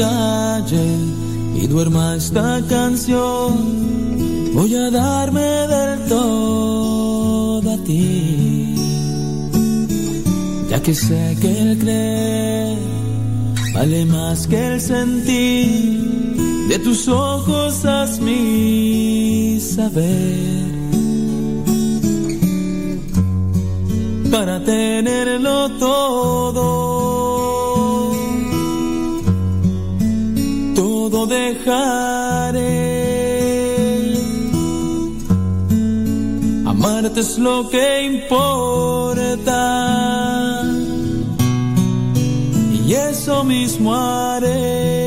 calle 0.00 0.86
y 1.60 1.66
duerma 1.66 2.16
esta 2.16 2.62
canción, 2.68 3.52
voy 4.54 4.74
a 4.74 4.90
darme 4.90 5.48
del 5.74 6.08
todo 6.08 7.70
a 7.74 7.76
ti. 7.84 8.74
Ya 10.70 10.80
que 10.82 10.94
sé 10.94 11.36
que 11.42 11.50
el 11.64 11.78
creer 11.78 12.78
vale 13.74 14.06
más 14.06 14.46
que 14.46 14.60
el 14.72 14.80
sentir, 14.80 16.36
de 16.70 16.78
tus 16.78 17.06
ojos 17.08 17.84
haz 17.84 18.20
mi 18.20 19.60
saber. 19.60 20.80
Para 24.30 24.64
tenerlo 24.64 25.68
todo, 25.78 26.99
todo 31.20 31.26
dejaré. 31.26 32.60
Amarte 36.66 37.20
es 37.20 37.38
lo 37.38 37.68
que 37.68 38.04
importa 38.04 39.62
y 42.72 42.92
eso 42.92 43.44
mismo 43.44 43.94
haré. 43.94 44.99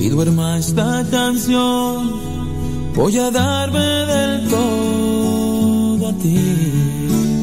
Y 0.00 0.08
duerma 0.10 0.58
esta 0.58 1.04
canción, 1.10 2.12
voy 2.94 3.18
a 3.18 3.32
darme 3.32 3.80
del 3.80 4.48
todo 4.48 6.08
a 6.08 6.12
ti. 6.12 7.37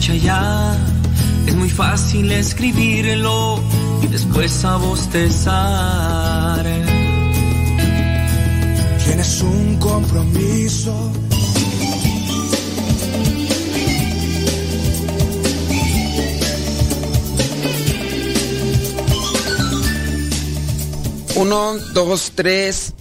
Escucha 0.00 0.14
ya. 0.16 0.76
Es 1.46 1.54
muy 1.54 1.68
fácil 1.68 2.32
escribirlo 2.32 3.60
y 4.02 4.06
después 4.06 4.64
a 4.64 4.76
bostezar. 4.76 6.64
Tienes 9.04 9.42
un 9.42 9.76
compromiso. 9.76 11.12
Uno, 21.36 21.76
dos, 21.92 22.32
tres. 22.34 22.94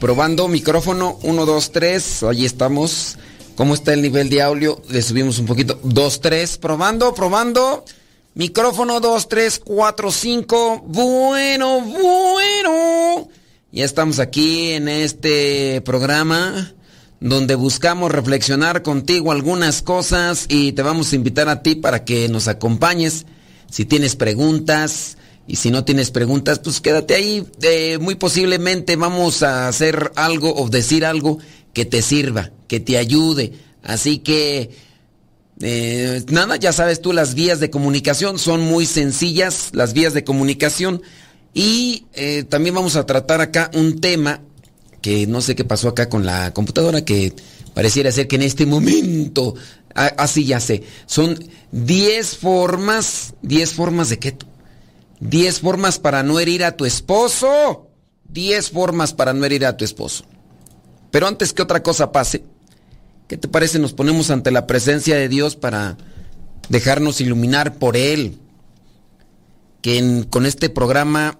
Probando 0.00 0.48
micrófono. 0.48 1.16
Uno, 1.22 1.46
dos, 1.46 1.70
tres. 1.70 2.22
Allí 2.24 2.44
estamos. 2.44 3.13
¿Cómo 3.56 3.74
está 3.74 3.94
el 3.94 4.02
nivel 4.02 4.28
de 4.30 4.42
audio? 4.42 4.82
Le 4.88 5.00
subimos 5.00 5.38
un 5.38 5.46
poquito. 5.46 5.78
Dos, 5.84 6.20
tres. 6.20 6.58
Probando, 6.58 7.14
probando. 7.14 7.84
Micrófono 8.34 8.98
dos, 8.98 9.28
tres, 9.28 9.60
cuatro, 9.64 10.10
cinco. 10.10 10.82
Bueno, 10.84 11.80
bueno. 11.80 13.28
Ya 13.70 13.84
estamos 13.84 14.18
aquí 14.18 14.72
en 14.72 14.88
este 14.88 15.80
programa 15.82 16.74
donde 17.20 17.54
buscamos 17.54 18.10
reflexionar 18.10 18.82
contigo 18.82 19.30
algunas 19.30 19.82
cosas 19.82 20.46
y 20.48 20.72
te 20.72 20.82
vamos 20.82 21.12
a 21.12 21.16
invitar 21.16 21.48
a 21.48 21.62
ti 21.62 21.76
para 21.76 22.04
que 22.04 22.28
nos 22.28 22.48
acompañes. 22.48 23.24
Si 23.70 23.84
tienes 23.84 24.16
preguntas 24.16 25.16
y 25.46 25.56
si 25.56 25.70
no 25.70 25.84
tienes 25.84 26.10
preguntas, 26.10 26.58
pues 26.58 26.80
quédate 26.80 27.14
ahí. 27.14 27.46
Eh, 27.62 27.98
muy 28.00 28.16
posiblemente 28.16 28.96
vamos 28.96 29.44
a 29.44 29.68
hacer 29.68 30.10
algo 30.16 30.54
o 30.56 30.68
decir 30.68 31.04
algo 31.04 31.38
que 31.74 31.84
te 31.84 32.00
sirva, 32.00 32.52
que 32.68 32.80
te 32.80 32.96
ayude. 32.96 33.52
Así 33.82 34.18
que, 34.18 34.70
eh, 35.60 36.22
nada, 36.28 36.56
ya 36.56 36.72
sabes 36.72 37.02
tú, 37.02 37.12
las 37.12 37.34
vías 37.34 37.60
de 37.60 37.70
comunicación 37.70 38.38
son 38.38 38.62
muy 38.62 38.86
sencillas, 38.86 39.70
las 39.72 39.92
vías 39.92 40.14
de 40.14 40.24
comunicación. 40.24 41.02
Y 41.52 42.06
eh, 42.14 42.44
también 42.48 42.74
vamos 42.74 42.96
a 42.96 43.04
tratar 43.04 43.40
acá 43.40 43.70
un 43.74 44.00
tema 44.00 44.40
que 45.02 45.26
no 45.26 45.42
sé 45.42 45.54
qué 45.54 45.64
pasó 45.64 45.88
acá 45.88 46.08
con 46.08 46.24
la 46.24 46.54
computadora, 46.54 47.04
que 47.04 47.34
pareciera 47.74 48.10
ser 48.10 48.26
que 48.26 48.36
en 48.36 48.42
este 48.42 48.64
momento 48.64 49.54
Así 49.94 50.44
ya 50.44 50.60
sé. 50.60 50.82
Son 51.06 51.38
10 51.72 52.36
formas. 52.36 53.34
¿10 53.42 53.66
formas 53.68 54.08
de 54.08 54.18
qué? 54.18 54.36
10 55.20 55.60
formas 55.60 55.98
para 55.98 56.22
no 56.22 56.40
herir 56.40 56.64
a 56.64 56.76
tu 56.76 56.84
esposo. 56.84 57.88
10 58.28 58.70
formas 58.70 59.14
para 59.14 59.32
no 59.32 59.44
herir 59.44 59.64
a 59.64 59.76
tu 59.76 59.84
esposo. 59.84 60.24
Pero 61.14 61.28
antes 61.28 61.52
que 61.52 61.62
otra 61.62 61.80
cosa 61.80 62.10
pase, 62.10 62.42
¿qué 63.28 63.36
te 63.36 63.46
parece? 63.46 63.78
Nos 63.78 63.92
ponemos 63.92 64.30
ante 64.30 64.50
la 64.50 64.66
presencia 64.66 65.14
de 65.14 65.28
Dios 65.28 65.54
para 65.54 65.96
dejarnos 66.68 67.20
iluminar 67.20 67.78
por 67.78 67.96
Él. 67.96 68.40
Que 69.80 70.26
con 70.28 70.44
este 70.44 70.70
programa 70.70 71.38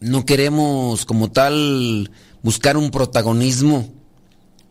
no 0.00 0.24
queremos 0.24 1.04
como 1.04 1.30
tal 1.30 2.10
buscar 2.42 2.78
un 2.78 2.90
protagonismo. 2.90 3.92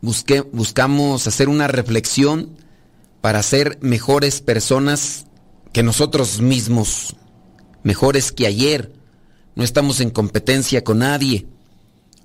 buscamos 0.01 1.27
hacer 1.27 1.47
una 1.47 1.67
reflexión 1.67 2.57
para 3.21 3.43
ser 3.43 3.77
mejores 3.79 4.41
personas 4.41 5.27
que 5.71 5.83
nosotros 5.83 6.41
mismos, 6.41 7.15
mejores 7.83 8.31
que 8.31 8.47
ayer. 8.47 8.91
No 9.53 9.63
estamos 9.63 9.99
en 9.99 10.09
competencia 10.09 10.83
con 10.83 10.97
nadie. 10.97 11.45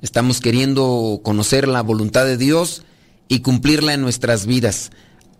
Estamos 0.03 0.41
queriendo 0.41 1.21
conocer 1.23 1.67
la 1.67 1.83
voluntad 1.83 2.25
de 2.25 2.37
Dios 2.37 2.83
y 3.29 3.41
cumplirla 3.41 3.95
en 3.95 4.00
nuestras 4.00 4.47
vidas. 4.47 4.91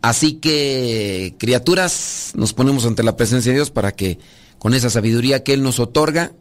Así 0.03 0.35
que, 0.35 1.35
criaturas, 1.39 2.33
nos 2.35 2.53
ponemos 2.53 2.85
ante 2.85 3.03
la 3.03 3.17
presencia 3.17 3.53
de 3.53 3.59
Dios 3.59 3.71
para 3.71 3.93
que 3.93 4.19
con 4.59 4.75
esa 4.75 4.91
sabiduría 4.91 5.45
que 5.45 5.53
Él 5.53 5.63
nos 5.63 5.81
otorga, 5.81 6.33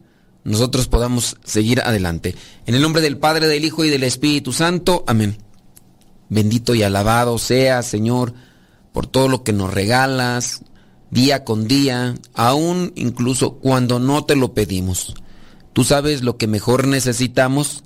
nosotros 0.44 0.88
podamos 0.88 1.36
seguir 1.44 1.80
adelante. 1.80 2.34
En 2.66 2.74
el 2.74 2.82
nombre 2.82 3.02
del 3.02 3.18
Padre, 3.18 3.46
del 3.48 3.64
Hijo 3.64 3.84
y 3.84 3.90
del 3.90 4.04
Espíritu 4.04 4.52
Santo. 4.52 5.04
Amén. 5.06 5.38
Bendito 6.28 6.74
y 6.74 6.82
alabado 6.82 7.38
sea, 7.38 7.82
Señor, 7.82 8.34
por 8.92 9.06
todo 9.06 9.28
lo 9.28 9.42
que 9.44 9.52
nos 9.52 9.72
regalas 9.72 10.62
día 11.10 11.44
con 11.44 11.68
día, 11.68 12.14
aún 12.34 12.92
incluso 12.96 13.54
cuando 13.54 13.98
no 13.98 14.24
te 14.24 14.36
lo 14.36 14.54
pedimos. 14.54 15.14
Tú 15.72 15.84
sabes 15.84 16.22
lo 16.22 16.36
que 16.36 16.46
mejor 16.46 16.86
necesitamos 16.86 17.82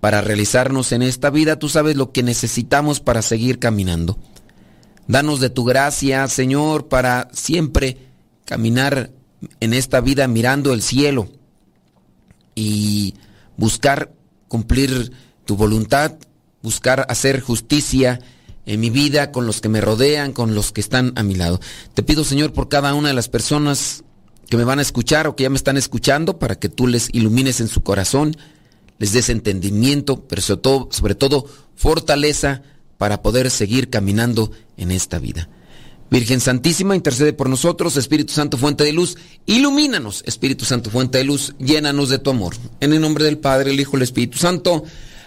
para 0.00 0.20
realizarnos 0.20 0.92
en 0.92 1.02
esta 1.02 1.30
vida, 1.30 1.58
tú 1.58 1.68
sabes 1.68 1.96
lo 1.96 2.12
que 2.12 2.22
necesitamos 2.22 3.00
para 3.00 3.22
seguir 3.22 3.58
caminando. 3.58 4.18
Danos 5.08 5.40
de 5.40 5.50
tu 5.50 5.64
gracia, 5.64 6.26
Señor, 6.28 6.88
para 6.88 7.28
siempre 7.32 7.98
caminar 8.44 9.10
en 9.60 9.74
esta 9.74 10.00
vida 10.00 10.26
mirando 10.28 10.72
el 10.72 10.82
cielo 10.82 11.28
y 12.54 13.14
buscar 13.56 14.12
cumplir 14.48 15.12
tu 15.44 15.56
voluntad, 15.56 16.16
buscar 16.62 17.06
hacer 17.08 17.40
justicia 17.40 18.20
en 18.64 18.80
mi 18.80 18.90
vida, 18.90 19.30
con 19.30 19.46
los 19.46 19.60
que 19.60 19.68
me 19.68 19.80
rodean, 19.80 20.32
con 20.32 20.54
los 20.54 20.72
que 20.72 20.80
están 20.80 21.12
a 21.14 21.22
mi 21.22 21.36
lado. 21.36 21.60
Te 21.94 22.02
pido, 22.02 22.24
Señor, 22.24 22.52
por 22.52 22.68
cada 22.68 22.94
una 22.94 23.08
de 23.08 23.14
las 23.14 23.28
personas 23.28 24.02
que 24.50 24.56
me 24.56 24.64
van 24.64 24.80
a 24.80 24.82
escuchar 24.82 25.28
o 25.28 25.36
que 25.36 25.44
ya 25.44 25.50
me 25.50 25.56
están 25.56 25.76
escuchando, 25.76 26.38
para 26.38 26.56
que 26.56 26.68
tú 26.68 26.88
les 26.88 27.08
ilumines 27.12 27.60
en 27.60 27.68
su 27.68 27.82
corazón, 27.82 28.36
les 28.98 29.12
des 29.12 29.28
entendimiento, 29.28 30.24
pero 30.26 30.42
sobre 30.42 31.14
todo, 31.14 31.46
fortaleza 31.74 32.62
para 32.98 33.22
poder 33.22 33.50
seguir 33.50 33.90
caminando 33.90 34.50
en 34.76 34.90
esta 34.90 35.18
vida. 35.18 35.48
Virgen 36.10 36.40
Santísima, 36.40 36.94
intercede 36.94 37.32
por 37.32 37.48
nosotros, 37.48 37.96
Espíritu 37.96 38.32
Santo, 38.32 38.56
fuente 38.56 38.84
de 38.84 38.92
luz, 38.92 39.16
ilumínanos, 39.44 40.22
Espíritu 40.24 40.64
Santo, 40.64 40.88
fuente 40.88 41.18
de 41.18 41.24
luz, 41.24 41.54
llénanos 41.58 42.10
de 42.10 42.18
tu 42.18 42.30
amor. 42.30 42.54
En 42.80 42.92
el 42.92 43.00
nombre 43.00 43.24
del 43.24 43.38
Padre, 43.38 43.72
el 43.72 43.80
Hijo 43.80 43.96
el 43.96 44.02
Espíritu 44.02 44.38
Santo. 44.38 44.84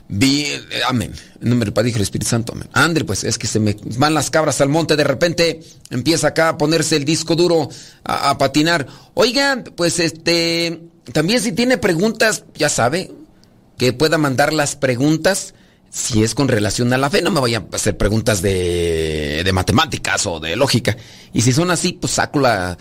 Bien, 0.08 0.62
amén. 0.88 1.12
En 1.42 1.50
nombre 1.50 1.68
del 1.68 1.74
Padre, 1.74 1.92
y 1.92 1.94
el 1.94 2.02
Espíritu 2.02 2.30
Santo, 2.30 2.54
amén. 2.54 2.70
Andre, 2.72 3.04
pues 3.04 3.26
es 3.26 3.38
que 3.38 3.46
se 3.46 3.60
me 3.60 3.76
van 3.98 4.14
las 4.14 4.30
cabras 4.30 4.62
al 4.62 4.70
monte, 4.70 4.96
de 4.96 5.04
repente 5.04 5.60
empieza 5.90 6.30
acá 6.30 6.50
a 6.50 6.58
ponerse 6.58 6.96
el 6.96 7.04
disco 7.04 7.36
duro 7.36 7.70
a, 8.06 8.30
a 8.30 8.38
patinar. 8.38 8.88
Oigan, 9.16 9.66
pues 9.76 10.00
este, 10.00 10.82
también 11.12 11.42
si 11.42 11.52
tiene 11.52 11.78
preguntas, 11.78 12.46
ya 12.56 12.70
sabe, 12.70 13.12
que 13.80 13.94
pueda 13.94 14.20
mandar 14.20 14.54
las 14.54 14.76
preguntas 14.76 15.56
si 15.90 16.22
es 16.22 16.36
con 16.36 16.48
relación 16.48 16.94
a 16.94 17.00
la 17.00 17.10
fe, 17.10 17.24
no 17.24 17.32
me 17.32 17.40
vayan 17.40 17.68
a 17.72 17.76
hacer 17.76 17.98
preguntas 17.98 18.44
de, 18.44 19.42
de 19.44 19.54
matemáticas 19.54 20.28
o 20.28 20.40
de 20.40 20.56
lógica. 20.56 20.96
Y 21.34 21.42
si 21.42 21.52
son 21.52 21.72
así, 21.72 21.94
pues 21.94 22.14
saco 22.14 22.40
la... 22.40 22.78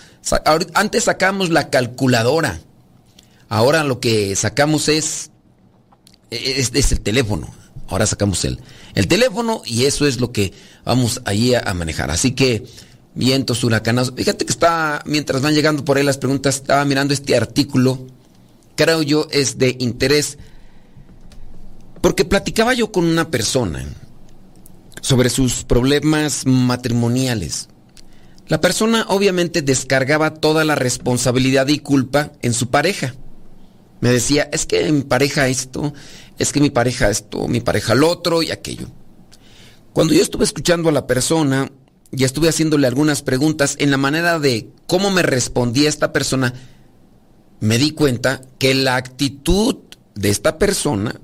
antes 0.74 1.04
sacamos 1.04 1.48
la 1.48 1.70
calculadora. 1.70 2.60
Ahora 3.48 3.82
lo 3.82 3.98
que 3.98 4.36
sacamos 4.36 4.90
es, 4.90 5.30
es, 6.30 6.70
es 6.74 6.92
el 6.92 7.00
teléfono. 7.00 7.48
Ahora 7.88 8.04
sacamos 8.04 8.44
el, 8.44 8.60
el 8.94 9.08
teléfono 9.08 9.62
y 9.64 9.86
eso 9.86 10.06
es 10.06 10.20
lo 10.20 10.30
que 10.30 10.52
vamos 10.84 11.22
ahí 11.24 11.54
a, 11.54 11.60
a 11.60 11.72
manejar. 11.72 12.10
Así 12.10 12.32
que, 12.32 12.66
vientos 13.14 13.64
huracanados. 13.64 14.12
Fíjate 14.14 14.44
que 14.44 14.52
está, 14.52 15.02
mientras 15.06 15.40
van 15.40 15.54
llegando 15.54 15.82
por 15.82 15.96
ahí 15.96 16.04
las 16.04 16.18
preguntas, 16.18 16.56
estaba 16.56 16.84
mirando 16.84 17.14
este 17.14 17.36
artículo. 17.36 18.06
Creo 18.76 19.00
yo 19.00 19.28
es 19.30 19.56
de 19.56 19.76
interés 19.80 20.36
porque 22.00 22.24
platicaba 22.24 22.74
yo 22.74 22.92
con 22.92 23.04
una 23.04 23.30
persona 23.30 23.84
sobre 25.00 25.30
sus 25.30 25.64
problemas 25.64 26.46
matrimoniales. 26.46 27.68
La 28.48 28.60
persona 28.60 29.04
obviamente 29.08 29.62
descargaba 29.62 30.34
toda 30.34 30.64
la 30.64 30.74
responsabilidad 30.74 31.68
y 31.68 31.80
culpa 31.80 32.32
en 32.40 32.54
su 32.54 32.70
pareja. 32.70 33.14
Me 34.00 34.10
decía, 34.10 34.48
es 34.52 34.64
que 34.64 34.90
mi 34.90 35.02
pareja 35.02 35.48
esto, 35.48 35.92
es 36.38 36.52
que 36.52 36.60
mi 36.60 36.70
pareja 36.70 37.10
esto, 37.10 37.48
mi 37.48 37.60
pareja 37.60 37.94
lo 37.94 38.08
otro 38.08 38.42
y 38.42 38.50
aquello. 38.50 38.88
Cuando 39.92 40.14
yo 40.14 40.22
estuve 40.22 40.44
escuchando 40.44 40.88
a 40.88 40.92
la 40.92 41.06
persona 41.06 41.70
y 42.10 42.24
estuve 42.24 42.48
haciéndole 42.48 42.86
algunas 42.86 43.22
preguntas 43.22 43.76
en 43.78 43.90
la 43.90 43.96
manera 43.96 44.38
de 44.38 44.70
cómo 44.86 45.10
me 45.10 45.22
respondía 45.22 45.88
esta 45.88 46.12
persona, 46.12 46.54
me 47.60 47.76
di 47.76 47.90
cuenta 47.90 48.40
que 48.58 48.74
la 48.74 48.96
actitud 48.96 49.76
de 50.14 50.30
esta 50.30 50.58
persona 50.58 51.20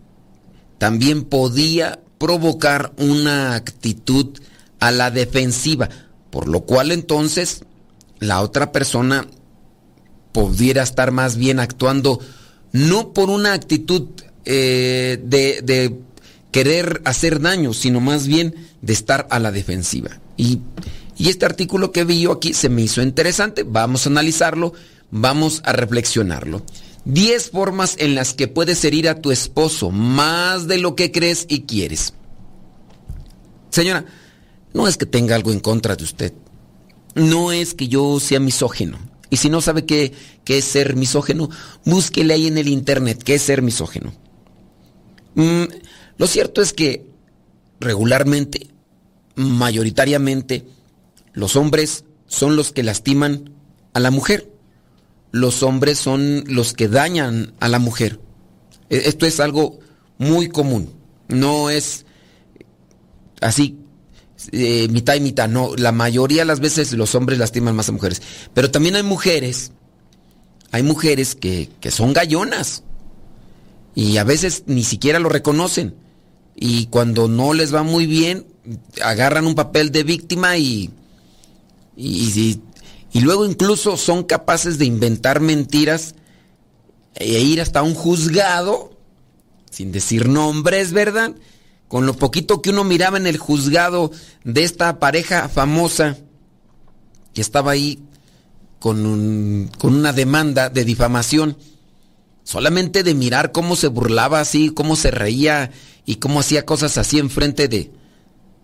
también 0.79 1.25
podía 1.25 2.01
provocar 2.19 2.93
una 2.97 3.55
actitud 3.55 4.39
a 4.81 4.91
la 4.91 5.11
defensiva, 5.11 5.89
por 6.31 6.49
lo 6.49 6.63
cual 6.63 6.93
entonces 6.93 7.65
la 8.19 8.41
otra 8.41 8.73
persona 8.73 9.27
pudiera 10.33 10.83
estar 10.83 11.13
más 11.13 11.37
bien 11.37 11.61
actuando 11.61 12.19
no 12.73 13.13
por 13.13 13.31
una 13.31 13.53
actitud 13.53 14.09
eh, 14.45 15.21
de, 15.23 15.97
querer 16.51 17.03
hacer 17.05 17.41
daño, 17.41 17.73
sino 17.73 18.01
más 18.01 18.27
bien 18.27 18.55
de 18.81 18.93
estar 18.93 19.27
a 19.31 19.39
la 19.39 19.51
defensiva. 19.53 20.21
Y, 20.37 20.61
y 21.17 21.29
este 21.29 21.47
artículo 21.47 21.93
que 21.93 22.05
vi 22.05 22.21
yo 22.21 22.33
aquí 22.33 22.53
se 22.55 22.69
me 22.69 22.83
hizo 22.83 23.03
interesante, 23.03 23.65
vamos 23.65 24.07
a 24.07 24.11
analizarlo, 24.11 24.73
vamos 25.11 25.63
a 25.65 25.73
reflexionarlo. 25.73 26.63
10 27.05 27.51
formas 27.51 27.97
en 27.99 28.15
las 28.15 28.33
que 28.33 28.49
puedes 28.49 28.85
herir 28.85 29.09
a 29.09 29.21
tu 29.21 29.31
esposo 29.31 29.91
más 29.91 30.67
de 30.67 30.79
lo 30.79 30.97
que 30.97 31.13
crees 31.13 31.47
y 31.49 31.63
quieres. 31.63 32.15
Señora, 33.71 34.07
no 34.73 34.89
es 34.89 34.97
que 34.97 35.07
tenga 35.07 35.35
algo 35.35 35.53
en 35.53 35.61
contra 35.61 35.97
de 35.97 36.05
usted. 36.05 36.33
No 37.15 37.53
es 37.53 37.75
que 37.75 37.89
yo 37.89 38.19
sea 38.21 38.41
misógeno. 38.41 38.99
Y 39.31 39.37
si 39.37 39.49
no 39.49 39.61
sabe 39.61 39.85
qué, 39.85 40.13
qué 40.45 40.59
es 40.59 40.65
ser 40.65 40.97
misógeno, 40.97 41.51
búsquele 41.85 42.35
ahí 42.35 42.47
en 42.47 42.59
el 42.59 42.69
internet 42.69 43.23
qué 43.23 43.35
es 43.35 43.43
ser 43.43 43.63
misógeno. 43.63 44.13
Mm, 45.35 45.65
lo 46.17 46.27
cierto 46.27 46.63
es 46.63 46.73
que 46.73 47.07
regularmente, 47.81 48.69
mayoritariamente, 49.35 50.65
los 51.33 51.57
hombres 51.57 52.05
son 52.27 52.57
los 52.57 52.73
que 52.73 52.83
lastiman 52.83 53.51
a 53.93 54.01
la 54.01 54.11
mujer 54.11 54.54
los 55.35 55.65
hombres 55.65 55.99
son 55.99 56.45
los 56.47 56.75
que 56.75 56.87
dañan 56.87 57.55
a 57.59 57.69
la 57.69 57.81
mujer. 57.81 58.21
E, 58.89 59.09
esto 59.09 59.27
es 59.27 59.41
algo 59.41 59.81
muy 60.17 60.49
común. 60.49 60.95
No 61.27 61.71
es 61.71 62.07
así 63.41 63.77
eh, 64.53 64.87
mitad 64.91 65.17
y 65.17 65.21
mitad. 65.21 65.49
No, 65.49 65.75
la 65.75 65.91
mayoría 65.91 66.43
de 66.43 66.47
las 66.47 66.61
veces 66.61 66.93
los 66.93 67.17
hombres 67.17 67.41
lastiman 67.41 67.75
más 67.75 67.89
a 67.89 67.93
mujeres. 67.93 68.23
Pero 68.55 68.71
también 68.71 68.95
hay 68.95 69.03
mujeres, 69.03 69.73
hay 70.71 70.85
mujeres 70.85 71.35
que, 71.35 71.69
que 71.81 71.91
son 71.91 72.13
gallonas. 72.13 72.85
Y 73.97 74.19
a 74.19 74.25
veces 74.25 74.63
ni 74.67 74.85
siquiera 74.85 75.19
lo 75.19 75.31
reconocen. 75.31 75.97
Y 76.55 76.87
cuando 76.87 77.27
no 77.27 77.55
les 77.55 77.75
va 77.75 77.83
muy 77.83 78.07
bien, 78.07 78.47
agarran 79.03 79.49
un 79.49 79.57
papel 79.57 79.91
de 79.91 80.05
víctima 80.05 80.57
y, 80.59 80.93
y, 81.97 82.31
y 82.41 82.61
y 83.15 83.21
luego 83.21 83.47
incluso 83.47 83.97
son 83.97 84.25
capaces 84.25 84.77
de 84.77 84.87
inventar 84.87 85.41
mentiras 85.41 86.17
e 87.15 87.41
ir 87.41 87.61
hasta 87.61 87.81
un 87.85 87.95
juzgado, 87.95 88.99
sin 89.71 89.93
decir 89.93 90.29
nombres, 90.29 90.93
¿verdad? 90.93 91.33
Con 91.87 92.07
lo 92.07 92.15
poquito 92.15 92.61
que 92.61 92.71
uno 92.71 92.83
miraba 92.83 93.17
en 93.17 93.29
el 93.29 93.39
juzgado 93.39 94.11
de 94.43 94.65
esta 94.65 94.99
pareja 94.99 95.49
famosa 95.49 96.19
que 97.33 97.41
estaba 97.41 97.71
ahí 97.71 98.03
con, 98.81 99.71
con 99.79 99.95
una 99.95 100.13
demanda 100.13 100.69
de 100.69 100.85
difamación, 100.85 101.57
solamente 102.43 103.05
de 103.05 103.15
mirar 103.15 103.53
cómo 103.53 103.77
se 103.77 103.87
burlaba 103.87 104.41
así, 104.41 104.71
cómo 104.71 104.97
se 104.97 105.13
reía 105.13 105.71
y 106.05 106.17
cómo 106.17 106.41
hacía 106.41 106.67
cosas 106.67 106.99
así 106.99 107.21
enfrente 107.21 107.69
de, 107.69 107.93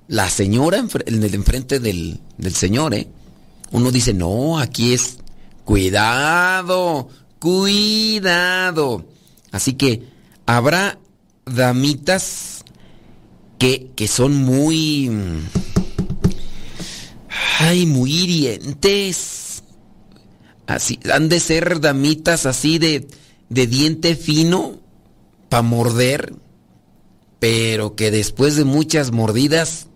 la 0.09 0.28
señora 0.28 0.78
enfrente 0.78 1.78
del, 1.78 2.19
del 2.37 2.54
señor, 2.57 2.95
¿eh? 2.95 3.07
Uno 3.73 3.91
dice, 3.91 4.15
no, 4.15 4.59
aquí 4.59 4.93
es 4.93 5.19
cuidado, 5.65 7.09
cuidado. 7.39 9.05
Así 9.53 9.75
que 9.75 10.09
habrá 10.47 10.99
damitas 11.45 12.65
que, 13.59 13.91
que 13.95 14.09
son 14.09 14.37
muy... 14.37 15.11
Ay, 17.59 17.87
muy 17.87 18.12
hirientes. 18.12 19.62
Así, 20.67 20.99
han 21.12 21.29
de 21.29 21.41
ser 21.41 21.81
damitas 21.81 22.47
así 22.47 22.79
de, 22.79 23.07
de 23.49 23.67
diente 23.67 24.17
fino 24.17 24.81
para 25.49 25.62
morder, 25.62 26.35
pero 27.39 27.97
que 27.97 28.11
después 28.11 28.57
de 28.57 28.65
muchas 28.65 29.11
mordidas 29.11 29.89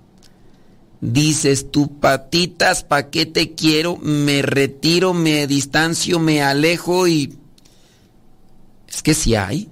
dices 1.13 1.71
tú, 1.71 2.01
patitas, 2.01 2.83
¿pa' 2.83 3.11
qué 3.11 3.27
te 3.27 3.55
quiero? 3.55 3.99
Me 3.99 4.41
retiro, 4.43 5.13
me 5.13 5.47
distancio, 5.47 6.19
me 6.19 6.43
alejo 6.43 7.07
y... 7.07 7.37
Es 8.89 9.03
que 9.03 9.13
si 9.13 9.35
hay. 9.35 9.69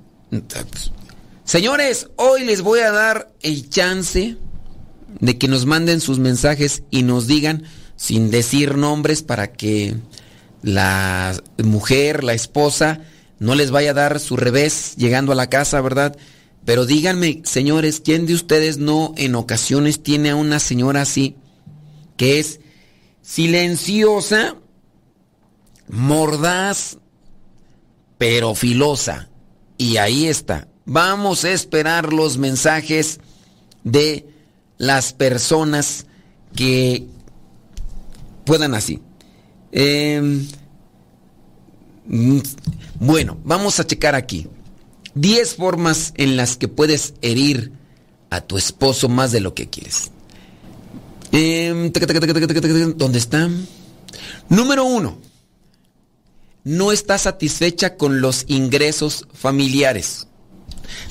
Señores, 1.44 2.08
hoy 2.16 2.44
les 2.44 2.60
voy 2.60 2.80
a 2.80 2.90
dar 2.90 3.32
el 3.40 3.70
chance 3.70 4.36
de 5.20 5.38
que 5.38 5.48
nos 5.48 5.64
manden 5.64 6.00
sus 6.00 6.18
mensajes 6.18 6.82
y 6.90 7.02
nos 7.02 7.26
digan, 7.26 7.64
sin 7.96 8.30
decir 8.30 8.76
nombres, 8.76 9.22
para 9.22 9.52
que 9.52 9.94
la 10.62 11.34
mujer, 11.62 12.24
la 12.24 12.34
esposa, 12.34 13.00
no 13.38 13.54
les 13.54 13.70
vaya 13.70 13.92
a 13.92 13.94
dar 13.94 14.20
su 14.20 14.36
revés 14.36 14.96
llegando 14.96 15.32
a 15.32 15.36
la 15.36 15.48
casa, 15.48 15.80
¿verdad? 15.80 16.16
Pero 16.64 16.86
díganme, 16.86 17.42
señores, 17.44 18.00
¿quién 18.00 18.26
de 18.26 18.34
ustedes 18.34 18.78
no 18.78 19.14
en 19.16 19.34
ocasiones 19.34 20.02
tiene 20.02 20.30
a 20.30 20.36
una 20.36 20.60
señora 20.60 21.02
así, 21.02 21.36
que 22.16 22.38
es 22.38 22.60
silenciosa, 23.20 24.56
mordaz, 25.88 26.98
pero 28.16 28.54
filosa? 28.54 29.28
Y 29.76 29.96
ahí 29.96 30.28
está. 30.28 30.68
Vamos 30.84 31.44
a 31.44 31.50
esperar 31.50 32.12
los 32.12 32.38
mensajes 32.38 33.18
de 33.82 34.26
las 34.78 35.12
personas 35.12 36.06
que 36.54 37.06
puedan 38.44 38.74
así. 38.74 39.00
Em, 39.72 40.46
bueno, 43.00 43.38
vamos 43.44 43.80
a 43.80 43.86
checar 43.86 44.14
aquí. 44.14 44.46
10 45.14 45.56
formas 45.56 46.12
en 46.16 46.36
las 46.36 46.56
que 46.56 46.68
puedes 46.68 47.14
herir 47.22 47.72
a 48.30 48.40
tu 48.40 48.56
esposo 48.56 49.08
más 49.08 49.32
de 49.32 49.40
lo 49.40 49.54
que 49.54 49.68
quieres. 49.68 50.10
¿Dónde 52.96 53.18
está? 53.18 53.50
Número 54.48 54.84
uno. 54.84 55.18
No 56.64 56.92
está 56.92 57.18
satisfecha 57.18 57.96
con 57.96 58.20
los 58.20 58.44
ingresos 58.46 59.26
familiares. 59.32 60.28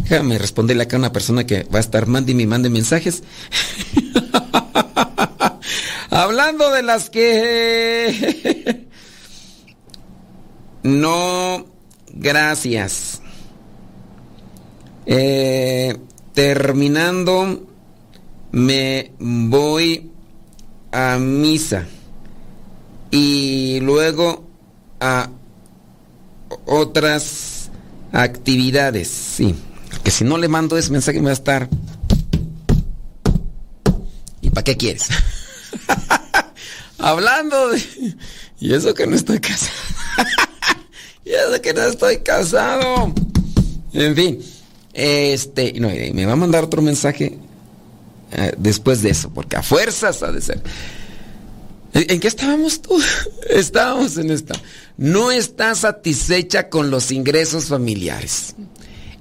Déjame 0.04 0.38
responderle 0.38 0.84
acá 0.84 0.96
a 0.96 1.00
una 1.00 1.12
persona 1.12 1.46
que 1.46 1.64
va 1.64 1.78
a 1.78 1.82
estar 1.82 2.08
mande 2.08 2.32
y 2.32 2.46
mande 2.46 2.70
mensajes. 2.70 3.24
Hablando 6.10 6.72
de 6.72 6.84
las 6.84 7.10
que... 7.10 8.88
no, 10.84 11.66
gracias. 12.14 13.22
Eh, 15.14 15.98
terminando, 16.34 17.68
me 18.54 19.12
voy 19.20 20.10
a 20.90 21.18
misa 21.18 21.86
y 23.12 23.82
luego 23.82 24.48
a 25.02 25.30
otras 26.66 27.70
actividades. 28.14 29.10
Sí, 29.10 29.54
que 30.02 30.12
si 30.12 30.24
no 30.24 30.38
le 30.38 30.48
mando 30.48 30.78
ese 30.78 30.94
mensaje 30.94 31.20
me 31.20 31.26
va 31.26 31.32
a 31.32 31.34
estar. 31.34 31.68
¿Y 34.40 34.50
para 34.50 34.64
qué 34.64 34.78
quieres? 34.78 35.10
Hablando 37.00 37.68
de. 37.68 38.16
Y 38.62 38.74
eso 38.74 38.94
que 38.94 39.06
no 39.08 39.18
estoy 39.18 39.42
casado. 39.42 39.74
y 41.26 41.32
eso 41.32 41.62
que 41.62 41.74
no 41.74 41.82
estoy 41.82 42.20
casado. 42.20 43.14
En 43.92 44.16
fin. 44.16 44.61
Este, 44.94 45.74
no, 45.80 45.90
me 45.90 46.26
va 46.26 46.34
a 46.34 46.38
mandar 46.38 46.64
otro 46.64 46.82
mensaje 46.82 47.38
eh, 48.34 48.54
después 48.58 49.02
de 49.02 49.10
eso, 49.12 49.30
porque 49.34 49.56
a 49.56 49.64
fuerzas 49.64 50.24
ha 50.24 50.32
de 50.32 50.42
ser. 50.42 50.62
¿En, 51.94 52.20
qué 52.20 52.28
estábamos 52.28 52.82
tú? 52.82 53.02
Estábamos 53.50 54.18
en 54.18 54.32
esta. 54.32 54.56
No 54.98 55.32
está 55.32 55.76
satisfecha 55.76 56.70
con 56.70 56.90
los 56.90 57.12
ingresos 57.12 57.66
familiares. 57.66 58.56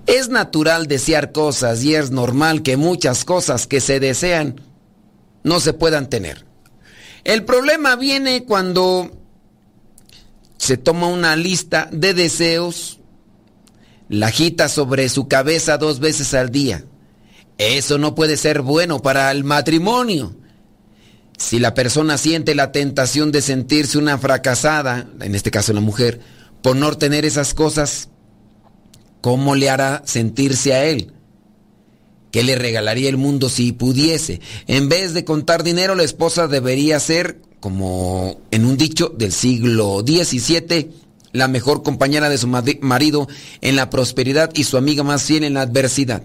Es 0.06 0.28
natural 0.28 0.86
desear 0.86 1.32
cosas 1.32 1.82
y 1.82 1.94
es 1.94 2.10
normal 2.10 2.62
que 2.62 2.76
muchas 2.76 3.24
cosas 3.24 3.66
que 3.66 3.80
se 3.80 4.00
desean 4.00 4.60
no 5.42 5.60
se 5.60 5.72
puedan 5.72 6.08
tener. 6.08 6.44
El 7.24 7.44
problema 7.44 7.96
viene 7.96 8.44
cuando 8.44 9.10
se 10.56 10.76
toma 10.76 11.08
una 11.08 11.36
lista 11.36 11.88
de 11.92 12.14
deseos 12.14 12.99
la 14.10 14.26
agita 14.26 14.68
sobre 14.68 15.08
su 15.08 15.28
cabeza 15.28 15.78
dos 15.78 16.00
veces 16.00 16.34
al 16.34 16.50
día. 16.50 16.84
Eso 17.58 17.96
no 17.96 18.16
puede 18.16 18.36
ser 18.36 18.60
bueno 18.60 19.00
para 19.00 19.30
el 19.30 19.44
matrimonio. 19.44 20.34
Si 21.38 21.60
la 21.60 21.74
persona 21.74 22.18
siente 22.18 22.56
la 22.56 22.72
tentación 22.72 23.30
de 23.30 23.40
sentirse 23.40 23.98
una 23.98 24.18
fracasada, 24.18 25.08
en 25.20 25.34
este 25.34 25.52
caso 25.52 25.72
la 25.72 25.80
mujer, 25.80 26.20
por 26.60 26.74
no 26.74 26.92
tener 26.98 27.24
esas 27.24 27.54
cosas, 27.54 28.08
¿cómo 29.20 29.54
le 29.54 29.70
hará 29.70 30.02
sentirse 30.04 30.74
a 30.74 30.84
él? 30.84 31.12
¿Qué 32.32 32.42
le 32.42 32.56
regalaría 32.56 33.08
el 33.08 33.16
mundo 33.16 33.48
si 33.48 33.70
pudiese? 33.72 34.40
En 34.66 34.88
vez 34.88 35.14
de 35.14 35.24
contar 35.24 35.62
dinero, 35.62 35.94
la 35.94 36.02
esposa 36.02 36.48
debería 36.48 36.98
ser, 36.98 37.40
como 37.60 38.40
en 38.50 38.64
un 38.64 38.76
dicho 38.76 39.14
del 39.16 39.32
siglo 39.32 40.04
XVII, 40.04 40.90
la 41.32 41.48
mejor 41.48 41.82
compañera 41.82 42.28
de 42.28 42.38
su 42.38 42.48
marido 42.48 43.28
en 43.60 43.76
la 43.76 43.90
prosperidad 43.90 44.50
y 44.54 44.64
su 44.64 44.76
amiga 44.76 45.02
más 45.02 45.22
fiel 45.24 45.44
en 45.44 45.54
la 45.54 45.62
adversidad. 45.62 46.22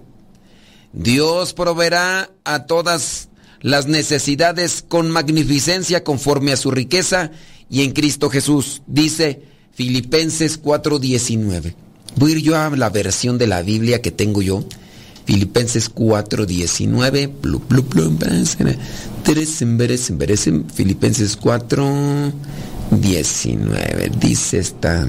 Dios 0.92 1.52
proveerá 1.52 2.30
a 2.44 2.66
todas 2.66 3.28
las 3.60 3.86
necesidades 3.86 4.84
con 4.86 5.10
magnificencia 5.10 6.04
conforme 6.04 6.52
a 6.52 6.56
su 6.56 6.70
riqueza 6.70 7.30
y 7.68 7.82
en 7.82 7.92
Cristo 7.92 8.30
Jesús, 8.30 8.82
dice 8.86 9.42
Filipenses 9.74 10.60
4:19. 10.62 11.74
Voy 12.16 12.32
a 12.32 12.36
ir 12.36 12.42
yo 12.42 12.56
a 12.56 12.70
la 12.70 12.88
versión 12.90 13.36
de 13.38 13.46
la 13.46 13.62
Biblia 13.62 14.00
que 14.00 14.10
tengo 14.10 14.40
yo. 14.40 14.64
Filipenses 15.26 15.92
4:19. 15.92 17.30
Filipenses 20.74 21.36
4 21.36 22.32
19. 22.90 24.10
Dice 24.18 24.58
esta. 24.58 25.08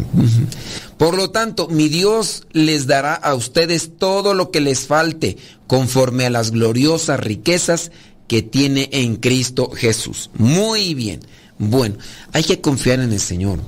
Por 0.97 1.15
lo 1.15 1.29
tanto, 1.29 1.67
mi 1.67 1.89
Dios 1.89 2.47
les 2.51 2.87
dará 2.87 3.13
a 3.13 3.35
ustedes 3.35 3.97
todo 3.97 4.33
lo 4.33 4.51
que 4.51 4.61
les 4.61 4.87
falte, 4.87 5.37
conforme 5.67 6.25
a 6.25 6.29
las 6.29 6.51
gloriosas 6.51 7.19
riquezas 7.19 7.91
que 8.27 8.41
tiene 8.41 8.89
en 8.91 9.17
Cristo 9.17 9.71
Jesús. 9.71 10.29
Muy 10.35 10.93
bien. 10.93 11.21
Bueno, 11.59 11.97
hay 12.33 12.43
que 12.43 12.61
confiar 12.61 12.99
en 12.99 13.13
el 13.13 13.19
Señor. 13.19 13.59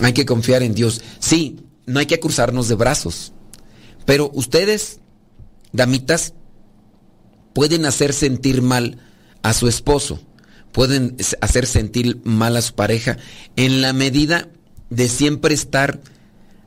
Hay 0.00 0.12
que 0.12 0.26
confiar 0.26 0.62
en 0.62 0.74
Dios. 0.74 1.00
Sí, 1.18 1.60
no 1.86 2.00
hay 2.00 2.06
que 2.06 2.20
cruzarnos 2.20 2.68
de 2.68 2.74
brazos. 2.74 3.32
Pero 4.04 4.30
ustedes, 4.34 5.00
damitas, 5.72 6.34
pueden 7.52 7.86
hacer 7.86 8.12
sentir 8.12 8.62
mal 8.62 8.98
a 9.42 9.52
su 9.52 9.68
esposo 9.68 10.20
pueden 10.74 11.16
hacer 11.40 11.66
sentir 11.66 12.20
mal 12.24 12.56
a 12.56 12.60
su 12.60 12.74
pareja 12.74 13.16
en 13.54 13.80
la 13.80 13.92
medida 13.92 14.48
de 14.90 15.08
siempre 15.08 15.54
estar 15.54 16.00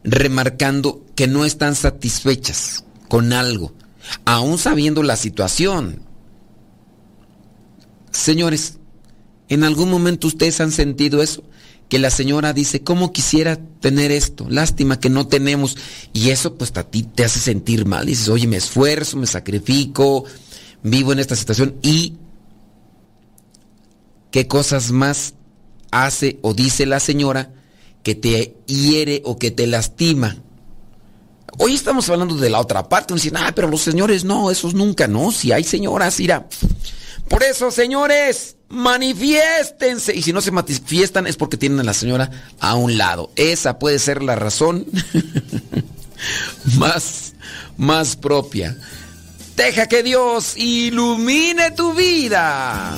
remarcando 0.06 1.06
que 1.14 1.28
no 1.28 1.44
están 1.44 1.76
satisfechas 1.76 2.86
con 3.10 3.34
algo, 3.34 3.74
aún 4.24 4.60
sabiendo 4.60 5.04
la 5.04 5.18
situación. 5.18 6.04
Señores, 8.12 8.78
¿en 9.50 9.66
algún 9.66 9.92
momento 9.92 10.28
ustedes 10.28 10.62
han 10.62 10.72
sentido 10.72 11.22
eso? 11.22 11.44
Que 11.90 12.00
la 12.00 12.10
señora 12.10 12.54
dice, 12.54 12.84
¿cómo 12.84 13.12
quisiera 13.12 13.60
tener 13.82 14.14
esto? 14.14 14.48
Lástima 14.50 15.02
que 15.02 15.10
no 15.10 15.28
tenemos. 15.28 15.76
Y 16.14 16.30
eso 16.30 16.56
pues 16.56 16.72
a 16.78 16.84
ti 16.84 17.04
te 17.04 17.26
hace 17.26 17.42
sentir 17.42 17.86
mal. 17.86 18.06
Dices, 18.06 18.30
oye, 18.30 18.48
me 18.48 18.56
esfuerzo, 18.56 19.18
me 19.18 19.28
sacrifico, 19.28 20.24
vivo 20.82 21.12
en 21.12 21.20
esta 21.20 21.36
situación 21.36 21.76
y 21.82 22.14
qué 24.32 24.48
cosas 24.48 24.92
más 24.92 25.34
hace 25.92 26.40
o 26.42 26.54
dice 26.54 26.86
la 26.86 27.00
señora 27.00 27.52
que 28.04 28.16
te 28.16 28.56
hiere 28.68 29.22
o 29.26 29.38
que 29.38 29.52
te 29.52 29.68
lastima. 29.68 30.38
Hoy 31.60 31.74
estamos 31.74 32.08
hablando 32.10 32.36
de 32.36 32.50
la 32.50 32.60
otra 32.60 32.88
parte, 32.88 33.14
uno 33.14 33.22
dice, 33.22 33.36
ah, 33.36 33.52
pero 33.56 33.68
los 33.68 33.82
señores 33.82 34.24
no, 34.24 34.52
esos 34.52 34.74
nunca, 34.76 35.08
no, 35.08 35.32
si 35.32 35.52
hay 35.52 35.64
señoras, 35.64 36.20
mira, 36.20 36.48
Por 37.28 37.44
eso, 37.44 37.72
señores, 37.72 38.58
manifiéstense. 38.70 40.16
Y 40.16 40.22
si 40.22 40.34
no 40.34 40.42
se 40.42 40.52
manifiestan 40.52 41.28
es 41.28 41.36
porque 41.36 41.58
tienen 41.58 41.80
a 41.80 41.84
la 41.84 41.94
señora 41.94 42.30
a 42.60 42.76
un 42.76 42.98
lado. 42.98 43.32
Esa 43.36 43.80
puede 43.80 44.00
ser 44.00 44.24
la 44.24 44.36
razón 44.36 44.86
más, 46.78 47.34
más 47.78 48.16
propia. 48.16 48.78
Deja 49.56 49.88
que 49.88 50.04
Dios 50.04 50.56
ilumine 50.58 51.72
tu 51.72 51.94
vida. 51.94 52.98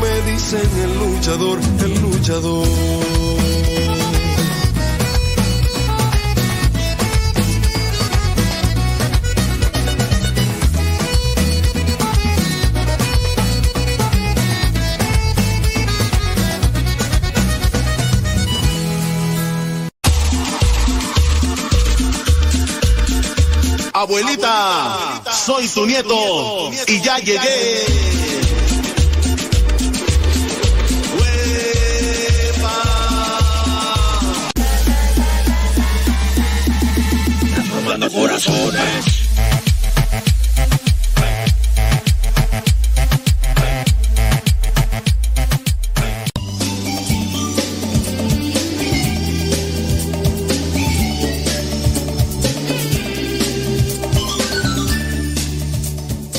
me 0.00 0.32
dicen 0.32 0.70
el 0.82 0.98
luchador, 0.98 1.58
el 1.80 2.00
luchador. 2.00 2.66
Abuelita, 23.92 25.22
soy 25.30 25.68
tu 25.68 25.84
nieto 25.84 26.70
y 26.86 27.00
ya 27.02 27.18
llegué. 27.18 28.09
Corazones. 38.08 39.04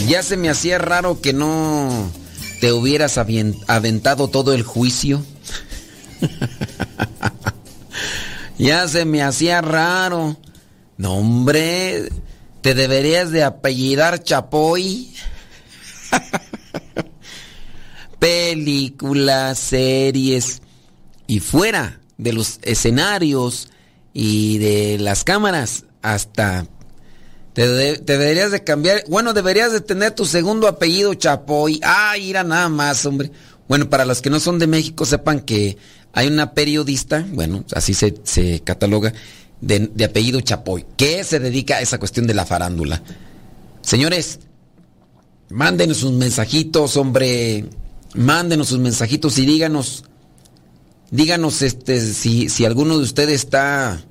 Ya 0.07 0.23
se 0.23 0.35
me 0.35 0.49
hacía 0.49 0.77
raro 0.77 1.21
que 1.21 1.31
no 1.31 2.11
te 2.59 2.73
hubieras 2.73 3.17
aventado 3.17 4.27
todo 4.27 4.53
el 4.53 4.63
juicio. 4.63 5.23
ya 8.57 8.89
se 8.89 9.05
me 9.05 9.23
hacía 9.23 9.61
raro. 9.61 10.35
No, 10.97 11.15
hombre, 11.15 12.09
te 12.61 12.73
deberías 12.73 13.31
de 13.31 13.43
apellidar 13.43 14.23
Chapoy. 14.23 15.13
Películas, 18.19 19.57
series 19.57 20.61
y 21.27 21.39
fuera 21.39 21.99
de 22.17 22.33
los 22.33 22.59
escenarios 22.61 23.69
y 24.13 24.59
de 24.59 24.97
las 24.99 25.23
cámaras 25.23 25.85
hasta 26.01 26.67
te, 27.53 27.97
deberías 27.97 28.51
de 28.51 28.63
cambiar, 28.63 29.03
bueno, 29.09 29.33
deberías 29.33 29.71
de 29.71 29.81
tener 29.81 30.11
tu 30.11 30.25
segundo 30.25 30.67
apellido 30.67 31.13
Chapoy. 31.13 31.79
Ah, 31.83 32.17
irá 32.17 32.43
nada 32.43 32.69
más, 32.69 33.05
hombre. 33.05 33.31
Bueno, 33.67 33.89
para 33.89 34.05
los 34.05 34.21
que 34.21 34.29
no 34.29 34.39
son 34.39 34.59
de 34.59 34.67
México 34.67 35.05
sepan 35.05 35.41
que 35.41 35.77
hay 36.13 36.27
una 36.27 36.53
periodista, 36.53 37.25
bueno, 37.31 37.63
así 37.73 37.93
se, 37.93 38.15
se 38.23 38.61
cataloga, 38.61 39.13
de, 39.61 40.05
apellido 40.05 40.41
Chapoy, 40.41 40.85
que 40.97 41.23
se 41.23 41.39
dedica 41.39 41.77
a 41.77 41.81
esa 41.81 41.99
cuestión 41.99 42.27
de 42.27 42.33
la 42.33 42.45
farándula. 42.45 43.01
Señores, 43.81 44.39
mándenos 45.49 45.97
sus 45.97 46.11
mensajitos, 46.11 46.97
hombre. 46.97 47.65
Mándenos 48.13 48.67
sus 48.67 48.79
mensajitos 48.79 49.37
y 49.37 49.45
díganos, 49.45 50.03
díganos 51.11 51.61
este, 51.61 52.01
si, 52.01 52.49
si 52.49 52.65
alguno 52.65 52.97
de 52.97 53.03
ustedes 53.03 53.35
está 53.35 54.03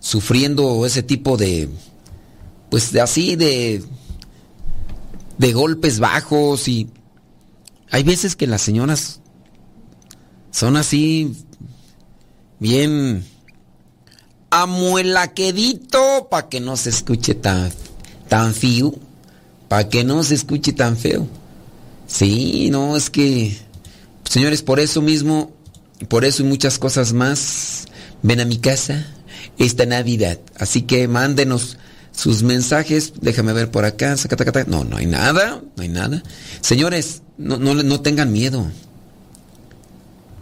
sufriendo 0.00 0.84
ese 0.84 1.02
tipo 1.02 1.38
de, 1.38 1.70
pues 2.68 2.92
de 2.92 3.00
así, 3.00 3.36
de, 3.36 3.82
de 5.38 5.52
golpes 5.54 5.98
bajos 5.98 6.68
y 6.68 6.90
hay 7.90 8.02
veces 8.02 8.36
que 8.36 8.46
las 8.46 8.60
señoras 8.60 9.22
son 10.50 10.76
así, 10.76 11.34
bien 12.58 13.24
amuelaquedito 14.62 16.28
para 16.30 16.48
que 16.48 16.60
no 16.60 16.76
se 16.76 16.90
escuche 16.90 17.34
tan, 17.34 17.70
tan 18.28 18.54
feo. 18.54 18.94
Para 19.68 19.88
que 19.88 20.04
no 20.04 20.22
se 20.22 20.34
escuche 20.34 20.72
tan 20.72 20.96
feo. 20.96 21.26
Sí, 22.06 22.70
no, 22.70 22.96
es 22.96 23.10
que, 23.10 23.58
señores, 24.24 24.62
por 24.62 24.80
eso 24.80 25.02
mismo, 25.02 25.52
por 26.08 26.24
eso 26.24 26.42
y 26.42 26.46
muchas 26.46 26.78
cosas 26.78 27.12
más, 27.12 27.86
ven 28.22 28.40
a 28.40 28.46
mi 28.46 28.56
casa 28.58 29.06
esta 29.58 29.84
Navidad. 29.84 30.38
Así 30.58 30.82
que 30.82 31.06
mándenos 31.08 31.76
sus 32.12 32.42
mensajes. 32.42 33.12
Déjame 33.20 33.52
ver 33.52 33.70
por 33.70 33.84
acá. 33.84 34.16
No, 34.66 34.84
no 34.84 34.96
hay 34.96 35.06
nada, 35.06 35.62
no 35.76 35.82
hay 35.82 35.88
nada. 35.88 36.22
Señores, 36.60 37.22
no, 37.36 37.58
no, 37.58 37.74
no 37.74 38.00
tengan 38.00 38.32
miedo. 38.32 38.66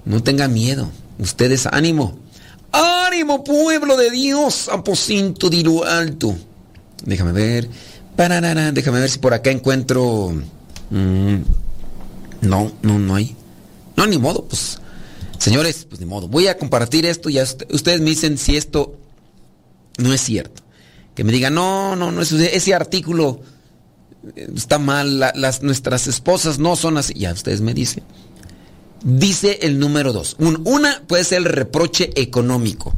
No 0.05 0.23
tengan 0.23 0.53
miedo. 0.53 0.91
Ustedes, 1.19 1.67
ánimo. 1.67 2.19
¡Ánimo, 2.77 3.43
pueblo 3.43 3.97
de 3.97 4.11
Dios! 4.11 4.69
Aposento 4.71 5.49
de 5.49 5.63
lo 5.63 5.85
alto. 5.85 6.37
Déjame 7.05 7.33
ver. 7.33 7.69
déjame 8.17 9.01
ver 9.01 9.11
si 9.11 9.19
por 9.19 9.35
acá 9.35 9.51
encuentro. 9.51 10.35
Mm, 10.91 11.37
no, 12.43 12.73
no, 12.83 12.99
no 12.99 13.15
hay. 13.15 13.35
No, 13.97 14.07
ni 14.07 14.19
modo, 14.19 14.45
pues. 14.45 14.79
Señores, 15.39 15.87
pues 15.89 16.01
ni 16.01 16.07
modo. 16.07 16.29
Voy 16.29 16.49
a 16.49 16.59
compartir 16.59 17.07
esto 17.07 17.31
y 17.31 17.41
ustedes 17.41 18.01
me 18.01 18.11
dicen 18.11 18.39
si 18.39 18.57
esto 18.57 18.97
no 19.99 20.13
es 20.13 20.21
cierto. 20.21 20.63
Que 21.15 21.25
me 21.25 21.33
digan, 21.33 21.55
no, 21.55 21.97
no, 21.97 22.13
no, 22.13 22.23
ese 22.23 22.75
artículo 22.75 23.41
está 24.35 24.79
mal, 24.79 25.19
las, 25.19 25.63
nuestras 25.63 26.07
esposas 26.07 26.59
no 26.59 26.77
son 26.77 26.99
así. 26.99 27.15
Ya 27.15 27.33
ustedes 27.33 27.61
me 27.61 27.75
dicen. 27.75 28.03
Dice 29.03 29.61
el 29.63 29.79
número 29.79 30.13
dos. 30.13 30.37
una 30.39 31.03
puede 31.07 31.25
ser 31.25 31.39
el 31.39 31.45
reproche 31.45 32.11
económico, 32.17 32.95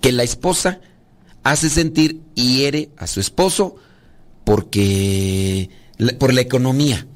que 0.00 0.12
la 0.12 0.22
esposa 0.22 0.80
hace 1.42 1.70
sentir 1.70 2.20
hiere 2.34 2.90
a 2.96 3.06
su 3.06 3.20
esposo 3.20 3.76
porque 4.44 5.70
por 6.18 6.32
la 6.32 6.40
economía. 6.40 7.06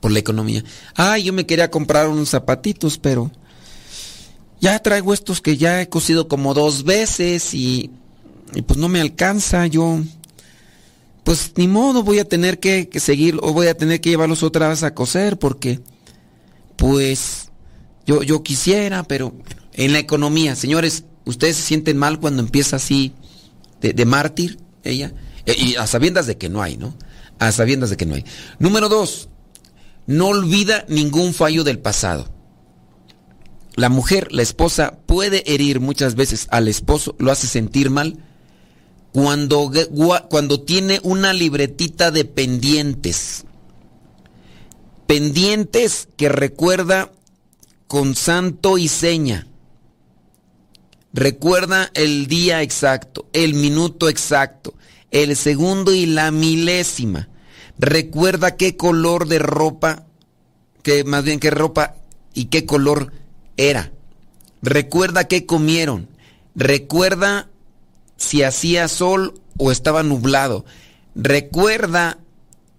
Por 0.00 0.12
la 0.12 0.18
economía. 0.20 0.62
Ay, 0.94 1.24
yo 1.24 1.32
me 1.32 1.46
quería 1.46 1.70
comprar 1.70 2.08
unos 2.08 2.30
zapatitos, 2.30 2.98
pero 2.98 3.30
ya 4.60 4.78
traigo 4.78 5.12
estos 5.12 5.40
que 5.40 5.56
ya 5.56 5.80
he 5.80 5.88
cosido 5.88 6.28
como 6.28 6.54
dos 6.54 6.84
veces 6.84 7.54
y, 7.54 7.90
y 8.54 8.62
pues 8.62 8.78
no 8.78 8.88
me 8.88 9.00
alcanza. 9.00 9.66
Yo 9.66 10.00
pues 11.28 11.52
ni 11.56 11.68
modo, 11.68 12.02
voy 12.02 12.20
a 12.20 12.24
tener 12.24 12.58
que, 12.58 12.88
seguir 13.00 13.36
o 13.42 13.52
voy 13.52 13.66
a 13.66 13.76
tener 13.76 14.00
que 14.00 14.08
llevarlos 14.08 14.42
otra 14.42 14.70
vez 14.70 14.82
a 14.82 14.94
coser 14.94 15.38
porque, 15.38 15.78
pues, 16.78 17.50
yo, 18.06 18.22
yo 18.22 18.42
quisiera, 18.42 19.02
pero 19.02 19.34
en 19.74 19.92
la 19.92 19.98
economía, 19.98 20.56
señores, 20.56 21.04
ustedes 21.26 21.56
se 21.56 21.62
sienten 21.62 21.98
mal 21.98 22.20
cuando 22.20 22.40
empieza 22.40 22.76
así 22.76 23.12
de, 23.80 24.04
mártir 24.06 24.58
ella, 24.84 25.12
eh, 25.44 25.54
y 25.58 25.76
a 25.76 25.86
sabiendas 25.86 26.26
de 26.26 26.38
que 26.38 26.48
no 26.48 26.62
hay, 26.62 26.76
¿no? 26.76 26.96
A 27.38 27.52
sabiendas 27.52 27.90
de 27.90 27.96
que 27.96 28.06
no 28.06 28.14
hay. 28.14 28.24
Número 28.58 28.88
dos, 28.88 29.28
no 30.06 30.28
olvida 30.28 30.84
ningún 30.88 31.34
fallo 31.34 31.64
del 31.64 31.80
pasado. 31.80 32.28
La 33.74 33.88
mujer, 33.88 34.32
la 34.32 34.42
esposa, 34.42 34.98
puede 35.06 35.52
herir 35.52 35.80
muchas 35.80 36.14
veces 36.14 36.46
al 36.50 36.68
esposo, 36.68 37.14
lo 37.18 37.30
hace 37.30 37.46
sentir 37.46 37.90
mal, 37.90 38.18
cuando, 39.12 39.70
cuando 40.28 40.60
tiene 40.60 41.00
una 41.02 41.32
libretita 41.32 42.10
de 42.10 42.24
pendientes. 42.24 43.44
Pendientes 45.08 46.06
que 46.18 46.28
recuerda 46.28 47.10
con 47.86 48.14
santo 48.14 48.76
y 48.76 48.88
seña. 48.88 49.46
Recuerda 51.14 51.90
el 51.94 52.26
día 52.26 52.60
exacto, 52.60 53.24
el 53.32 53.54
minuto 53.54 54.10
exacto, 54.10 54.74
el 55.10 55.34
segundo 55.34 55.94
y 55.94 56.04
la 56.04 56.30
milésima. 56.30 57.30
Recuerda 57.78 58.56
qué 58.56 58.76
color 58.76 59.28
de 59.28 59.38
ropa, 59.38 60.04
que 60.82 61.04
más 61.04 61.24
bien 61.24 61.40
qué 61.40 61.50
ropa 61.52 61.94
y 62.34 62.44
qué 62.44 62.66
color 62.66 63.14
era. 63.56 63.90
Recuerda 64.60 65.26
qué 65.26 65.46
comieron. 65.46 66.10
Recuerda 66.54 67.48
si 68.18 68.42
hacía 68.42 68.88
sol 68.88 69.40
o 69.56 69.72
estaba 69.72 70.02
nublado. 70.02 70.66
Recuerda 71.14 72.18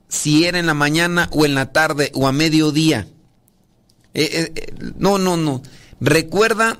si 0.09 0.45
era 0.45 0.59
en 0.59 0.65
la 0.65 0.73
mañana 0.73 1.29
o 1.31 1.45
en 1.45 1.55
la 1.55 1.71
tarde 1.71 2.11
o 2.13 2.27
a 2.27 2.33
mediodía. 2.33 3.07
Eh, 4.13 4.29
eh, 4.33 4.51
eh, 4.55 4.73
no, 4.97 5.17
no, 5.17 5.37
no. 5.37 5.61
Recuerda, 6.01 6.79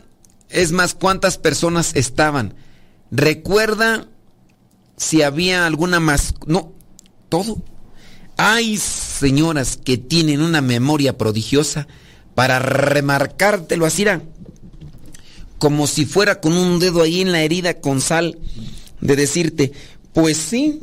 es 0.49 0.71
más, 0.71 0.95
cuántas 0.95 1.37
personas 1.37 1.95
estaban. 1.95 2.55
Recuerda 3.11 4.07
si 4.97 5.21
había 5.21 5.65
alguna 5.65 5.99
más... 5.99 6.33
No, 6.47 6.73
todo. 7.29 7.61
Hay 8.35 8.77
señoras 8.77 9.77
que 9.77 9.97
tienen 9.97 10.41
una 10.41 10.61
memoria 10.61 11.17
prodigiosa 11.17 11.87
para 12.35 12.59
remarcártelo 12.59 13.85
así 13.85 14.05
como 15.59 15.87
si 15.87 16.05
fuera 16.05 16.39
con 16.39 16.53
un 16.53 16.79
dedo 16.79 17.01
ahí 17.01 17.21
en 17.21 17.33
la 17.33 17.41
herida 17.41 17.75
con 17.75 17.99
sal, 17.99 18.39
de 19.01 19.15
decirte, 19.17 19.73
pues 20.13 20.37
sí, 20.37 20.79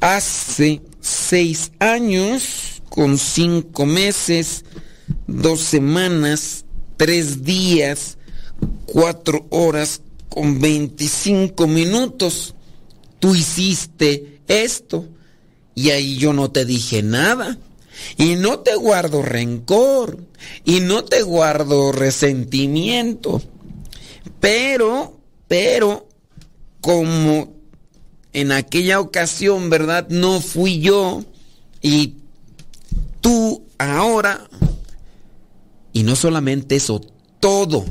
hace 0.00 0.80
seis 1.00 1.72
años, 1.78 2.82
con 2.88 3.18
cinco 3.18 3.86
meses, 3.86 4.64
dos 5.26 5.60
semanas, 5.60 6.64
tres 6.96 7.44
días, 7.44 8.18
cuatro 8.86 9.46
horas, 9.50 10.02
con 10.28 10.60
veinticinco 10.60 11.66
minutos, 11.66 12.54
tú 13.18 13.34
hiciste 13.34 14.40
esto 14.46 15.08
y 15.74 15.90
ahí 15.90 16.16
yo 16.16 16.32
no 16.32 16.50
te 16.50 16.64
dije 16.64 17.02
nada. 17.02 17.58
Y 18.16 18.36
no 18.36 18.60
te 18.60 18.74
guardo 18.76 19.22
rencor. 19.22 20.18
Y 20.64 20.80
no 20.80 21.04
te 21.04 21.22
guardo 21.22 21.92
resentimiento. 21.92 23.42
Pero, 24.40 25.18
pero, 25.48 26.06
como 26.80 27.59
en 28.32 28.52
aquella 28.52 29.00
ocasión, 29.00 29.70
¿verdad? 29.70 30.08
No 30.08 30.40
fui 30.40 30.80
yo 30.80 31.24
y 31.82 32.14
tú 33.20 33.64
ahora. 33.78 34.48
Y 35.92 36.04
no 36.04 36.14
solamente 36.16 36.76
eso, 36.76 37.00
todo. 37.40 37.84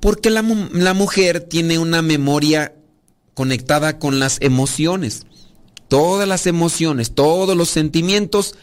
Porque 0.00 0.30
la, 0.30 0.42
la, 0.72 0.94
mujer 0.94 1.40
tiene 1.40 1.78
una 1.78 2.02
memoria 2.02 2.74
conectada 3.34 3.98
con 3.98 4.18
las 4.18 4.38
emociones. 4.40 5.22
Todas 5.88 6.26
las 6.26 6.46
emociones, 6.46 7.12
todos 7.14 7.56
los 7.56 7.68
sentimientos 7.68 8.56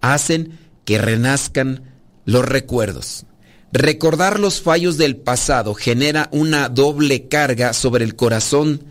hacen 0.00 0.58
que 0.84 0.98
renazcan 0.98 1.82
los 2.24 2.44
recuerdos. 2.44 3.24
Recordar 3.72 4.40
los 4.40 4.60
fallos 4.60 4.96
del 4.96 5.16
pasado 5.16 5.74
genera 5.74 6.28
una 6.32 6.68
doble 6.68 7.28
carga 7.28 7.72
sobre 7.72 8.04
el 8.04 8.16
corazón 8.16 8.82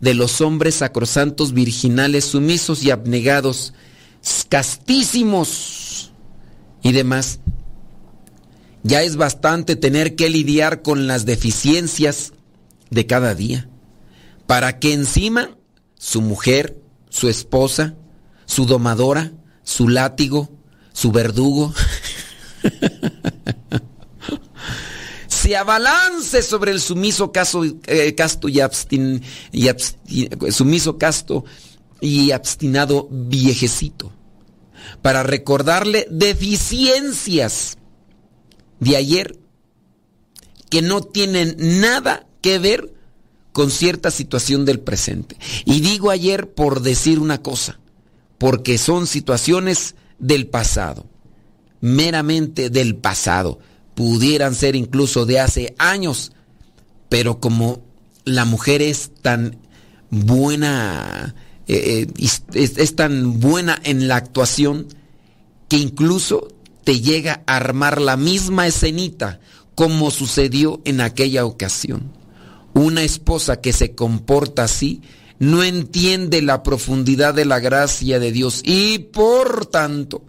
de 0.00 0.14
los 0.14 0.40
hombres 0.40 0.76
sacrosantos, 0.76 1.52
virginales, 1.52 2.24
sumisos 2.24 2.82
y 2.82 2.90
abnegados, 2.90 3.72
castísimos 4.48 6.12
y 6.82 6.92
demás. 6.92 7.40
Ya 8.82 9.02
es 9.02 9.16
bastante 9.16 9.74
tener 9.74 10.14
que 10.14 10.30
lidiar 10.30 10.82
con 10.82 11.06
las 11.06 11.26
deficiencias 11.26 12.32
de 12.90 13.06
cada 13.06 13.34
día, 13.34 13.68
para 14.46 14.78
que 14.78 14.92
encima 14.92 15.56
su 15.98 16.22
mujer, 16.22 16.80
su 17.08 17.28
esposa, 17.28 17.94
su 18.44 18.64
domadora, 18.64 19.32
su 19.64 19.88
látigo, 19.88 20.50
su 20.92 21.10
verdugo, 21.10 21.74
se 25.46 25.56
abalance 25.56 26.42
sobre 26.42 26.72
el 26.72 26.80
sumiso 26.80 27.30
caso, 27.30 27.62
eh, 27.86 28.16
casto 28.16 28.48
y, 28.48 28.58
abstin, 28.58 29.22
sumiso 30.50 30.98
casto 30.98 31.44
y 32.00 32.32
abstinado 32.32 33.06
viejecito 33.12 34.12
para 35.02 35.22
recordarle 35.22 36.08
deficiencias 36.10 37.78
de 38.80 38.96
ayer 38.96 39.38
que 40.68 40.82
no 40.82 41.00
tienen 41.02 41.54
nada 41.80 42.26
que 42.40 42.58
ver 42.58 42.92
con 43.52 43.70
cierta 43.70 44.10
situación 44.10 44.64
del 44.64 44.80
presente. 44.80 45.36
Y 45.64 45.78
digo 45.78 46.10
ayer 46.10 46.50
por 46.50 46.82
decir 46.82 47.20
una 47.20 47.40
cosa, 47.40 47.78
porque 48.36 48.78
son 48.78 49.06
situaciones 49.06 49.94
del 50.18 50.48
pasado, 50.48 51.06
meramente 51.80 52.68
del 52.68 52.96
pasado 52.96 53.60
pudieran 53.96 54.54
ser 54.54 54.76
incluso 54.76 55.24
de 55.24 55.40
hace 55.40 55.74
años, 55.78 56.30
pero 57.08 57.40
como 57.40 57.82
la 58.26 58.44
mujer 58.44 58.82
es 58.82 59.10
tan 59.22 59.56
buena, 60.10 61.34
eh, 61.66 62.06
eh, 62.18 62.30
es, 62.52 62.94
tan 62.94 63.40
buena 63.40 63.80
en 63.84 64.06
la 64.06 64.16
actuación, 64.16 64.86
que 65.68 65.78
incluso 65.78 66.48
te 66.84 67.00
llega 67.00 67.42
a 67.46 67.56
armar 67.56 68.00
la 68.00 68.18
misma 68.18 68.66
escenita 68.66 69.40
como 69.74 70.10
sucedió 70.10 70.82
en 70.84 71.00
aquella 71.00 71.46
ocasión. 71.46 72.12
Una 72.74 73.02
esposa 73.02 73.62
que 73.62 73.72
se 73.72 73.94
comporta 73.94 74.64
así 74.64 75.00
no 75.38 75.62
entiende 75.64 76.42
la 76.42 76.62
profundidad 76.62 77.32
de 77.32 77.46
la 77.46 77.60
gracia 77.60 78.18
de 78.20 78.30
Dios 78.30 78.60
y 78.62 78.98
por 78.98 79.64
tanto 79.64 80.22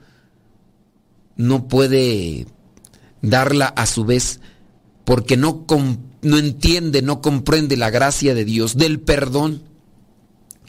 no 1.36 1.68
puede 1.68 2.48
darla 3.22 3.68
a 3.68 3.86
su 3.86 4.06
vez 4.06 4.40
porque 5.08 5.38
no, 5.38 5.66
no 6.22 6.38
entiende, 6.38 7.02
no 7.02 7.22
comprende 7.22 7.78
la 7.78 7.90
gracia 7.90 8.36
de 8.36 8.44
Dios, 8.44 8.76
del 8.76 9.00
perdón. 9.00 9.64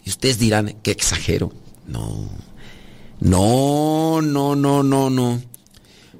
Y 0.05 0.11
ustedes 0.11 0.39
dirán, 0.39 0.77
que 0.83 0.93
exagero. 0.93 1.53
No, 1.89 2.29
no, 3.19 4.23
no, 4.23 4.55
no, 4.55 4.85
no, 4.85 5.11
no. 5.11 5.43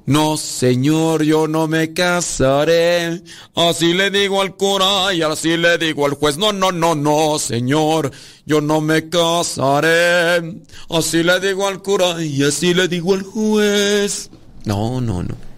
No, 0.05 0.35
señor, 0.37 1.23
yo 1.23 1.47
no 1.47 1.67
me 1.67 1.93
casaré. 1.93 3.23
Así 3.55 3.93
le 3.93 4.09
digo 4.09 4.41
al 4.41 4.57
cura 4.57 5.13
y 5.13 5.21
así 5.21 5.55
le 5.55 5.77
digo 5.77 6.05
al 6.05 6.15
juez. 6.15 6.35
No, 6.37 6.51
no, 6.51 6.73
no, 6.73 6.95
no, 6.95 7.39
señor, 7.39 8.11
yo 8.45 8.59
no 8.59 8.81
me 8.81 9.07
casaré. 9.07 10.61
Así 10.89 11.23
le 11.23 11.39
digo 11.39 11.67
al 11.67 11.81
cura 11.81 12.21
y 12.21 12.43
así 12.43 12.73
le 12.73 12.89
digo 12.89 13.13
al 13.13 13.23
juez. 13.23 14.29
No, 14.65 14.99
no, 14.99 15.23
no 15.23 15.48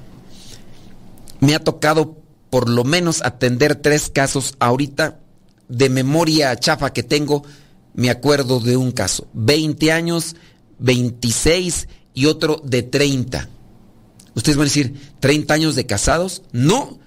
me 1.41 1.55
ha 1.55 1.59
tocado 1.59 2.21
por 2.49 2.69
lo 2.69 2.85
menos 2.85 3.21
atender 3.23 3.75
tres 3.75 4.09
casos 4.09 4.55
ahorita 4.59 5.19
de 5.67 5.89
memoria 5.89 6.55
chafa 6.55 6.93
que 6.93 7.03
tengo, 7.03 7.43
me 7.93 8.09
acuerdo 8.09 8.59
de 8.59 8.77
un 8.77 8.91
caso, 8.91 9.27
20 9.33 9.91
años, 9.91 10.35
26 10.79 11.87
y 12.13 12.25
otro 12.27 12.61
de 12.63 12.83
30. 12.83 13.49
Ustedes 14.35 14.57
van 14.57 14.63
a 14.63 14.69
decir, 14.69 14.93
¿30 15.19 15.51
años 15.51 15.75
de 15.75 15.85
casados? 15.85 16.43
No, 16.51 16.99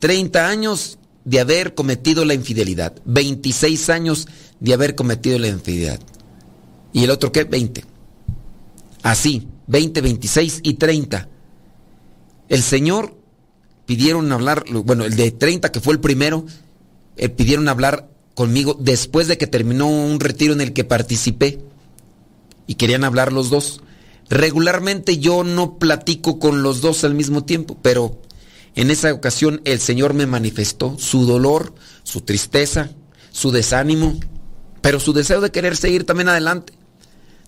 30 0.00 0.48
años 0.48 0.98
de 1.24 1.40
haber 1.40 1.74
cometido 1.74 2.24
la 2.24 2.34
infidelidad, 2.34 2.94
26 3.04 3.90
años 3.90 4.26
de 4.58 4.74
haber 4.74 4.94
cometido 4.94 5.38
la 5.38 5.48
infidelidad. 5.48 6.00
¿Y 6.92 7.04
el 7.04 7.10
otro 7.10 7.30
qué? 7.30 7.44
20. 7.44 7.84
Así, 9.02 9.48
20, 9.66 10.00
26 10.00 10.60
y 10.62 10.74
30. 10.74 11.28
El 12.48 12.62
Señor 12.62 13.21
pidieron 13.92 14.32
hablar, 14.32 14.64
bueno, 14.86 15.04
el 15.04 15.16
de 15.16 15.30
30 15.32 15.70
que 15.70 15.80
fue 15.80 15.92
el 15.92 16.00
primero, 16.00 16.46
eh, 17.18 17.28
pidieron 17.28 17.68
hablar 17.68 18.08
conmigo 18.34 18.74
después 18.80 19.28
de 19.28 19.36
que 19.36 19.46
terminó 19.46 19.86
un 19.86 20.18
retiro 20.18 20.54
en 20.54 20.62
el 20.62 20.72
que 20.72 20.84
participé. 20.84 21.60
y 22.66 22.76
querían 22.76 23.04
hablar 23.04 23.32
los 23.32 23.50
dos. 23.50 23.82
Regularmente 24.30 25.18
yo 25.18 25.44
no 25.44 25.78
platico 25.78 26.38
con 26.38 26.62
los 26.62 26.80
dos 26.80 27.04
al 27.04 27.12
mismo 27.12 27.44
tiempo, 27.44 27.76
pero 27.82 28.22
en 28.76 28.90
esa 28.90 29.12
ocasión 29.12 29.60
el 29.64 29.78
Señor 29.78 30.14
me 30.14 30.26
manifestó 30.26 30.96
su 30.96 31.26
dolor, 31.26 31.74
su 32.02 32.22
tristeza, 32.22 32.92
su 33.30 33.50
desánimo, 33.50 34.18
pero 34.80 35.00
su 35.00 35.12
deseo 35.12 35.42
de 35.42 35.50
querer 35.50 35.76
seguir 35.76 36.06
también 36.06 36.30
adelante. 36.30 36.72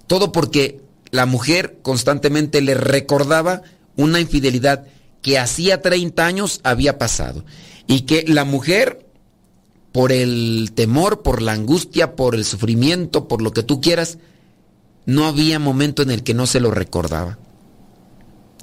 Todo 0.09 0.31
porque 0.31 0.83
la 1.11 1.25
mujer 1.25 1.79
constantemente 1.81 2.61
le 2.61 2.75
recordaba 2.75 3.63
una 3.97 4.21
infidelidad 4.21 4.85
que 5.25 5.39
hacía 5.39 5.81
30 5.81 6.27
años 6.27 6.61
había 6.65 6.99
pasado 6.99 7.47
y 7.87 8.03
que 8.03 8.27
la 8.29 8.45
mujer 8.45 9.09
por 9.91 10.13
el 10.13 10.73
temor, 10.75 11.23
por 11.23 11.41
la 11.41 11.53
angustia, 11.53 12.15
por 12.15 12.35
el 12.35 12.45
sufrimiento, 12.45 13.27
por 13.27 13.41
lo 13.41 13.53
que 13.53 13.63
tú 13.63 13.81
quieras, 13.81 14.19
no 15.07 15.25
había 15.25 15.59
momento 15.59 16.03
en 16.03 16.11
el 16.11 16.25
que 16.25 16.35
no 16.35 16.47
se 16.47 16.61
lo 16.61 16.71
recordaba. 16.71 17.39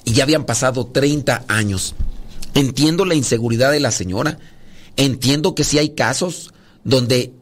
Y 0.05 0.13
ya 0.13 0.23
habían 0.23 0.45
pasado 0.45 0.85
30 0.85 1.45
años. 1.47 1.95
Entiendo 2.53 3.05
la 3.05 3.15
inseguridad 3.15 3.71
de 3.71 3.79
la 3.79 3.91
señora. 3.91 4.37
Entiendo 4.97 5.55
que 5.55 5.63
sí 5.63 5.79
hay 5.79 5.89
casos 5.89 6.53
donde 6.83 7.33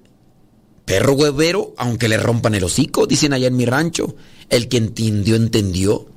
perro 0.86 1.14
huevero, 1.14 1.74
aunque 1.78 2.08
le 2.08 2.18
rompan 2.18 2.56
el 2.56 2.64
hocico, 2.64 3.06
dicen 3.06 3.34
allá 3.34 3.48
en 3.48 3.58
mi 3.58 3.66
rancho, 3.66 4.16
el 4.50 4.70
que 4.70 4.78
entendió, 4.78 5.36
entendió. 5.36 6.08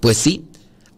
Pues 0.00 0.16
sí, 0.16 0.46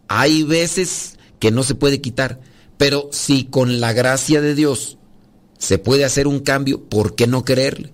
hay 0.07 0.41
veces 0.41 1.19
que 1.43 1.51
no 1.51 1.63
se 1.63 1.75
puede 1.75 1.99
quitar, 1.99 2.39
pero 2.77 3.09
si 3.11 3.43
con 3.43 3.81
la 3.81 3.91
gracia 3.91 4.39
de 4.39 4.55
Dios 4.55 4.97
se 5.57 5.77
puede 5.77 6.05
hacer 6.05 6.25
un 6.25 6.39
cambio, 6.39 6.85
¿por 6.85 7.15
qué 7.15 7.27
no 7.27 7.43
creerle? 7.43 7.91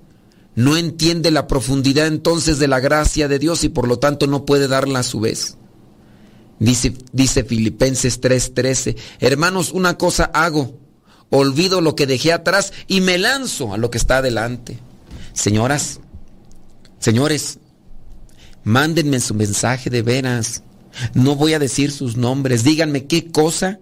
No 0.53 0.77
entiende 0.77 1.31
la 1.31 1.47
profundidad 1.47 2.05
entonces 2.05 2.59
de 2.59 2.67
la 2.67 2.79
gracia 2.79 3.27
de 3.27 3.39
Dios 3.39 3.63
y 3.63 3.69
por 3.69 3.87
lo 3.87 3.97
tanto 3.97 4.27
no 4.27 4.45
puede 4.45 4.67
darla 4.67 4.99
a 4.99 5.03
su 5.03 5.19
vez. 5.19 5.57
Dice, 6.59 6.93
dice 7.11 7.43
Filipenses 7.43 8.21
3:13, 8.21 8.95
hermanos, 9.19 9.71
una 9.71 9.97
cosa 9.97 10.25
hago, 10.25 10.77
olvido 11.31 11.81
lo 11.81 11.95
que 11.95 12.05
dejé 12.05 12.33
atrás 12.33 12.71
y 12.85 13.01
me 13.01 13.17
lanzo 13.17 13.73
a 13.73 13.77
lo 13.77 13.89
que 13.89 13.97
está 13.97 14.17
adelante. 14.17 14.77
Señoras, 15.33 16.01
señores, 16.99 17.57
mándenme 18.63 19.19
su 19.19 19.33
mensaje 19.33 19.89
de 19.89 20.03
veras. 20.03 20.61
No 21.13 21.35
voy 21.35 21.53
a 21.53 21.59
decir 21.59 21.91
sus 21.91 22.17
nombres, 22.17 22.63
díganme 22.63 23.05
qué 23.05 23.31
cosa 23.31 23.79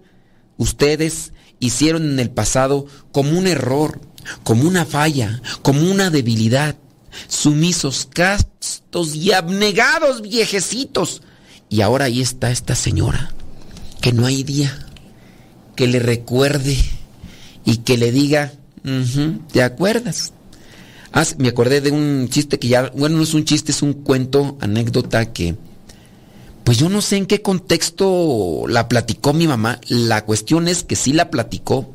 ustedes 0.56 1.32
hicieron 1.60 2.10
en 2.10 2.20
el 2.20 2.30
pasado 2.30 2.86
como 3.12 3.38
un 3.38 3.46
error, 3.46 4.00
como 4.42 4.68
una 4.68 4.84
falla, 4.84 5.42
como 5.62 5.90
una 5.90 6.10
debilidad. 6.10 6.76
Sumisos, 7.26 8.06
castos 8.12 9.14
y 9.14 9.32
abnegados 9.32 10.22
viejecitos. 10.22 11.22
Y 11.68 11.80
ahora 11.80 12.04
ahí 12.06 12.20
está 12.20 12.50
esta 12.50 12.74
señora, 12.74 13.32
que 14.00 14.12
no 14.12 14.26
hay 14.26 14.42
día 14.42 14.86
que 15.74 15.86
le 15.86 16.00
recuerde 16.00 16.76
y 17.64 17.78
que 17.78 17.96
le 17.96 18.10
diga, 18.10 18.52
¿te 19.52 19.62
acuerdas? 19.62 20.32
Ah, 21.12 21.24
me 21.38 21.48
acordé 21.48 21.80
de 21.80 21.90
un 21.90 22.28
chiste 22.28 22.58
que 22.58 22.68
ya, 22.68 22.90
bueno, 22.96 23.18
no 23.18 23.22
es 23.22 23.32
un 23.32 23.44
chiste, 23.44 23.72
es 23.72 23.82
un 23.82 23.92
cuento, 23.92 24.58
anécdota 24.60 25.32
que, 25.32 25.56
pues 26.68 26.76
yo 26.76 26.90
no 26.90 27.00
sé 27.00 27.16
en 27.16 27.24
qué 27.24 27.40
contexto 27.40 28.64
la 28.68 28.90
platicó 28.90 29.32
mi 29.32 29.48
mamá. 29.48 29.80
La 29.88 30.26
cuestión 30.26 30.68
es 30.68 30.82
que 30.82 30.96
sí 30.96 31.14
la 31.14 31.30
platicó. 31.30 31.90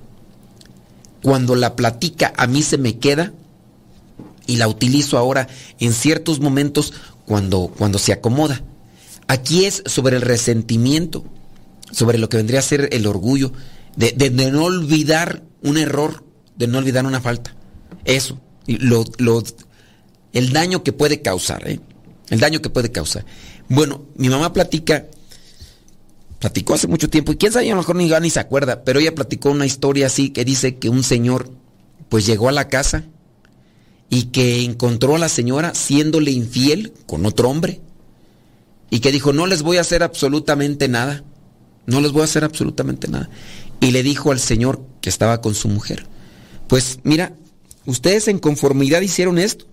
Cuando 1.22 1.54
la 1.54 1.76
platica 1.76 2.34
a 2.38 2.48
mí 2.48 2.64
se 2.64 2.80
me 2.80 2.98
queda 2.98 3.34
y 4.48 4.56
la 4.56 4.68
utilizo 4.68 5.20
ahora 5.20 5.48
en 5.80 5.94
ciertos 5.94 6.40
momentos 6.40 6.92
cuando, 7.28 7.72
cuando 7.78 8.00
se 8.00 8.14
acomoda. 8.14 8.64
Aquí 9.28 9.66
es 9.66 9.84
sobre 9.86 10.16
el 10.16 10.24
resentimiento, 10.24 11.24
sobre 11.92 12.18
lo 12.18 12.28
que 12.28 12.38
vendría 12.38 12.58
a 12.58 12.64
ser 12.64 12.90
el 12.94 13.06
orgullo, 13.06 13.54
de, 13.96 14.32
no 14.32 14.64
olvidar 14.64 15.44
un 15.62 15.78
error, 15.78 16.24
de 16.56 16.66
no 16.66 16.80
olvidar 16.80 17.06
una 17.06 17.22
falta. 17.22 17.56
Eso 18.06 18.42
lo, 18.66 19.06
el 20.34 20.52
daño 20.52 20.82
que 20.82 20.94
puede 20.94 21.22
causar, 21.22 21.70
¿eh? 21.70 21.80
El 22.32 22.40
daño 22.40 22.60
que 22.60 22.72
puede 22.72 22.92
causar. 22.92 23.24
Bueno, 23.70 24.04
mi 24.16 24.30
mamá 24.30 24.54
platica, 24.54 25.06
platicó 26.40 26.74
hace 26.74 26.88
mucho 26.88 27.10
tiempo, 27.10 27.32
y 27.32 27.38
quién 27.38 27.52
sabe, 27.52 27.68
a 27.68 27.76
lo 27.76 27.82
mejor 27.82 27.96
ni, 27.96 28.10
ni 28.10 28.30
se 28.30 28.40
acuerda, 28.40 28.84
pero 28.84 29.00
ella 29.00 29.16
platicó 29.16 29.52
una 29.52 29.66
historia 29.66 30.08
así 30.08 30.30
que 30.30 30.46
dice 30.46 30.78
que 30.78 30.90
un 30.90 31.04
señor, 31.04 31.50
pues 32.10 32.26
llegó 32.26 32.50
a 32.50 32.52
la 32.52 32.68
casa 32.68 33.06
y 34.10 34.26
que 34.26 34.64
encontró 34.64 35.16
a 35.16 35.20
la 35.20 35.30
señora 35.30 35.74
siéndole 35.74 36.32
infiel 36.32 36.94
con 37.08 37.26
otro 37.26 37.50
hombre 37.50 37.82
y 38.94 39.00
que 39.00 39.12
dijo, 39.12 39.34
no 39.34 39.48
les 39.48 39.64
voy 39.64 39.78
a 39.78 39.82
hacer 39.82 40.04
absolutamente 40.04 40.88
nada, 40.88 41.24
no 41.88 42.00
les 42.00 42.12
voy 42.12 42.22
a 42.22 42.26
hacer 42.26 42.44
absolutamente 42.44 43.08
nada. 43.08 43.28
Y 43.80 43.90
le 43.90 44.04
dijo 44.04 44.32
al 44.32 44.40
señor 44.40 44.86
que 45.02 45.10
estaba 45.10 45.42
con 45.42 45.56
su 45.56 45.68
mujer, 45.68 46.06
pues 46.68 47.00
mira, 47.04 47.34
ustedes 47.88 48.28
en 48.28 48.38
conformidad 48.38 49.02
hicieron 49.02 49.40
esto, 49.40 49.66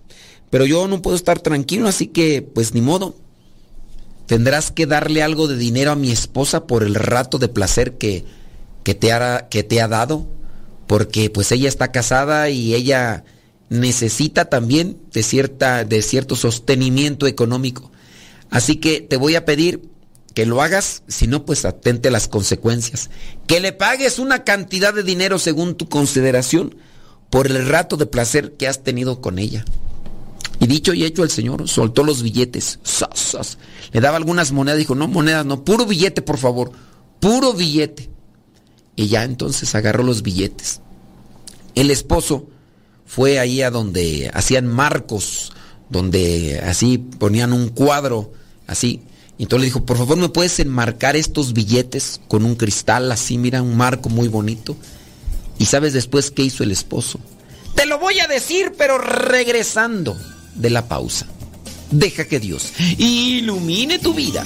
pero 0.49 0.65
yo 0.65 0.87
no 0.87 1.03
puedo 1.03 1.15
estar 1.15 1.39
tranquilo, 1.39 1.87
así 1.87 2.07
que 2.07 2.41
pues 2.41 2.73
ni 2.73 2.81
modo. 2.81 3.15
Tendrás 4.31 4.71
que 4.71 4.85
darle 4.85 5.23
algo 5.23 5.49
de 5.49 5.57
dinero 5.57 5.91
a 5.91 5.97
mi 5.97 6.09
esposa 6.09 6.65
por 6.65 6.83
el 6.83 6.95
rato 6.95 7.37
de 7.37 7.49
placer 7.49 7.97
que, 7.97 8.23
que, 8.85 8.95
te, 8.95 9.11
ha, 9.11 9.49
que 9.49 9.63
te 9.63 9.81
ha 9.81 9.89
dado, 9.89 10.25
porque 10.87 11.29
pues 11.29 11.51
ella 11.51 11.67
está 11.67 11.91
casada 11.91 12.49
y 12.49 12.73
ella 12.73 13.25
necesita 13.67 14.45
también 14.45 14.97
de, 15.11 15.21
cierta, 15.21 15.83
de 15.83 16.01
cierto 16.01 16.37
sostenimiento 16.37 17.27
económico. 17.27 17.91
Así 18.49 18.77
que 18.77 19.01
te 19.01 19.17
voy 19.17 19.35
a 19.35 19.43
pedir 19.43 19.81
que 20.33 20.45
lo 20.45 20.61
hagas, 20.61 21.03
si 21.09 21.27
no, 21.27 21.45
pues 21.45 21.65
atente 21.65 22.07
a 22.07 22.11
las 22.11 22.29
consecuencias. 22.29 23.09
Que 23.47 23.59
le 23.59 23.73
pagues 23.73 24.17
una 24.17 24.45
cantidad 24.45 24.93
de 24.93 25.03
dinero 25.03 25.39
según 25.39 25.75
tu 25.75 25.89
consideración 25.89 26.77
por 27.29 27.47
el 27.47 27.67
rato 27.67 27.97
de 27.97 28.05
placer 28.05 28.53
que 28.53 28.69
has 28.69 28.81
tenido 28.81 29.19
con 29.19 29.39
ella. 29.39 29.65
Y 30.59 30.67
dicho 30.67 30.93
y 30.93 31.03
hecho, 31.03 31.23
el 31.23 31.31
Señor 31.31 31.67
soltó 31.67 32.03
los 32.03 32.21
billetes. 32.21 32.79
Le 33.91 33.99
daba 33.99 34.17
algunas 34.17 34.51
monedas, 34.51 34.77
dijo, 34.77 34.95
no, 34.95 35.07
monedas, 35.07 35.45
no, 35.45 35.63
puro 35.63 35.85
billete, 35.85 36.21
por 36.21 36.37
favor, 36.37 36.71
puro 37.19 37.53
billete. 37.53 38.09
Y 38.95 39.07
ya 39.07 39.23
entonces 39.23 39.73
agarró 39.73 40.03
los 40.03 40.21
billetes. 40.21 40.81
El 41.73 41.89
esposo 41.89 42.47
fue 43.05 43.39
ahí 43.39 43.61
a 43.61 43.71
donde 43.71 44.29
hacían 44.33 44.67
marcos, 44.67 45.51
donde 45.89 46.61
así 46.63 46.97
ponían 46.97 47.53
un 47.53 47.69
cuadro, 47.69 48.31
así. 48.67 49.01
Y 49.37 49.43
entonces 49.43 49.61
le 49.61 49.65
dijo, 49.65 49.85
por 49.85 49.97
favor, 49.97 50.17
¿me 50.17 50.29
puedes 50.29 50.59
enmarcar 50.59 51.15
estos 51.15 51.53
billetes 51.53 52.21
con 52.27 52.45
un 52.45 52.55
cristal 52.55 53.11
así, 53.11 53.37
mira, 53.37 53.61
un 53.61 53.75
marco 53.75 54.09
muy 54.09 54.27
bonito? 54.27 54.77
¿Y 55.57 55.65
sabes 55.65 55.93
después 55.93 56.29
qué 56.29 56.43
hizo 56.43 56.63
el 56.63 56.71
esposo? 56.71 57.19
Te 57.75 57.85
lo 57.85 57.99
voy 57.99 58.19
a 58.19 58.27
decir, 58.27 58.73
pero 58.77 58.97
regresando 58.97 60.17
de 60.55 60.69
la 60.69 60.87
pausa. 60.87 61.27
Deja 61.89 62.25
que 62.25 62.39
Dios 62.39 62.73
ilumine 62.97 63.99
tu 63.99 64.13
vida. 64.13 64.45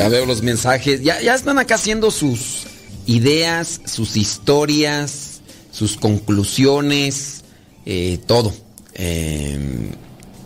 Somos 0.00 0.12
veo 0.12 0.26
los 0.26 0.42
mensajes. 0.42 1.02
Ya, 1.02 1.20
ya 1.20 1.34
están 1.34 1.58
acá 1.58 1.74
haciendo 1.76 2.10
sus 2.10 2.66
ideas, 3.06 3.80
sus 3.84 4.16
historias, 4.16 5.40
sus 5.70 5.96
conclusiones, 5.96 7.44
eh, 7.86 8.18
todo. 8.26 8.52
Em, 8.94 9.90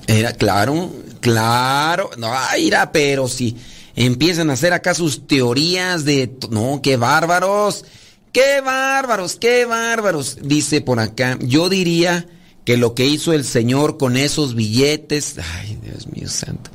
era 0.06 0.32
claro, 0.32 0.92
claro. 1.20 2.10
No, 2.16 2.32
irá, 2.58 2.92
pero 2.92 3.28
si 3.28 3.56
empiezan 3.96 4.50
a 4.50 4.54
hacer 4.54 4.72
acá 4.72 4.94
sus 4.94 5.26
teorías 5.26 6.04
de. 6.04 6.36
No, 6.50 6.80
qué 6.82 6.96
bárbaros. 6.96 7.84
Qué 8.32 8.60
bárbaros, 8.60 9.36
qué 9.36 9.64
bárbaros. 9.64 10.38
Dice 10.42 10.80
por 10.80 10.98
acá. 10.98 11.38
Yo 11.40 11.68
diría 11.68 12.26
que 12.64 12.76
lo 12.76 12.94
que 12.94 13.06
hizo 13.06 13.32
el 13.32 13.44
Señor 13.44 13.96
con 13.96 14.16
esos 14.16 14.56
billetes. 14.56 15.36
Ay, 15.38 15.78
Dios 15.80 16.08
mío 16.08 16.28
santo. 16.28 16.70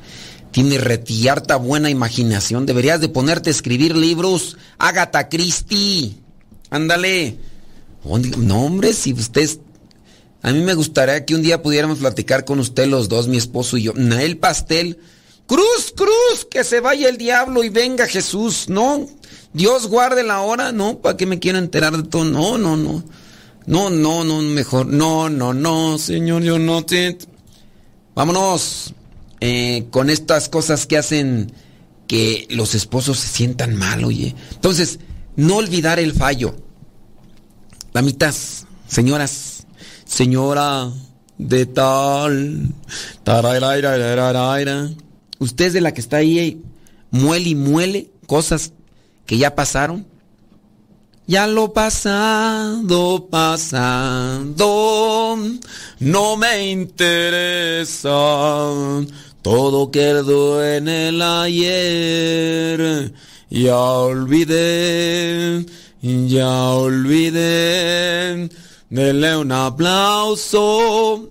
Tiene 0.50 0.78
retierta 0.78 1.56
buena 1.56 1.90
imaginación. 1.90 2.66
Deberías 2.66 3.00
de 3.00 3.08
ponerte 3.08 3.50
a 3.50 3.52
escribir 3.52 3.96
libros. 3.96 4.56
Agatha 4.78 5.28
Christie. 5.28 6.16
Ándale. 6.70 7.38
No, 8.38 8.64
hombre, 8.64 8.92
si 8.92 9.12
usted... 9.12 9.48
A 10.42 10.52
mí 10.52 10.60
me 10.62 10.74
gustaría 10.74 11.26
que 11.26 11.34
un 11.34 11.42
día 11.42 11.62
pudiéramos 11.62 11.98
platicar 11.98 12.46
con 12.46 12.58
usted 12.60 12.86
los 12.86 13.10
dos, 13.10 13.28
mi 13.28 13.36
esposo 13.36 13.76
y 13.76 13.82
yo. 13.82 13.92
Nael 13.94 14.38
Pastel. 14.38 14.98
Cruz, 15.46 15.92
cruz, 15.94 16.46
que 16.50 16.64
se 16.64 16.80
vaya 16.80 17.08
el 17.08 17.18
diablo 17.18 17.62
y 17.62 17.68
venga 17.68 18.06
Jesús. 18.06 18.68
No, 18.68 19.06
Dios 19.52 19.88
guarde 19.88 20.22
la 20.22 20.40
hora. 20.40 20.72
No, 20.72 20.98
¿para 20.98 21.16
qué 21.16 21.26
me 21.26 21.38
quiero 21.38 21.58
enterar 21.58 21.96
de 21.96 22.04
todo? 22.04 22.24
No, 22.24 22.56
no, 22.56 22.76
no. 22.76 23.04
No, 23.66 23.90
no, 23.90 24.24
no, 24.24 24.40
mejor. 24.40 24.86
No, 24.86 25.28
no, 25.28 25.52
no, 25.52 25.98
Señor, 25.98 26.42
yo 26.42 26.58
no 26.58 26.84
te... 26.86 27.18
Vámonos. 28.14 28.94
Eh, 29.40 29.86
con 29.90 30.10
estas 30.10 30.48
cosas 30.48 30.86
que 30.86 30.98
hacen 30.98 31.52
que 32.06 32.46
los 32.50 32.74
esposos 32.74 33.18
se 33.18 33.28
sientan 33.28 33.76
mal, 33.76 34.04
oye. 34.04 34.34
Entonces, 34.52 34.98
no 35.36 35.56
olvidar 35.56 35.98
el 35.98 36.12
fallo. 36.12 36.56
Damitas, 37.94 38.66
señoras, 38.86 39.66
señora 40.04 40.92
de 41.38 41.66
tal, 41.66 42.74
usted 45.38 45.66
es 45.66 45.72
de 45.72 45.80
la 45.80 45.94
que 45.94 46.00
está 46.00 46.18
ahí, 46.18 46.62
muele 47.10 47.48
y 47.50 47.54
muele 47.54 48.10
cosas 48.26 48.72
que 49.24 49.38
ya 49.38 49.54
pasaron. 49.54 50.06
Ya 51.26 51.46
lo 51.46 51.72
pasado, 51.72 53.28
pasado, 53.30 54.58
no 56.00 56.36
me 56.36 56.70
interesa 56.72 57.78
todo 59.42 59.90
quedó 59.90 60.64
en 60.64 60.88
el 60.88 61.22
ayer. 61.22 63.12
Ya 63.48 63.76
olvidé, 63.76 65.66
ya 66.02 66.70
olvidé. 66.70 68.48
Dele 68.90 69.36
un 69.36 69.52
aplauso 69.52 71.30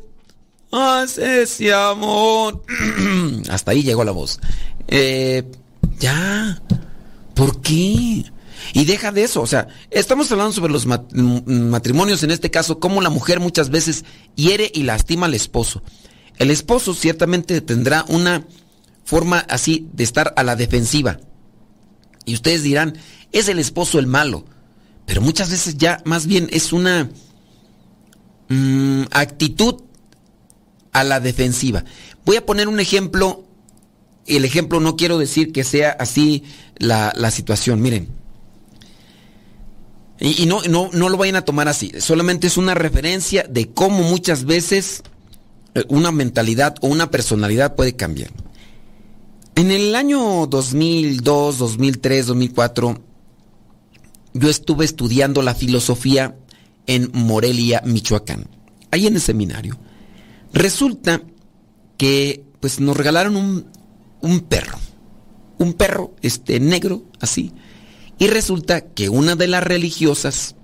a 0.72 1.06
ese 1.06 1.74
amor. 1.74 2.63
Hasta 3.50 3.72
ahí 3.72 3.84
llegó 3.84 4.04
la 4.04 4.12
voz. 4.12 4.39
Eh, 4.88 5.43
ya. 6.00 6.62
¿Por 7.36 7.62
qué? 7.62 8.26
Y 8.74 8.86
deja 8.86 9.12
de 9.12 9.24
eso, 9.24 9.41
o 9.41 9.48
sea, 9.48 9.67
estamos 9.89 10.32
hablando 10.32 10.54
sobre 10.54 10.74
los 10.74 10.86
matrimonios, 10.86 12.24
en 12.24 12.32
este 12.32 12.52
caso, 12.52 12.80
cómo 12.80 13.02
la 13.02 13.10
mujer 13.10 13.39
muchas 13.39 13.69
veces 13.69 14.06
hiere 14.36 14.72
y 14.74 14.84
lastima 14.84 15.26
al 15.26 15.34
esposo. 15.34 15.82
El 16.39 16.52
esposo 16.52 16.93
ciertamente 16.93 17.60
tendrá 17.62 18.06
una 18.08 18.45
forma 19.04 19.39
así 19.39 19.88
de 19.93 20.06
estar 20.06 20.34
a 20.38 20.43
la 20.43 20.56
defensiva. 20.56 21.19
Y 22.25 22.34
ustedes 22.34 22.63
dirán, 22.63 22.97
es 23.32 23.49
el 23.49 23.60
esposo 23.60 23.99
el 23.99 24.08
malo. 24.08 24.45
Pero 25.06 25.21
muchas 25.21 25.52
veces 25.52 25.78
ya 25.78 26.02
más 26.06 26.28
bien 26.28 26.47
es 26.52 26.71
una 26.71 27.10
mm, 28.47 29.04
actitud 29.12 29.82
a 30.93 31.04
la 31.04 31.19
defensiva. 31.19 31.84
Voy 32.25 32.38
a 32.38 32.45
poner 32.45 32.67
un 32.67 32.80
ejemplo. 32.80 33.45
El 34.25 34.45
ejemplo 34.45 34.80
no 34.80 34.95
quiero 34.95 35.17
decir 35.17 35.52
que 35.52 35.63
sea 35.63 35.91
así 35.91 36.43
la, 36.78 37.32
situación. 37.32 37.82
Miren. 37.82 38.08
Y, 40.19 40.45
no, 40.45 40.62
no, 40.69 40.89
no 40.93 41.10
lo 41.10 41.17
vayan 41.17 41.38
a 41.38 41.41
tomar 41.41 41.67
así. 41.67 41.91
Solamente 41.99 42.47
es 42.47 42.58
una 42.58 42.75
referencia 42.75 43.43
de 43.49 43.71
cómo 43.71 44.04
muchas 44.04 44.45
veces 44.45 45.02
una 45.88 46.12
mentalidad 46.12 46.75
o 46.82 46.88
una 46.88 47.12
personalidad 47.12 47.75
puede 47.75 47.95
cambiar. 47.95 48.32
En 49.55 49.71
el 49.71 49.95
año 49.95 50.47
2002, 50.47 51.58
2003, 51.58 52.27
2004, 52.27 53.03
yo 54.34 54.49
estuve 54.49 54.86
estudiando 54.86 55.41
la 55.41 55.53
filosofía 55.55 56.38
en 56.88 57.10
Morelia, 57.13 57.82
Michoacán, 57.86 58.47
ahí 58.91 59.08
en 59.08 59.15
el 59.15 59.21
seminario. 59.21 59.77
Resulta 60.53 61.21
que 61.97 62.45
pues 62.60 62.79
nos 62.79 62.95
regalaron 62.95 63.36
un, 63.36 63.65
un 64.21 64.39
perro, 64.41 64.77
un 65.58 65.73
perro 65.73 66.15
este 66.21 66.60
negro 66.60 67.03
así, 67.19 67.51
y 68.17 68.27
resulta 68.27 68.82
que 68.82 69.10
una 69.10 69.36
de 69.36 69.47
las 69.47 69.63
religiosas 69.63 70.55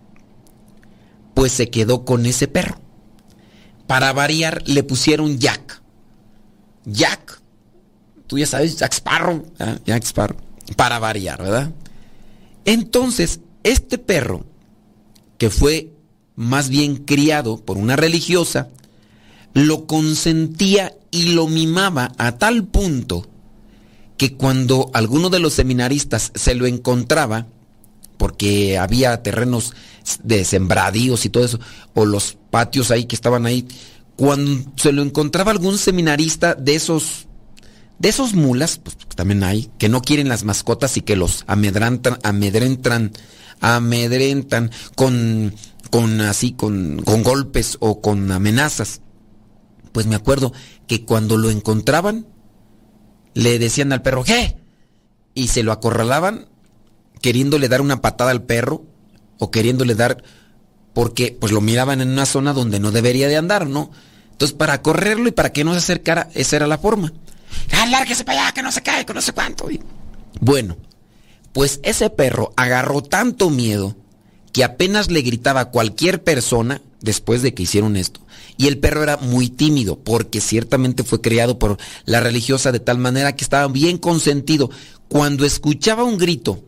pues 1.34 1.52
se 1.52 1.70
quedó 1.70 2.06
con 2.06 2.26
ese 2.26 2.48
perro. 2.48 2.80
Para 3.88 4.14
variar, 4.14 4.64
le 4.66 4.84
pusieron 4.84 5.38
Jack. 5.40 5.82
Jack. 6.86 7.42
Tú 8.28 8.38
ya 8.38 8.46
sabes, 8.48 8.78
Jack 8.78 8.94
Sparrow. 8.94 9.46
Jack 9.86 10.04
Sparrow. 10.04 10.38
Para 10.76 11.00
variar, 11.00 11.42
¿verdad? 11.42 11.72
Entonces, 12.66 13.40
este 13.64 13.98
perro, 13.98 14.46
que 15.38 15.50
fue 15.50 15.92
más 16.36 16.70
bien 16.70 16.98
criado 16.98 17.58
por 17.58 17.78
una 17.78 17.96
religiosa, 17.96 18.70
lo 19.54 19.86
consentía 19.86 20.94
y 21.12 21.34
lo 21.34 21.48
mimaba 21.48 22.12
a 22.18 22.34
tal 22.34 22.66
punto 22.66 23.28
que 24.18 24.36
cuando 24.36 24.90
alguno 24.94 25.30
de 25.30 25.40
los 25.40 25.54
seminaristas 25.54 26.32
se 26.36 26.56
lo 26.56 26.66
encontraba, 26.66 27.48
porque 28.18 28.78
había 28.78 29.22
terrenos 29.24 29.74
de 30.24 30.46
sembradíos 30.46 31.26
y 31.26 31.30
todo 31.30 31.46
eso, 31.46 31.60
o 31.94 32.06
los 32.06 32.38
patios 32.50 32.92
ahí 32.92 33.06
que 33.06 33.16
estaban 33.16 33.46
ahí, 33.46 33.68
cuando 34.16 34.72
se 34.78 34.92
lo 34.92 35.02
encontraba 35.02 35.52
algún 35.52 35.78
seminarista 35.78 36.56
de 36.56 36.76
esos, 36.76 37.28
de 38.00 38.10
esos 38.10 38.34
mulas, 38.34 38.78
pues 38.78 38.98
también 39.16 39.44
hay, 39.44 39.70
que 39.78 39.90
no 39.90 40.02
quieren 40.02 40.30
las 40.30 40.44
mascotas 40.44 40.98
y 40.98 41.02
que 41.02 41.16
los 41.16 41.44
amedrentan, 41.48 42.18
amedrentan, 42.24 43.12
amedrentan 43.62 44.72
con, 44.96 45.54
con 45.90 46.22
así, 46.22 46.54
con, 46.54 47.02
con 47.04 47.24
golpes 47.24 47.78
o 47.80 48.02
con 48.02 48.32
amenazas. 48.32 49.02
Pues 49.92 50.08
me 50.08 50.16
acuerdo 50.16 50.54
que 50.88 51.06
cuando 51.06 51.38
lo 51.38 51.50
encontraban, 51.50 52.28
le 53.34 53.60
decían 53.60 53.92
al 53.92 54.02
perro, 54.02 54.24
¿qué? 54.24 54.58
Y 55.34 55.50
se 55.50 55.64
lo 55.64 55.72
acorralaban 55.72 56.48
queriéndole 57.26 57.70
dar 57.70 57.82
una 57.82 58.02
patada 58.02 58.30
al 58.30 58.44
perro 58.44 58.84
o 59.40 59.50
queriéndole 59.50 59.96
dar 59.96 60.24
porque 60.94 61.36
pues 61.40 61.52
lo 61.52 61.60
miraban 61.60 62.00
en 62.00 62.10
una 62.10 62.28
zona 62.28 62.54
donde 62.54 62.80
no 62.80 62.92
debería 62.92 63.28
de 63.28 63.36
andar, 63.36 63.66
¿no? 63.66 63.90
Entonces 64.34 64.56
para 64.56 64.84
correrlo 64.84 65.28
y 65.28 65.32
para 65.32 65.52
que 65.52 65.64
no 65.64 65.72
se 65.72 65.80
acercara, 65.80 66.30
esa 66.36 66.58
era 66.58 66.68
la 66.68 66.78
forma. 66.78 67.12
¡Ah, 67.72 67.88
lárguese 67.88 68.26
para 68.26 68.44
allá, 68.44 68.52
que 68.54 68.62
no 68.62 68.72
se 68.72 68.84
cae, 68.84 69.08
que 69.08 69.14
no 69.16 69.24
sé 69.24 69.32
cuánto! 69.32 69.68
Bueno, 70.40 70.78
pues 71.52 71.80
ese 71.82 72.12
perro 72.12 72.54
agarró 72.58 73.02
tanto 73.02 73.50
miedo 73.50 73.96
que 74.54 74.64
apenas 74.64 75.10
le 75.10 75.24
gritaba 75.24 75.62
a 75.62 75.72
cualquier 75.72 76.24
persona 76.24 76.80
después 77.02 77.42
de 77.42 77.56
que 77.56 77.64
hicieron 77.64 77.96
esto. 77.98 78.20
Y 78.56 78.68
el 78.68 78.78
perro 78.78 79.02
era 79.02 79.18
muy 79.18 79.50
tímido, 79.50 79.98
porque 79.98 80.42
ciertamente 80.42 81.04
fue 81.04 81.22
criado 81.22 81.58
por 81.58 81.80
la 82.06 82.20
religiosa 82.20 82.72
de 82.72 82.82
tal 82.82 83.00
manera 83.00 83.36
que 83.36 83.44
estaba 83.44 83.68
bien 83.68 83.98
consentido. 83.98 84.70
Cuando 85.08 85.44
escuchaba 85.44 86.04
un 86.04 86.20
grito, 86.20 86.62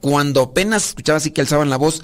cuando 0.00 0.42
apenas 0.42 0.88
escuchaba 0.88 1.18
así 1.18 1.30
que 1.30 1.40
alzaban 1.40 1.70
la 1.70 1.76
voz, 1.76 2.02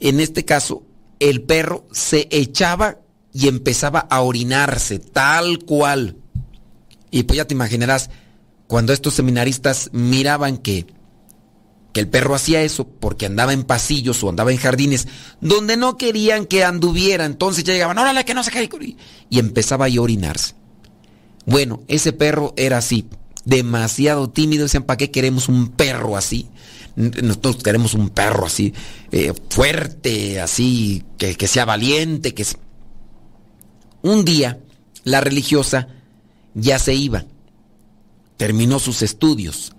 en 0.00 0.20
este 0.20 0.44
caso, 0.44 0.84
el 1.20 1.42
perro 1.42 1.86
se 1.92 2.28
echaba 2.30 2.98
y 3.32 3.48
empezaba 3.48 4.00
a 4.00 4.20
orinarse, 4.20 4.98
tal 4.98 5.60
cual. 5.60 6.16
Y 7.10 7.24
pues 7.24 7.36
ya 7.36 7.46
te 7.46 7.54
imaginarás, 7.54 8.10
cuando 8.66 8.92
estos 8.92 9.14
seminaristas 9.14 9.90
miraban 9.92 10.58
que, 10.58 10.86
que 11.92 12.00
el 12.00 12.08
perro 12.08 12.34
hacía 12.34 12.62
eso 12.62 12.86
porque 12.86 13.26
andaba 13.26 13.52
en 13.52 13.64
pasillos 13.64 14.22
o 14.22 14.28
andaba 14.28 14.52
en 14.52 14.58
jardines 14.58 15.08
donde 15.40 15.76
no 15.76 15.96
querían 15.96 16.46
que 16.46 16.64
anduviera, 16.64 17.24
entonces 17.24 17.64
ya 17.64 17.72
llegaban, 17.72 17.98
órale, 17.98 18.24
que 18.24 18.34
no 18.34 18.42
se 18.42 18.50
caiga. 18.50 18.76
Y 19.30 19.38
empezaba 19.38 19.86
a 19.86 20.00
orinarse. 20.00 20.54
Bueno, 21.46 21.82
ese 21.88 22.12
perro 22.12 22.52
era 22.56 22.78
así, 22.78 23.06
demasiado 23.44 24.28
tímido. 24.28 24.64
Decían, 24.64 24.82
¿para 24.82 24.98
qué 24.98 25.10
queremos 25.10 25.48
un 25.48 25.68
perro 25.68 26.16
así? 26.16 26.48
Nosotros 26.98 27.62
queremos 27.62 27.94
un 27.94 28.10
perro 28.10 28.46
así, 28.46 28.74
eh, 29.12 29.32
fuerte, 29.50 30.40
así, 30.40 31.04
que, 31.16 31.36
que 31.36 31.46
sea 31.46 31.64
valiente, 31.64 32.34
que... 32.34 32.44
Un 34.02 34.24
día, 34.24 34.58
la 35.04 35.20
religiosa 35.20 35.86
ya 36.54 36.80
se 36.80 36.94
iba, 36.94 37.24
terminó 38.36 38.80
sus 38.80 39.02
estudios 39.02 39.72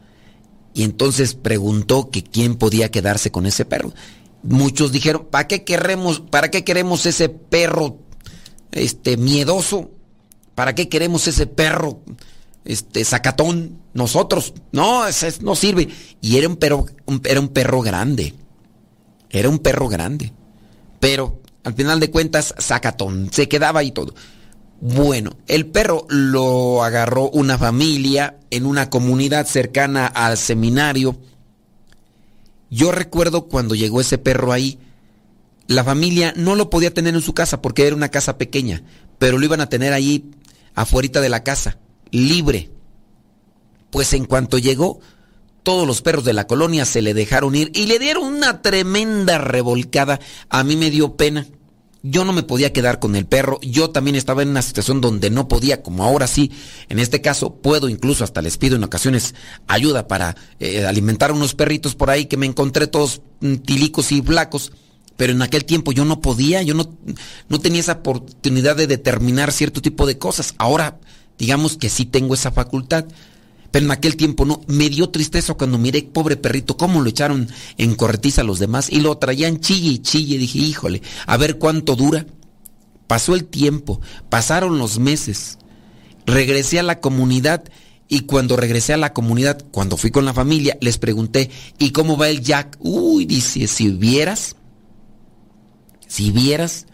y 0.73 0.83
entonces 0.83 1.33
preguntó 1.33 2.09
que 2.09 2.23
quién 2.23 2.55
podía 2.55 2.89
quedarse 2.89 3.31
con 3.31 3.45
ese 3.45 3.65
perro. 3.65 3.93
Muchos 4.41 4.93
dijeron, 4.93 5.27
¿para 5.29 5.47
qué 5.47 5.65
queremos, 5.65 6.21
para 6.21 6.49
qué 6.49 6.63
queremos 6.63 7.05
ese 7.05 7.27
perro 7.27 7.97
este 8.71 9.17
miedoso? 9.17 9.91
¿Para 10.55 10.73
qué 10.73 10.87
queremos 10.87 11.27
ese 11.27 11.47
perro 11.47 12.01
este 12.73 13.03
sacatón? 13.03 13.79
Nosotros, 13.93 14.53
no, 14.71 15.05
ese 15.07 15.33
no 15.41 15.55
sirve. 15.55 15.89
Y 16.21 16.37
era 16.37 16.47
un 16.47 16.55
perro, 16.57 16.85
era 17.25 17.39
un 17.39 17.49
perro 17.49 17.81
grande. 17.81 18.35
Era 19.29 19.49
un 19.49 19.59
perro 19.59 19.87
grande. 19.87 20.33
Pero 20.99 21.41
al 21.63 21.73
final 21.73 21.99
de 21.99 22.11
cuentas, 22.11 22.53
sacatón, 22.57 23.29
se 23.31 23.47
quedaba 23.47 23.81
ahí 23.81 23.91
todo. 23.91 24.13
Bueno, 24.81 25.31
el 25.47 25.65
perro 25.65 26.05
lo 26.09 26.83
agarró 26.83 27.29
una 27.31 27.57
familia 27.57 28.37
en 28.49 28.65
una 28.65 28.89
comunidad 28.89 29.45
cercana 29.45 30.07
al 30.07 30.37
seminario. 30.37 31.19
Yo 32.69 32.91
recuerdo 32.91 33.47
cuando 33.47 33.75
llegó 33.75 33.99
ese 33.99 34.17
perro 34.17 34.53
ahí, 34.53 34.79
la 35.67 35.83
familia 35.83 36.33
no 36.35 36.55
lo 36.55 36.69
podía 36.69 36.93
tener 36.93 37.13
en 37.13 37.21
su 37.21 37.33
casa 37.33 37.61
porque 37.61 37.85
era 37.85 37.95
una 37.95 38.09
casa 38.09 38.37
pequeña, 38.37 38.83
pero 39.17 39.37
lo 39.37 39.45
iban 39.45 39.61
a 39.61 39.69
tener 39.69 39.91
ahí 39.91 40.31
afuera 40.75 41.19
de 41.19 41.29
la 41.29 41.43
casa, 41.43 41.77
libre. 42.11 42.69
Pues 43.91 44.13
en 44.13 44.25
cuanto 44.25 44.57
llegó, 44.57 44.99
todos 45.63 45.85
los 45.85 46.01
perros 46.01 46.23
de 46.23 46.33
la 46.33 46.47
colonia 46.47 46.85
se 46.85 47.01
le 47.01 47.13
dejaron 47.13 47.55
ir 47.55 47.71
y 47.75 47.85
le 47.85 47.99
dieron 47.99 48.23
una 48.23 48.61
tremenda 48.61 49.37
revolcada. 49.37 50.19
A 50.49 50.63
mí 50.63 50.75
me 50.75 50.89
dio 50.89 51.15
pena. 51.15 51.47
Yo 52.01 52.23
no 52.23 52.31
me 52.31 52.43
podía 52.43 52.71
quedar 52.71 52.99
con 52.99 53.17
el 53.17 53.25
perro, 53.25 53.59
yo 53.61 53.89
también 53.89 54.15
estaba 54.15 54.41
en 54.41 54.47
una 54.47 54.61
situación 54.61 55.01
donde 55.01 55.29
no 55.29 55.49
podía, 55.49 55.83
como 55.83 56.05
ahora 56.05 56.27
sí, 56.27 56.49
en 56.87 56.97
este 56.97 57.19
caso 57.19 57.55
puedo, 57.55 57.89
incluso 57.89 58.23
hasta 58.23 58.41
les 58.41 58.57
pido 58.57 58.77
en 58.77 58.85
ocasiones 58.85 59.35
ayuda 59.67 60.07
para 60.07 60.37
eh, 60.61 60.85
alimentar 60.85 61.31
a 61.31 61.33
unos 61.33 61.55
perritos 61.55 61.95
por 61.95 62.09
ahí 62.09 62.27
que 62.27 62.37
me 62.37 62.45
encontré 62.45 62.87
todos 62.87 63.21
mm, 63.41 63.55
tilicos 63.55 64.13
y 64.13 64.21
flacos, 64.21 64.71
pero 65.17 65.33
en 65.33 65.41
aquel 65.41 65.65
tiempo 65.65 65.91
yo 65.91 66.05
no 66.05 66.21
podía, 66.21 66.63
yo 66.63 66.73
no, 66.73 66.89
no 67.49 67.59
tenía 67.59 67.81
esa 67.81 67.91
oportunidad 67.91 68.77
de 68.77 68.87
determinar 68.87 69.51
cierto 69.51 69.81
tipo 69.81 70.05
de 70.07 70.17
cosas, 70.17 70.55
ahora 70.57 70.99
digamos 71.39 71.77
que 71.77 71.89
sí 71.89 72.05
tengo 72.05 72.35
esa 72.35 72.51
facultad. 72.51 73.05
Pero 73.71 73.85
en 73.85 73.91
aquel 73.91 74.15
tiempo 74.15 74.45
no, 74.45 74.61
me 74.67 74.89
dio 74.89 75.09
tristeza 75.09 75.53
cuando 75.53 75.77
miré, 75.77 76.03
pobre 76.03 76.37
perrito, 76.37 76.75
cómo 76.75 77.01
lo 77.01 77.09
echaron 77.09 77.47
en 77.77 77.95
corretiza 77.95 78.43
los 78.43 78.59
demás 78.59 78.89
y 78.91 78.99
lo 78.99 79.17
traían 79.17 79.59
chille 79.59 79.89
y 79.91 79.99
chille. 79.99 80.37
Dije, 80.37 80.59
híjole, 80.59 81.01
a 81.25 81.37
ver 81.37 81.57
cuánto 81.57 81.95
dura. 81.95 82.25
Pasó 83.07 83.33
el 83.33 83.45
tiempo, 83.45 84.01
pasaron 84.29 84.77
los 84.77 84.99
meses. 84.99 85.57
Regresé 86.27 86.79
a 86.79 86.83
la 86.83 86.99
comunidad 86.99 87.63
y 88.07 88.21
cuando 88.21 88.55
regresé 88.55 88.93
a 88.93 88.97
la 88.97 89.13
comunidad, 89.13 89.63
cuando 89.71 89.97
fui 89.97 90.11
con 90.11 90.25
la 90.25 90.33
familia, 90.33 90.77
les 90.81 90.97
pregunté, 90.97 91.51
¿y 91.77 91.91
cómo 91.91 92.17
va 92.17 92.29
el 92.29 92.41
Jack? 92.41 92.75
Uy, 92.79 93.25
dice, 93.25 93.67
si 93.67 93.89
vieras, 93.89 94.55
si 96.07 96.31
vieras, 96.31 96.87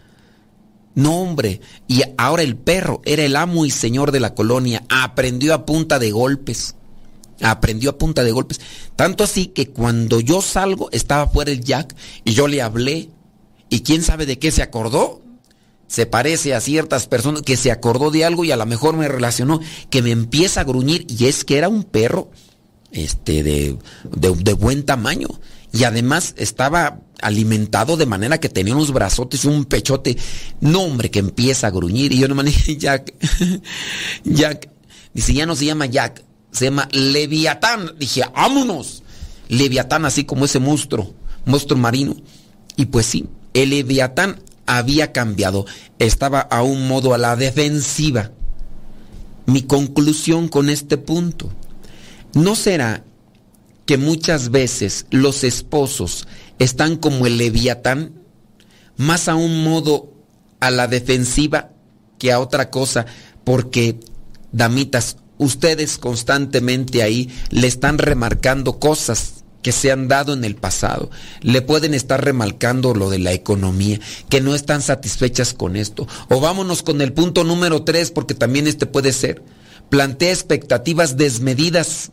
no, 0.96 1.20
hombre. 1.20 1.60
Y 1.86 2.02
ahora 2.16 2.42
el 2.42 2.56
perro 2.56 3.02
era 3.04 3.22
el 3.22 3.36
amo 3.36 3.66
y 3.66 3.70
señor 3.70 4.12
de 4.12 4.18
la 4.18 4.34
colonia. 4.34 4.82
Aprendió 4.88 5.52
a 5.52 5.66
punta 5.66 5.98
de 5.98 6.10
golpes. 6.10 6.74
Aprendió 7.42 7.90
a 7.90 7.98
punta 7.98 8.24
de 8.24 8.32
golpes. 8.32 8.62
Tanto 8.96 9.22
así 9.22 9.48
que 9.48 9.68
cuando 9.68 10.20
yo 10.20 10.40
salgo 10.40 10.88
estaba 10.92 11.28
fuera 11.28 11.52
el 11.52 11.62
Jack 11.62 11.94
y 12.24 12.32
yo 12.32 12.48
le 12.48 12.62
hablé. 12.62 13.10
¿Y 13.68 13.80
quién 13.80 14.02
sabe 14.02 14.24
de 14.24 14.38
qué 14.38 14.50
se 14.50 14.62
acordó? 14.62 15.20
Se 15.86 16.06
parece 16.06 16.54
a 16.54 16.62
ciertas 16.62 17.06
personas 17.06 17.42
que 17.42 17.58
se 17.58 17.70
acordó 17.70 18.10
de 18.10 18.24
algo 18.24 18.44
y 18.44 18.50
a 18.50 18.56
lo 18.56 18.64
mejor 18.64 18.96
me 18.96 19.06
relacionó 19.06 19.60
que 19.90 20.00
me 20.00 20.12
empieza 20.12 20.62
a 20.62 20.64
gruñir 20.64 21.06
y 21.10 21.26
es 21.26 21.44
que 21.44 21.58
era 21.58 21.68
un 21.68 21.84
perro 21.84 22.30
este 22.90 23.42
de, 23.42 23.76
de, 24.16 24.32
de 24.34 24.52
buen 24.54 24.84
tamaño 24.84 25.28
y 25.76 25.84
además 25.84 26.32
estaba 26.38 27.00
alimentado 27.20 27.98
de 27.98 28.06
manera 28.06 28.38
que 28.38 28.48
tenía 28.48 28.74
unos 28.74 28.94
brazotes, 28.94 29.44
un 29.44 29.66
pechote. 29.66 30.16
No, 30.60 30.80
hombre, 30.80 31.10
que 31.10 31.18
empieza 31.18 31.66
a 31.66 31.70
gruñir. 31.70 32.12
Y 32.12 32.18
yo 32.18 32.28
no 32.28 32.34
manejo 32.34 32.72
Jack. 32.78 33.12
Jack. 34.24 34.70
Dice, 35.12 35.34
ya 35.34 35.44
no 35.44 35.54
se 35.54 35.66
llama 35.66 35.84
Jack, 35.84 36.24
se 36.50 36.66
llama 36.66 36.88
Leviatán. 36.92 37.92
Dije, 37.98 38.22
vámonos. 38.34 39.02
Leviatán, 39.48 40.06
así 40.06 40.24
como 40.24 40.46
ese 40.46 40.60
monstruo, 40.60 41.12
monstruo 41.44 41.78
marino. 41.78 42.16
Y 42.76 42.86
pues 42.86 43.04
sí, 43.04 43.26
el 43.52 43.70
Leviatán 43.70 44.40
había 44.64 45.12
cambiado. 45.12 45.66
Estaba 45.98 46.40
a 46.40 46.62
un 46.62 46.88
modo 46.88 47.12
a 47.12 47.18
la 47.18 47.36
defensiva. 47.36 48.30
Mi 49.44 49.62
conclusión 49.62 50.48
con 50.48 50.70
este 50.70 50.96
punto. 50.96 51.52
¿No 52.32 52.54
será 52.56 53.04
que 53.86 53.96
muchas 53.96 54.50
veces 54.50 55.06
los 55.10 55.44
esposos 55.44 56.26
están 56.58 56.96
como 56.96 57.26
el 57.26 57.38
leviatán, 57.38 58.12
más 58.96 59.28
a 59.28 59.36
un 59.36 59.62
modo 59.62 60.12
a 60.60 60.70
la 60.70 60.88
defensiva 60.88 61.70
que 62.18 62.32
a 62.32 62.40
otra 62.40 62.70
cosa, 62.70 63.06
porque, 63.44 64.00
damitas, 64.52 65.18
ustedes 65.38 65.98
constantemente 65.98 67.02
ahí 67.02 67.30
le 67.50 67.66
están 67.66 67.98
remarcando 67.98 68.78
cosas 68.78 69.44
que 69.62 69.72
se 69.72 69.90
han 69.90 70.08
dado 70.08 70.32
en 70.32 70.44
el 70.44 70.56
pasado. 70.56 71.10
Le 71.40 71.60
pueden 71.62 71.92
estar 71.94 72.24
remarcando 72.24 72.94
lo 72.94 73.10
de 73.10 73.18
la 73.18 73.32
economía, 73.32 74.00
que 74.28 74.40
no 74.40 74.54
están 74.54 74.80
satisfechas 74.80 75.54
con 75.54 75.76
esto. 75.76 76.06
O 76.28 76.40
vámonos 76.40 76.82
con 76.82 77.00
el 77.00 77.12
punto 77.12 77.44
número 77.44 77.82
tres, 77.82 78.10
porque 78.10 78.34
también 78.34 78.66
este 78.66 78.86
puede 78.86 79.12
ser. 79.12 79.42
Plantea 79.90 80.30
expectativas 80.30 81.16
desmedidas 81.16 82.12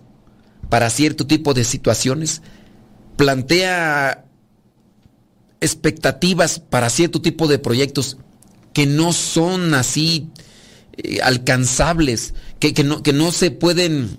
para 0.73 0.89
cierto 0.89 1.27
tipo 1.27 1.53
de 1.53 1.65
situaciones. 1.65 2.41
Plantea 3.15 4.25
expectativas 5.61 6.57
para 6.57 6.89
cierto 6.89 7.21
tipo 7.21 7.47
de 7.47 7.59
proyectos 7.59 8.17
que 8.73 8.87
no 8.87 9.13
son 9.13 9.75
así 9.75 10.31
eh, 10.97 11.19
alcanzables, 11.21 12.33
que, 12.57 12.73
que, 12.73 12.83
no, 12.83 13.03
que 13.03 13.13
no 13.13 13.31
se 13.31 13.51
pueden 13.51 14.17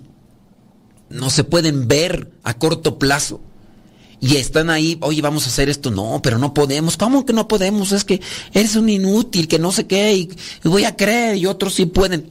no 1.09 1.29
se 1.29 1.43
pueden 1.43 1.89
ver 1.89 2.31
a 2.43 2.57
corto 2.57 2.99
plazo. 2.99 3.41
Y 4.21 4.37
están 4.37 4.69
ahí, 4.69 4.97
oye, 5.01 5.21
vamos 5.21 5.47
a 5.47 5.49
hacer 5.49 5.67
esto. 5.67 5.91
No, 5.91 6.21
pero 6.23 6.37
no 6.37 6.53
podemos. 6.53 6.95
¿Cómo 6.95 7.25
que 7.25 7.33
no 7.33 7.49
podemos? 7.49 7.91
Es 7.91 8.05
que 8.05 8.21
eres 8.53 8.77
un 8.77 8.87
inútil, 8.87 9.49
que 9.49 9.59
no 9.59 9.73
sé 9.73 9.87
qué, 9.87 10.13
y, 10.15 10.29
y 10.63 10.69
voy 10.69 10.85
a 10.85 10.95
creer, 10.95 11.35
y 11.35 11.47
otros 11.47 11.73
sí 11.73 11.85
pueden. 11.85 12.29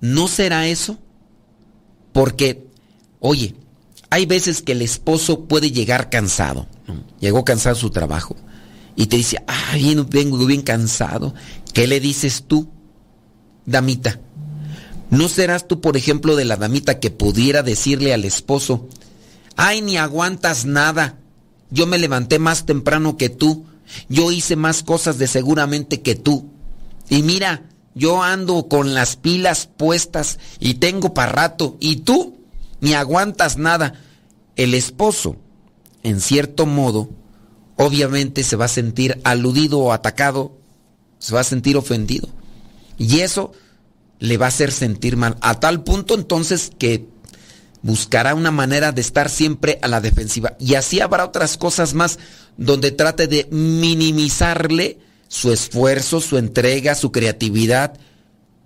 ¿No 0.00 0.26
será 0.26 0.68
eso? 0.68 0.96
Porque, 2.14 2.72
oye, 3.24 3.54
hay 4.10 4.26
veces 4.26 4.60
que 4.60 4.72
el 4.72 4.82
esposo 4.82 5.46
puede 5.46 5.70
llegar 5.70 6.10
cansado. 6.10 6.66
Llegó 7.20 7.42
cansado 7.42 7.74
su 7.74 7.88
trabajo. 7.88 8.36
Y 8.96 9.06
te 9.06 9.16
dice, 9.16 9.42
ah, 9.46 9.76
vengo 10.10 10.44
bien 10.44 10.60
cansado. 10.60 11.34
¿Qué 11.72 11.86
le 11.86 12.00
dices 12.00 12.44
tú, 12.46 12.68
damita? 13.64 14.20
¿No 15.08 15.28
serás 15.28 15.66
tú, 15.66 15.80
por 15.80 15.96
ejemplo, 15.96 16.36
de 16.36 16.44
la 16.44 16.56
damita 16.56 17.00
que 17.00 17.10
pudiera 17.10 17.62
decirle 17.62 18.12
al 18.12 18.26
esposo, 18.26 18.88
ay, 19.56 19.80
ni 19.80 19.96
aguantas 19.96 20.66
nada, 20.66 21.18
yo 21.70 21.86
me 21.86 21.98
levanté 21.98 22.38
más 22.38 22.66
temprano 22.66 23.16
que 23.16 23.30
tú, 23.30 23.64
Yo 24.08 24.32
hice 24.32 24.56
más 24.56 24.82
cosas 24.82 25.18
de 25.18 25.26
seguramente 25.26 26.02
que 26.02 26.14
tú. 26.14 26.50
Y 27.08 27.22
mira, 27.22 27.70
yo 27.94 28.22
ando 28.22 28.66
con 28.68 28.94
las 28.94 29.16
pilas 29.16 29.68
puestas 29.76 30.38
y 30.58 30.74
tengo 30.74 31.14
para 31.14 31.32
rato. 31.32 31.76
Y 31.80 31.96
tú 31.96 32.43
ni 32.84 32.92
aguantas 32.92 33.56
nada. 33.56 33.94
El 34.56 34.74
esposo, 34.74 35.36
en 36.02 36.20
cierto 36.20 36.66
modo, 36.66 37.08
obviamente 37.76 38.44
se 38.44 38.56
va 38.56 38.66
a 38.66 38.68
sentir 38.68 39.22
aludido 39.24 39.78
o 39.78 39.92
atacado, 39.92 40.58
se 41.18 41.34
va 41.34 41.40
a 41.40 41.44
sentir 41.44 41.78
ofendido. 41.78 42.28
Y 42.98 43.20
eso 43.20 43.52
le 44.18 44.36
va 44.36 44.46
a 44.46 44.48
hacer 44.50 44.70
sentir 44.70 45.16
mal. 45.16 45.38
A 45.40 45.60
tal 45.60 45.82
punto 45.82 46.14
entonces 46.14 46.70
que 46.78 47.08
buscará 47.80 48.34
una 48.34 48.50
manera 48.50 48.92
de 48.92 49.00
estar 49.00 49.30
siempre 49.30 49.78
a 49.80 49.88
la 49.88 50.02
defensiva. 50.02 50.54
Y 50.60 50.74
así 50.74 51.00
habrá 51.00 51.24
otras 51.24 51.56
cosas 51.56 51.94
más 51.94 52.18
donde 52.58 52.90
trate 52.90 53.28
de 53.28 53.48
minimizarle 53.50 54.98
su 55.28 55.52
esfuerzo, 55.52 56.20
su 56.20 56.36
entrega, 56.36 56.94
su 56.94 57.12
creatividad. 57.12 57.98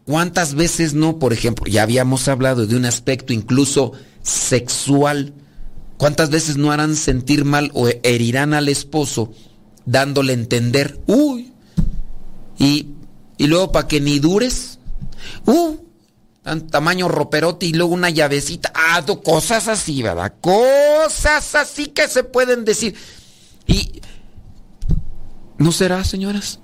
¿Cuántas 0.09 0.55
veces 0.55 0.95
no, 0.95 1.19
por 1.19 1.35
ejemplo, 1.35 1.71
ya 1.71 1.83
habíamos 1.83 2.29
hablado 2.29 2.67
de 2.67 2.75
un 2.77 2.87
aspecto 2.87 3.35
incluso 3.35 3.93
sexual? 4.23 5.35
¿Cuántas 5.99 6.31
veces 6.31 6.57
no 6.57 6.73
harán 6.73 6.97
sentir 6.97 7.45
mal 7.45 7.71
o 7.75 7.91
herirán 8.03 8.55
al 8.55 8.71
esposo 8.71 9.35
dándole 9.85 10.33
a 10.33 10.37
entender, 10.37 10.99
uy, 11.07 11.53
y, 12.59 12.87
y 13.37 13.49
luego 13.49 13.71
para 13.71 13.87
que 13.87 14.01
ni 14.01 14.19
dures, 14.19 14.79
uh, 15.45 15.77
tamaño 16.71 17.09
roperote 17.09 17.67
y 17.67 17.75
luego 17.75 17.93
una 17.93 18.09
llavecita, 18.09 18.73
ah, 18.75 19.05
cosas 19.23 19.69
así, 19.69 20.03
¿verdad? 20.03 20.33
Cosas 20.41 21.55
así 21.55 21.89
que 21.89 22.09
se 22.09 22.25
pueden 22.25 22.65
decir. 22.65 22.95
Y 23.67 24.01
¿no 25.59 25.71
será, 25.71 26.03
señoras? 26.03 26.61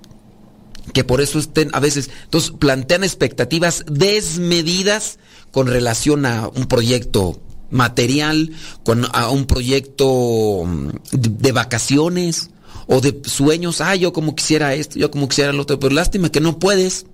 Que 0.93 1.03
por 1.03 1.21
eso 1.21 1.39
estén 1.39 1.69
a 1.73 1.79
veces, 1.79 2.09
entonces 2.23 2.51
plantean 2.51 3.03
expectativas 3.03 3.83
desmedidas 3.87 5.19
con 5.51 5.67
relación 5.67 6.25
a 6.25 6.47
un 6.49 6.65
proyecto 6.67 7.39
material, 7.69 8.51
con 8.83 9.05
a 9.13 9.29
un 9.29 9.45
proyecto 9.45 10.63
mm, 10.65 10.89
de, 11.11 11.51
vacaciones 11.51 12.49
o 12.87 13.01
de 13.01 13.21
sueños, 13.25 13.81
ah, 13.81 13.95
yo 13.95 14.13
como 14.13 14.35
quisiera 14.35 14.73
esto, 14.73 14.99
yo 14.99 15.11
como 15.11 15.27
quisiera 15.27 15.53
lo 15.53 15.63
otro, 15.63 15.79
pero 15.79 15.93
lástima 15.93 16.31
que 16.31 16.41
no 16.41 16.59
puedes. 16.59 17.05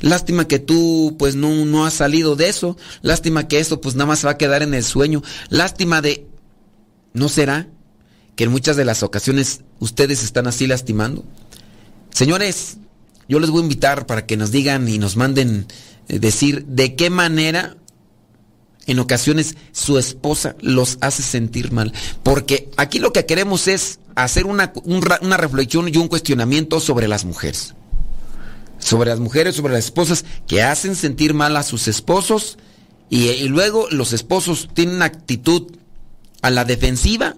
Lástima 0.00 0.46
que 0.46 0.58
tú 0.58 1.16
pues 1.18 1.34
no, 1.34 1.64
no 1.64 1.86
has 1.86 1.94
salido 1.94 2.36
de 2.36 2.48
eso. 2.48 2.76
Lástima 3.02 3.48
que 3.48 3.58
eso 3.58 3.80
pues 3.80 3.94
nada 3.94 4.06
más 4.06 4.24
va 4.24 4.30
a 4.30 4.38
quedar 4.38 4.62
en 4.62 4.74
el 4.74 4.84
sueño. 4.84 5.22
Lástima 5.48 6.00
de... 6.00 6.26
¿No 7.12 7.28
será 7.28 7.68
que 8.36 8.44
en 8.44 8.50
muchas 8.50 8.76
de 8.76 8.84
las 8.84 9.02
ocasiones 9.02 9.62
ustedes 9.80 10.22
están 10.22 10.46
así 10.46 10.66
lastimando? 10.66 11.24
Señores, 12.10 12.76
yo 13.28 13.40
les 13.40 13.50
voy 13.50 13.60
a 13.60 13.64
invitar 13.64 14.06
para 14.06 14.26
que 14.26 14.36
nos 14.36 14.50
digan 14.50 14.88
y 14.88 14.98
nos 14.98 15.16
manden 15.16 15.66
eh, 16.08 16.18
decir 16.18 16.64
de 16.66 16.94
qué 16.94 17.10
manera 17.10 17.76
en 18.86 18.98
ocasiones 19.00 19.56
su 19.72 19.98
esposa 19.98 20.56
los 20.60 20.98
hace 21.00 21.22
sentir 21.22 21.72
mal. 21.72 21.92
Porque 22.22 22.70
aquí 22.76 22.98
lo 22.98 23.12
que 23.12 23.26
queremos 23.26 23.66
es 23.66 23.98
hacer 24.14 24.46
una, 24.46 24.72
una 24.84 25.36
reflexión 25.36 25.88
y 25.92 25.96
un 25.96 26.08
cuestionamiento 26.08 26.80
sobre 26.80 27.08
las 27.08 27.24
mujeres 27.24 27.74
sobre 28.78 29.10
las 29.10 29.18
mujeres, 29.18 29.56
sobre 29.56 29.72
las 29.72 29.86
esposas 29.86 30.24
que 30.46 30.62
hacen 30.62 30.94
sentir 30.94 31.34
mal 31.34 31.56
a 31.56 31.62
sus 31.62 31.88
esposos 31.88 32.58
y, 33.08 33.44
luego 33.48 33.88
los 33.90 34.12
esposos 34.12 34.68
tienen 34.74 34.96
una 34.96 35.06
actitud 35.06 35.72
a 36.42 36.50
la 36.50 36.64
defensiva 36.64 37.36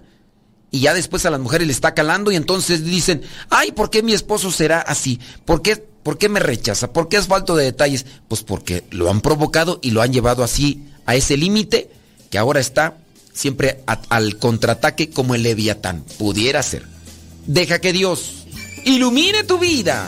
y 0.71 0.81
ya 0.81 0.93
después 0.93 1.25
a 1.25 1.31
las 1.31 1.39
mujeres 1.39 1.67
le 1.67 1.73
está 1.73 1.93
calando 1.93 2.31
y 2.31 2.35
entonces 2.35 2.85
dicen, 2.85 3.21
ay, 3.49 3.71
¿por 3.71 3.89
qué 3.89 4.03
mi 4.03 4.13
esposo 4.13 4.51
será 4.51 4.79
así? 4.79 5.19
¿Por 5.45 5.61
qué, 5.61 5.77
por 5.77 6.17
qué 6.17 6.29
me 6.29 6.39
rechaza? 6.39 6.93
¿Por 6.93 7.09
qué 7.09 7.17
es 7.17 7.27
falto 7.27 7.55
de 7.55 7.65
detalles? 7.65 8.05
Pues 8.27 8.43
porque 8.43 8.83
lo 8.91 9.09
han 9.09 9.21
provocado 9.21 9.79
y 9.81 9.91
lo 9.91 10.01
han 10.01 10.13
llevado 10.13 10.43
así 10.43 10.83
a 11.05 11.15
ese 11.15 11.37
límite 11.37 11.89
que 12.29 12.37
ahora 12.37 12.59
está 12.59 12.97
siempre 13.33 13.83
al 14.09 14.37
contraataque 14.37 15.09
como 15.09 15.33
el 15.33 15.43
leviatán. 15.43 16.03
Pudiera 16.17 16.61
ser. 16.61 16.85
Deja 17.47 17.79
que 17.79 17.93
Dios 17.93 18.45
ilumine 18.85 19.43
tu 19.43 19.57
vida. 19.57 20.07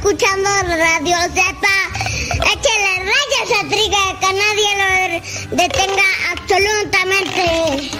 Escuchando 0.00 0.48
Radio 0.48 1.16
Zepa. 1.34 1.76
Échale 2.32 2.92
rayas 3.10 3.50
a 3.52 3.68
Triga, 3.68 4.04
que 4.18 4.30
nadie 4.32 4.70
lo 4.80 5.56
detenga 5.56 6.08
absolutamente. 6.32 7.99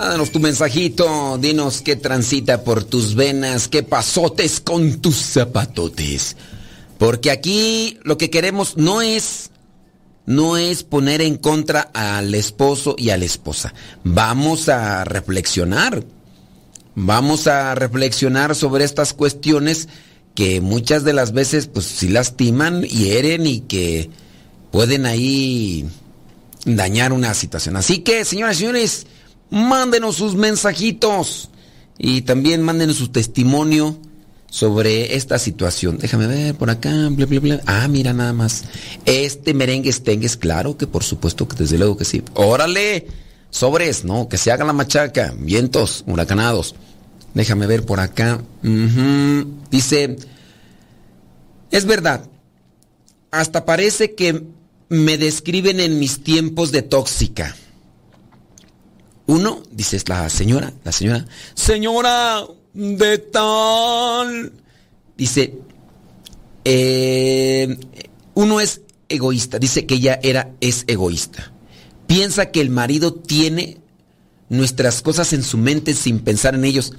Mándanos 0.00 0.30
tu 0.30 0.40
mensajito, 0.40 1.36
dinos 1.36 1.82
qué 1.82 1.94
transita 1.94 2.64
por 2.64 2.84
tus 2.84 3.14
venas, 3.14 3.68
qué 3.68 3.82
pasotes 3.82 4.58
con 4.58 5.02
tus 5.02 5.16
zapatotes. 5.16 6.38
Porque 6.96 7.30
aquí 7.30 7.98
lo 8.02 8.16
que 8.16 8.30
queremos 8.30 8.78
no 8.78 9.02
es 9.02 9.50
no 10.24 10.56
es 10.56 10.84
poner 10.84 11.20
en 11.20 11.36
contra 11.36 11.90
al 11.92 12.34
esposo 12.34 12.94
y 12.96 13.10
a 13.10 13.18
la 13.18 13.26
esposa. 13.26 13.74
Vamos 14.02 14.70
a 14.70 15.04
reflexionar. 15.04 16.02
Vamos 16.94 17.46
a 17.46 17.74
reflexionar 17.74 18.54
sobre 18.54 18.84
estas 18.84 19.12
cuestiones 19.12 19.86
que 20.34 20.62
muchas 20.62 21.04
de 21.04 21.12
las 21.12 21.34
veces 21.34 21.66
pues 21.66 21.84
sí 21.84 22.08
lastiman, 22.08 22.84
hieren 22.84 23.46
y 23.46 23.60
que 23.60 24.08
pueden 24.70 25.04
ahí 25.04 25.86
dañar 26.64 27.12
una 27.12 27.34
situación. 27.34 27.76
Así 27.76 27.98
que, 27.98 28.24
señoras 28.24 28.56
y 28.56 28.60
señores, 28.60 29.06
mándenos 29.50 30.16
sus 30.16 30.34
mensajitos 30.34 31.50
y 31.98 32.22
también 32.22 32.62
mándenos 32.62 32.96
su 32.96 33.08
testimonio 33.08 33.98
sobre 34.48 35.14
esta 35.14 35.38
situación. 35.38 35.98
Déjame 35.98 36.26
ver 36.26 36.54
por 36.54 36.70
acá, 36.70 36.90
bla, 37.10 37.26
bla, 37.26 37.40
bla. 37.40 37.60
Ah, 37.66 37.86
mira 37.88 38.12
nada 38.12 38.32
más. 38.32 38.64
Este 39.04 39.54
merengue 39.54 39.90
es 39.90 40.36
claro 40.36 40.76
que 40.76 40.86
por 40.86 41.04
supuesto 41.04 41.46
que 41.46 41.56
desde 41.56 41.78
luego 41.78 41.96
que 41.96 42.04
sí. 42.04 42.22
Órale, 42.34 43.06
sobres, 43.50 44.04
¿no? 44.04 44.28
Que 44.28 44.38
se 44.38 44.50
haga 44.50 44.64
la 44.64 44.72
machaca. 44.72 45.34
Vientos, 45.38 46.04
huracanados. 46.06 46.74
Déjame 47.34 47.66
ver 47.66 47.86
por 47.86 48.00
acá. 48.00 48.42
Dice, 49.70 50.16
es 51.70 51.84
verdad, 51.84 52.28
hasta 53.30 53.64
parece 53.64 54.14
que 54.14 54.44
me 54.88 55.16
describen 55.16 55.78
en 55.78 56.00
mis 56.00 56.24
tiempos 56.24 56.72
de 56.72 56.82
tóxica. 56.82 57.54
Uno, 59.30 59.62
dice 59.70 60.02
la 60.08 60.28
señora, 60.28 60.72
la 60.82 60.90
señora, 60.90 61.24
señora 61.54 62.48
de 62.74 63.18
tal. 63.18 64.52
Dice, 65.16 65.54
eh, 66.64 67.78
uno 68.34 68.58
es 68.58 68.80
egoísta, 69.08 69.60
dice 69.60 69.86
que 69.86 69.94
ella 69.94 70.18
era, 70.24 70.50
es 70.60 70.82
egoísta. 70.88 71.52
Piensa 72.08 72.50
que 72.50 72.60
el 72.60 72.70
marido 72.70 73.14
tiene 73.14 73.78
nuestras 74.48 75.00
cosas 75.00 75.32
en 75.32 75.44
su 75.44 75.58
mente 75.58 75.94
sin 75.94 76.18
pensar 76.18 76.56
en 76.56 76.64
ellos. 76.64 76.92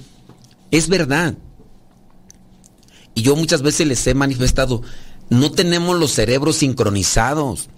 Es 0.70 0.88
verdad. 0.88 1.36
Y 3.14 3.20
yo 3.20 3.36
muchas 3.36 3.60
veces 3.60 3.86
les 3.86 4.06
he 4.06 4.14
manifestado, 4.14 4.80
no 5.28 5.50
tenemos 5.50 5.98
los 5.98 6.12
cerebros 6.12 6.56
sincronizados. 6.56 7.68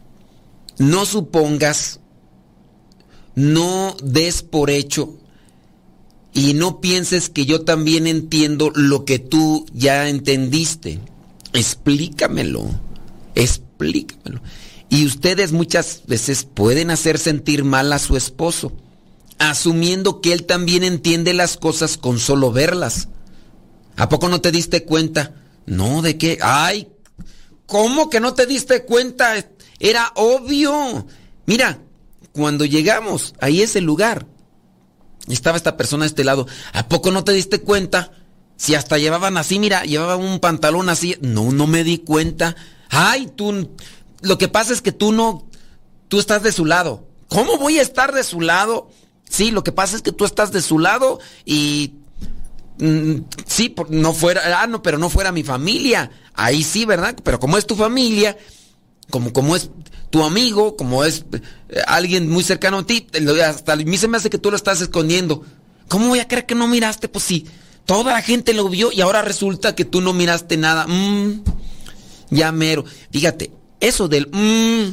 No 0.79 1.07
supongas, 1.07 1.99
no 3.35 3.97
des 4.03 4.43
por 4.43 4.71
hecho 4.71 5.19
y 6.35 6.55
no 6.55 6.81
pienses 6.81 7.31
que 7.31 7.47
yo 7.47 7.63
también 7.63 8.07
entiendo 8.07 8.73
lo 8.75 9.05
que 9.05 9.21
tú 9.21 9.67
ya 9.73 10.09
entendiste. 10.09 10.99
Explícamelo, 11.53 12.69
explícamelo. 13.37 14.43
Y 14.89 15.07
ustedes 15.07 15.53
muchas 15.53 16.03
veces 16.07 16.45
pueden 16.45 16.91
hacer 16.91 17.19
sentir 17.19 17.65
mal 17.65 17.93
a 17.93 18.01
su 18.01 18.17
esposo, 18.17 18.73
asumiendo 19.39 20.21
que 20.21 20.33
él 20.33 20.45
también 20.45 20.83
entiende 20.83 21.35
las 21.35 21.57
cosas 21.57 21.97
con 21.97 22.19
solo 22.19 22.51
verlas. 22.53 23.09
¿A 23.97 24.09
poco 24.09 24.29
no 24.29 24.41
te 24.41 24.51
diste 24.51 24.85
cuenta? 24.85 25.35
No, 25.67 26.03
¿de 26.03 26.19
qué? 26.19 26.39
Ay, 26.43 26.89
¿cómo 27.67 28.11
que 28.11 28.19
no 28.19 28.35
te 28.35 28.47
diste 28.47 28.85
cuenta? 28.85 29.35
Era 29.79 30.13
obvio. 30.17 31.07
Mira, 31.47 31.81
cuando 32.35 32.65
llegamos 32.65 33.35
ahí 33.41 33.63
ese 33.63 33.81
lugar, 33.81 34.27
estaba 35.29 35.57
esta 35.57 35.77
persona 35.77 36.05
a 36.05 36.09
este 36.09 36.25
lado. 36.25 36.47
¿A 36.73 36.89
poco 36.89 37.11
no 37.11 37.25
te 37.25 37.33
diste 37.33 37.61
cuenta? 37.61 38.11
Si 38.57 38.75
hasta 38.75 38.99
llevaban 38.99 39.37
así, 39.37 39.59
mira, 39.59 39.85
llevaban 39.85 40.21
un 40.21 40.41
pantalón 40.41 40.89
así. 40.89 41.17
No, 41.21 41.53
no 41.53 41.67
me 41.67 41.85
di 41.85 41.99
cuenta. 41.99 42.57
Ay, 42.91 43.31
tú. 43.35 43.71
Lo 44.21 44.37
que 44.37 44.49
pasa 44.49 44.73
es 44.73 44.83
que 44.83 44.93
tú 44.93 45.13
no. 45.13 45.49
Tú 46.09 46.19
estás 46.19 46.43
de 46.43 46.53
su 46.53 46.67
lado. 46.67 47.09
¿Cómo 47.29 47.57
voy 47.57 47.79
a 47.79 47.83
estar 47.83 48.13
de 48.13 48.25
su 48.25 48.41
lado? 48.41 48.91
Sí, 49.29 49.51
lo 49.51 49.65
que 49.65 49.73
pasa 49.73 49.97
es 49.97 50.03
que 50.03 50.13
tú 50.13 50.25
estás 50.25 50.53
de 50.53 50.61
su 50.61 50.79
lado 50.79 51.21
y. 51.45 51.95
Mm, 52.79 53.21
sí, 53.47 53.75
no 53.91 54.13
fuera. 54.13 54.61
Ah, 54.61 54.67
no, 54.67 54.83
pero 54.83 54.99
no 54.99 55.09
fuera 55.09 55.31
mi 55.31 55.45
familia. 55.45 56.11
Ahí 56.35 56.65
sí, 56.65 56.85
¿verdad? 56.85 57.17
Pero 57.23 57.39
como 57.39 57.59
es 57.59 57.67
tu 57.67 57.77
familia, 57.77 58.37
como, 59.11 59.33
como 59.33 59.57
es 59.57 59.71
tu 60.11 60.23
amigo, 60.23 60.77
como 60.77 61.05
es 61.05 61.25
eh, 61.69 61.81
alguien 61.87 62.31
muy 62.31 62.45
cercano 62.45 62.79
a 62.79 62.87
ti, 62.87 63.07
hasta 63.45 63.73
a 63.73 63.77
mí 63.77 63.97
se 63.97 64.09
me 64.09 64.17
hace 64.17 64.31
que 64.31 64.39
tú 64.39 64.51
lo 64.51 64.57
estás 64.57 64.81
escondiendo. 64.81 65.45
¿Cómo 65.89 66.09
voy 66.09 66.21
a 66.21 66.29
creer 66.29 66.47
que 66.47 66.55
no 66.55 66.69
miraste? 66.69 67.09
Pues 67.09 67.25
sí, 67.25 67.47
toda 67.85 68.13
la 68.13 68.23
gente 68.23 68.55
lo 68.55 68.69
vio 68.69 68.93
y 68.93 69.01
ahora 69.01 69.23
resulta 69.23 69.75
que 69.75 69.85
tú 69.85 70.01
no 70.01 70.13
miraste 70.13 70.57
nada. 70.57 70.87
Mm, 70.87 71.43
ya 72.31 72.53
mero. 72.53 72.85
Fíjate, 73.11 73.51
eso 73.81 74.09
del 74.09 74.29
mmm, 74.33 74.91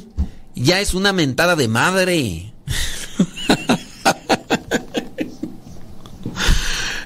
ya 0.56 0.80
es 0.80 0.94
una 0.94 1.14
mentada 1.14 1.56
de 1.56 1.68
madre. 1.68 2.54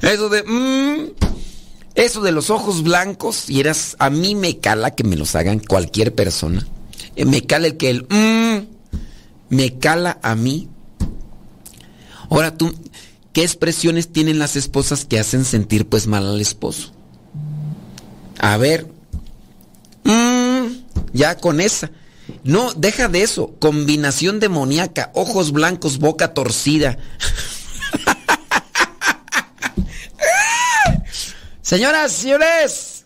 eso 0.02 0.30
de 0.30 0.44
mmm, 0.44 1.10
eso 1.96 2.22
de 2.22 2.32
los 2.34 2.50
ojos 2.50 2.84
blancos, 2.84 3.50
y 3.50 3.62
eras, 3.62 3.96
a 4.00 4.10
mí 4.10 4.36
me 4.36 4.58
cala 4.60 4.92
que 4.92 5.06
me 5.06 5.16
los 5.16 5.36
hagan 5.36 5.60
cualquier 5.60 6.14
persona. 6.14 6.68
Eh, 7.16 7.26
me 7.26 7.42
cala 7.46 7.68
el 7.68 7.78
que 7.78 7.90
el 7.90 8.06
mmm, 8.10 8.66
me 9.50 9.78
cala 9.80 10.20
a 10.22 10.36
mí. 10.36 10.70
Ahora 12.30 12.58
tú, 12.58 12.74
¿qué 13.34 13.44
expresiones 13.44 14.12
tienen 14.12 14.40
las 14.40 14.56
esposas 14.56 15.06
que 15.06 15.20
hacen 15.20 15.46
sentir 15.46 15.88
pues 15.88 16.08
mal 16.08 16.26
al 16.26 16.42
esposo? 16.42 16.92
A 18.40 18.58
ver, 18.58 18.92
mmm, 20.04 20.68
ya 21.14 21.38
con 21.38 21.62
esa. 21.62 21.92
No, 22.44 22.74
deja 22.74 23.08
de 23.08 23.22
eso. 23.22 23.56
Combinación 23.60 24.40
demoníaca, 24.40 25.12
ojos 25.14 25.52
blancos, 25.52 26.00
boca 26.00 26.34
torcida. 26.34 26.98
Señoras, 31.62 32.12
señores. 32.12 33.06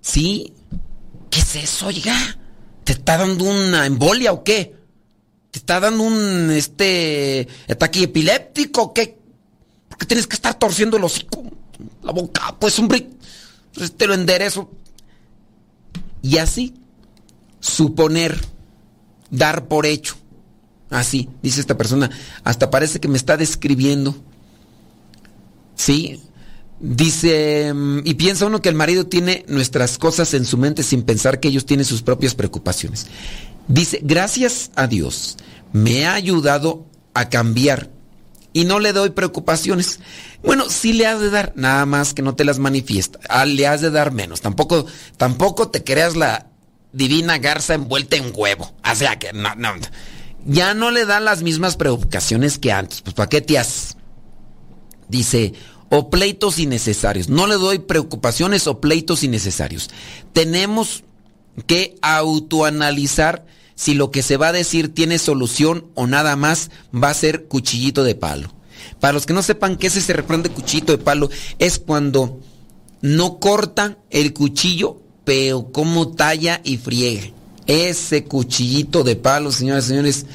Sí. 0.00 0.52
¿Qué 1.30 1.40
es 1.40 1.56
eso, 1.56 1.86
oiga? 1.88 2.14
¿Te 2.86 2.92
está 2.92 3.18
dando 3.18 3.46
una 3.46 3.84
embolia 3.84 4.32
o 4.32 4.44
qué? 4.44 4.76
¿Te 5.50 5.58
está 5.58 5.80
dando 5.80 6.04
un 6.04 6.52
este 6.52 7.48
ataque 7.68 8.04
epiléptico 8.04 8.80
o 8.80 8.94
qué? 8.94 9.18
¿Por 9.88 9.98
qué 9.98 10.06
tienes 10.06 10.28
que 10.28 10.36
estar 10.36 10.54
torciendo 10.54 10.96
el 10.96 11.02
hocico? 11.02 11.42
La 12.04 12.12
boca, 12.12 12.54
pues 12.60 12.78
hombre, 12.78 13.10
pues, 13.74 13.90
te 13.96 14.06
lo 14.06 14.14
enderezo. 14.14 14.70
Y 16.22 16.38
así, 16.38 16.74
suponer, 17.58 18.40
dar 19.32 19.66
por 19.66 19.84
hecho. 19.84 20.14
Así, 20.88 21.28
dice 21.42 21.58
esta 21.58 21.76
persona, 21.76 22.08
hasta 22.44 22.70
parece 22.70 23.00
que 23.00 23.08
me 23.08 23.16
está 23.16 23.36
describiendo. 23.36 24.14
Sí, 25.74 26.22
Dice, 26.78 27.72
mm, 27.72 28.00
y 28.04 28.14
piensa 28.14 28.46
uno 28.46 28.60
que 28.60 28.68
el 28.68 28.74
marido 28.74 29.06
tiene 29.06 29.44
nuestras 29.48 29.98
cosas 29.98 30.34
en 30.34 30.44
su 30.44 30.58
mente 30.58 30.82
sin 30.82 31.02
pensar 31.02 31.40
que 31.40 31.48
ellos 31.48 31.66
tienen 31.66 31.86
sus 31.86 32.02
propias 32.02 32.34
preocupaciones. 32.34 33.06
Dice, 33.68 34.00
gracias 34.02 34.70
a 34.76 34.86
Dios, 34.86 35.36
me 35.72 36.06
ha 36.06 36.14
ayudado 36.14 36.86
a 37.14 37.28
cambiar 37.28 37.90
y 38.52 38.64
no 38.64 38.78
le 38.78 38.92
doy 38.92 39.10
preocupaciones. 39.10 40.00
Bueno, 40.42 40.68
sí 40.68 40.92
le 40.92 41.06
has 41.06 41.20
de 41.20 41.30
dar, 41.30 41.52
nada 41.56 41.84
más 41.86 42.14
que 42.14 42.22
no 42.22 42.34
te 42.34 42.44
las 42.44 42.58
manifiesta. 42.58 43.18
Ah, 43.28 43.44
le 43.44 43.66
has 43.66 43.80
de 43.80 43.90
dar 43.90 44.12
menos. 44.12 44.40
Tampoco, 44.40 44.86
tampoco 45.16 45.68
te 45.68 45.82
creas 45.82 46.16
la 46.16 46.46
divina 46.92 47.38
garza 47.38 47.74
envuelta 47.74 48.16
en 48.16 48.32
huevo. 48.34 48.72
O 48.90 48.94
sea 48.94 49.18
que 49.18 49.32
no, 49.32 49.54
no. 49.56 49.74
Ya 50.46 50.74
no 50.74 50.90
le 50.90 51.04
dan 51.04 51.24
las 51.24 51.42
mismas 51.42 51.76
preocupaciones 51.76 52.58
que 52.58 52.72
antes. 52.72 53.02
Pues 53.02 53.14
¿para 53.14 53.28
qué 53.28 53.40
te 53.40 53.58
has? 53.58 53.96
Dice, 55.08 55.52
o 55.90 56.10
pleitos 56.10 56.58
innecesarios. 56.58 57.28
No 57.28 57.46
le 57.46 57.54
doy 57.54 57.78
preocupaciones 57.78 58.66
o 58.66 58.80
pleitos 58.80 59.22
innecesarios. 59.22 59.90
Tenemos 60.32 61.04
que 61.66 61.96
autoanalizar 62.02 63.46
si 63.74 63.94
lo 63.94 64.10
que 64.10 64.22
se 64.22 64.36
va 64.36 64.48
a 64.48 64.52
decir 64.52 64.92
tiene 64.94 65.18
solución 65.18 65.86
o 65.94 66.06
nada 66.06 66.36
más 66.36 66.70
va 66.94 67.10
a 67.10 67.14
ser 67.14 67.44
cuchillito 67.44 68.04
de 68.04 68.14
palo. 68.14 68.52
Para 69.00 69.12
los 69.12 69.26
que 69.26 69.34
no 69.34 69.42
sepan 69.42 69.76
qué 69.76 69.88
es 69.88 69.96
ese 69.96 70.12
refrán 70.12 70.42
de 70.42 70.50
cuchillito 70.50 70.92
de 70.92 71.02
palo, 71.02 71.30
es 71.58 71.78
cuando 71.78 72.40
no 73.02 73.38
corta 73.38 73.98
el 74.10 74.32
cuchillo, 74.32 75.00
pero 75.24 75.70
como 75.72 76.08
talla 76.08 76.60
y 76.64 76.78
friega. 76.78 77.30
Ese 77.66 78.24
cuchillito 78.24 79.02
de 79.02 79.16
palo, 79.16 79.52
señores 79.52 79.86
y 79.86 79.88
señores, 79.88 80.26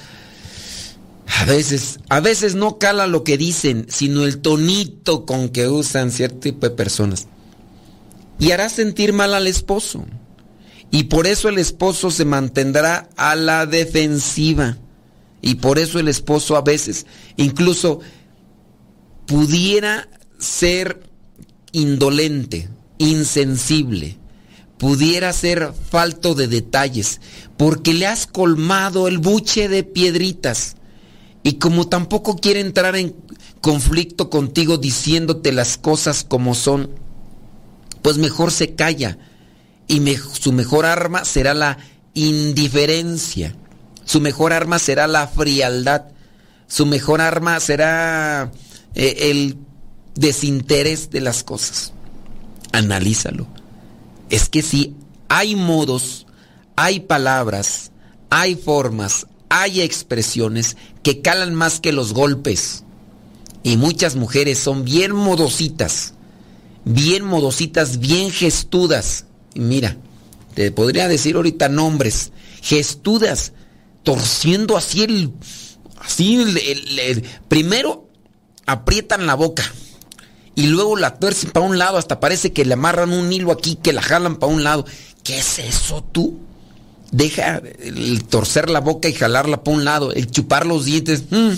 a 1.42 1.46
veces, 1.46 2.00
a 2.10 2.20
veces 2.20 2.54
no 2.54 2.78
cala 2.78 3.08
lo 3.08 3.24
que 3.24 3.36
dicen, 3.36 3.88
sino 3.90 4.26
el 4.26 4.42
tonito 4.42 5.26
con 5.26 5.50
que 5.50 5.68
usan 5.68 6.12
cierto 6.12 6.38
tipo 6.38 6.70
de 6.70 6.76
personas. 6.76 7.26
Y 8.38 8.52
hará 8.52 8.70
sentir 8.70 9.12
mal 9.12 9.34
al 9.34 9.48
esposo. 9.48 10.06
Y 10.92 11.06
por 11.06 11.26
eso 11.26 11.50
el 11.50 11.58
esposo 11.58 12.12
se 12.12 12.26
mantendrá 12.26 13.10
a 13.16 13.36
la 13.36 13.66
defensiva. 13.66 14.78
Y 15.42 15.56
por 15.56 15.80
eso 15.80 15.98
el 15.98 16.10
esposo 16.10 16.58
a 16.58 16.62
veces 16.62 17.08
incluso 17.38 18.02
pudiera 19.26 20.10
ser 20.38 21.02
indolente, 21.72 22.70
insensible. 23.00 24.20
pudiera 24.78 25.34
ser 25.34 25.74
falto 25.90 26.36
de 26.36 26.48
detalles, 26.48 27.20
porque 27.58 27.94
le 27.94 28.06
has 28.06 28.28
colmado 28.28 29.08
el 29.08 29.18
buche 29.18 29.70
de 29.70 29.84
piedritas. 29.84 30.76
Y 31.44 31.54
como 31.54 31.88
tampoco 31.88 32.38
quiere 32.38 32.60
entrar 32.60 32.96
en 32.96 33.16
conflicto 33.62 34.30
contigo 34.30 34.78
diciéndote 34.78 35.52
las 35.52 35.78
cosas 35.78 36.24
como 36.24 36.54
son, 36.54 36.92
pues 38.02 38.18
mejor 38.18 38.52
se 38.52 38.76
calla. 38.76 39.18
Y 39.88 40.02
su 40.16 40.52
mejor 40.52 40.86
arma 40.86 41.26
será 41.26 41.54
la 41.54 41.78
indiferencia. 42.14 43.56
Su 44.06 44.22
mejor 44.22 44.54
arma 44.54 44.80
será 44.80 45.08
la 45.08 45.28
frialdad. 45.28 46.06
Su 46.68 46.86
mejor 46.86 47.22
arma 47.22 47.60
será 47.60 48.52
eh, 48.96 49.32
el 49.32 49.58
desinterés 50.16 51.10
de 51.10 51.22
las 51.22 51.44
cosas. 51.44 51.94
Analízalo. 52.72 53.48
Es 54.30 54.48
que 54.48 54.62
si 54.62 54.96
hay 55.28 55.56
modos, 55.56 56.26
hay 56.76 57.02
palabras, 57.02 57.92
hay 58.30 58.56
formas, 58.56 59.28
hay 59.52 59.82
expresiones 59.82 60.78
que 61.04 61.22
calan 61.22 61.54
más 61.54 61.82
que 61.82 61.92
los 61.92 62.14
golpes. 62.14 62.86
Y 63.64 63.76
muchas 63.76 64.16
mujeres 64.16 64.58
son 64.58 64.86
bien 64.86 65.12
modositas, 65.12 66.14
bien 66.86 67.26
modositas, 67.26 68.00
bien 68.00 68.32
gestudas. 68.32 69.26
Y 69.54 69.60
mira, 69.60 69.98
te 70.56 70.72
podría 70.72 71.10
decir 71.10 71.36
ahorita 71.36 71.68
nombres, 71.68 72.32
gestudas, 72.62 73.52
torciendo 74.04 74.78
así 74.78 75.04
el, 75.04 75.34
así 76.00 76.36
el, 76.36 77.24
primero 77.50 78.08
aprietan 78.66 79.28
la 79.28 79.36
boca 79.36 79.70
y 80.56 80.68
luego 80.68 80.96
la 80.96 81.20
tuercen 81.20 81.52
para 81.52 81.66
un 81.66 81.78
lado, 81.78 81.98
hasta 81.98 82.22
parece 82.22 82.54
que 82.54 82.64
le 82.64 82.76
amarran 82.76 83.12
un 83.12 83.32
hilo 83.32 83.52
aquí, 83.52 83.76
que 83.76 83.92
la 83.92 84.02
jalan 84.02 84.38
para 84.38 84.54
un 84.54 84.64
lado. 84.64 84.86
¿Qué 85.24 85.40
es 85.40 85.60
eso 85.60 86.04
tú? 86.04 86.40
Deja 87.12 87.62
el 87.80 88.24
torcer 88.24 88.70
la 88.70 88.80
boca 88.80 89.10
y 89.10 89.14
jalarla 89.14 89.64
para 89.64 89.78
un 89.78 89.86
lado, 89.86 90.14
el 90.14 90.32
chupar 90.32 90.66
los 90.66 90.86
dientes. 90.86 91.26
Mm. 91.30 91.52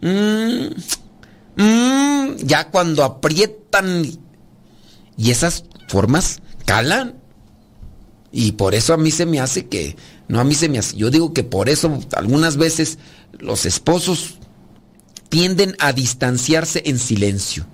Mm. 0.00 0.68
Mm. 1.56 2.36
Ya 2.38 2.70
cuando 2.70 3.04
aprietan 3.04 4.04
y 5.16 5.30
esas 5.30 5.64
formas 5.88 6.40
calan. 6.64 7.16
Y 8.32 8.52
por 8.52 8.74
eso 8.74 8.94
a 8.94 8.96
mí 8.96 9.10
se 9.10 9.26
me 9.26 9.40
hace 9.40 9.66
que, 9.66 9.96
no 10.28 10.40
a 10.40 10.44
mí 10.44 10.54
se 10.54 10.68
me 10.68 10.78
hace, 10.78 10.96
yo 10.96 11.10
digo 11.10 11.34
que 11.34 11.42
por 11.42 11.68
eso 11.68 11.98
algunas 12.16 12.56
veces 12.56 12.98
los 13.38 13.66
esposos 13.66 14.36
tienden 15.28 15.76
a 15.78 15.92
distanciarse 15.92 16.82
en 16.86 16.98
silencio. 16.98 17.66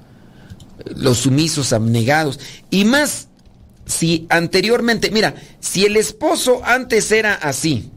Los 0.95 1.19
sumisos, 1.19 1.73
abnegados. 1.73 2.39
Y 2.71 2.85
más, 2.85 3.29
si 3.87 4.27
anteriormente, 4.29 5.11
mira, 5.11 5.35
si 5.61 5.85
el 5.85 5.97
esposo 5.97 6.61
antes 6.65 7.11
era 7.13 7.35
así, 7.35 7.91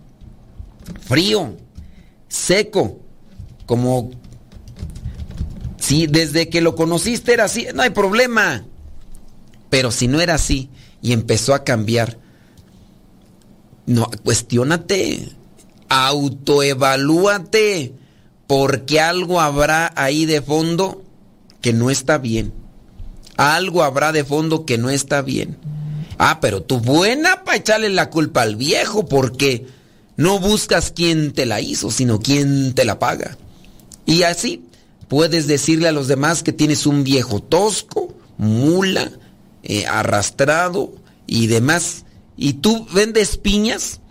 frío, 1.02 1.58
seco, 2.28 3.00
como 3.66 4.12
si 5.78 6.08
desde 6.08 6.50
que 6.50 6.62
lo 6.62 6.76
conociste 6.76 7.34
era 7.34 7.46
así, 7.46 7.68
no 7.74 7.82
hay 7.82 7.90
problema. 7.90 8.66
Pero 9.70 9.92
si 9.92 10.08
no 10.08 10.22
era 10.22 10.36
así 10.36 10.70
y 11.02 11.14
empezó 11.14 11.56
a 11.56 11.64
cambiar, 11.64 12.18
no, 13.86 14.10
cuestiónate, 14.24 15.30
autoevalúate 15.90 17.94
porque 18.46 19.00
algo 19.00 19.42
habrá 19.42 19.92
ahí 19.96 20.26
de 20.26 20.42
fondo 20.42 21.04
que 21.62 21.74
no 21.74 21.90
está 21.90 22.18
bien. 22.18 22.54
Algo 23.38 23.84
habrá 23.84 24.12
de 24.12 24.24
fondo 24.24 24.66
que 24.66 24.78
no 24.78 24.90
está 24.90 25.22
bien. 25.22 25.58
Ah, 26.20 26.40
pero 26.42 26.62
tú 26.62 26.80
buena 26.80 27.44
para 27.44 27.58
echarle 27.58 27.90
la 27.90 28.10
culpa 28.10 28.44
al 28.44 28.58
viejo 28.58 29.08
porque 29.08 29.66
no 30.18 30.40
buscas 30.40 30.92
quién 30.96 31.32
te 31.32 31.46
la 31.46 31.62
hizo, 31.62 31.92
sino 31.92 32.20
quién 32.20 32.74
te 32.76 32.86
la 32.86 33.00
paga. 33.00 33.38
Y 34.06 34.24
así 34.24 34.64
puedes 35.08 35.48
decirle 35.48 35.88
a 35.88 35.94
los 35.94 36.08
demás 36.08 36.44
que 36.44 36.54
tienes 36.54 36.86
un 36.86 37.04
viejo 37.04 37.42
tosco, 37.42 38.14
mula, 38.38 39.12
eh, 39.64 39.88
arrastrado 39.88 40.94
y 41.26 41.48
demás. 41.48 42.06
Y 42.38 42.54
tú 42.54 42.86
vendes 42.94 43.38
piñas. 43.38 44.02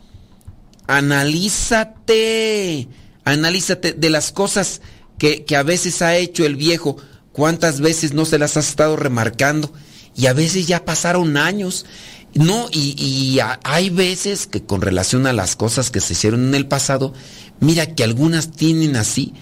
Analízate 0.87 2.89
Analízate 3.29 3.93
de 3.93 4.09
las 4.09 4.33
cosas 4.33 4.81
que, 5.19 5.45
a 5.55 5.63
veces 5.63 6.01
ha 6.01 6.17
hecho 6.17 6.47
el 6.47 6.57
viejo, 6.57 6.97
cuántas 7.33 7.83
veces 7.83 8.15
no 8.15 8.25
se 8.25 8.39
las 8.39 8.57
has 8.57 8.71
estado 8.71 8.97
remarcando 8.97 9.71
y 10.19 10.27
a 10.27 10.33
veces 10.35 10.67
ya 10.67 10.85
pasaron 10.85 11.37
años. 11.37 11.87
No, 12.35 12.69
y, 12.71 13.39
hay 13.63 13.89
veces 13.89 14.47
que 14.47 14.63
con 14.63 14.83
relación 14.83 15.27
a 15.27 15.33
las 15.33 15.57
cosas 15.57 15.91
que 15.91 16.01
se 16.01 16.13
hicieron 16.13 16.49
en 16.49 16.55
el 16.55 16.67
pasado, 16.67 17.15
mira 17.61 17.87
que 17.95 18.05
algunas 18.05 18.51
tienen 18.51 18.97
así, 18.97 19.33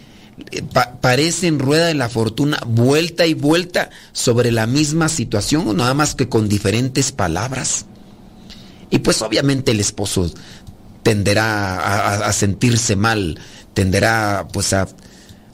eh, 0.53 0.63
parecen 1.01 1.59
rueda 1.59 1.87
de 1.87 1.95
la 1.95 2.09
fortuna, 2.09 2.61
vuelta 2.67 3.27
y 3.27 3.35
vuelta 3.35 3.91
sobre 4.13 4.53
la 4.53 4.67
misma 4.67 5.09
situación, 5.09 5.77
nada 5.77 5.95
más 5.95 6.15
que 6.15 6.29
con 6.29 6.49
diferentes 6.49 7.11
palabras. 7.11 7.87
Y 8.91 8.99
pues 8.99 9.23
obviamente 9.23 9.73
el 9.73 9.81
esposo 9.81 10.31
tenderá 11.03 12.27
a 12.27 12.33
sentirse 12.33 12.97
mal 12.97 13.39
tenderá 13.77 14.49
pues 14.53 14.73
a, 14.73 14.89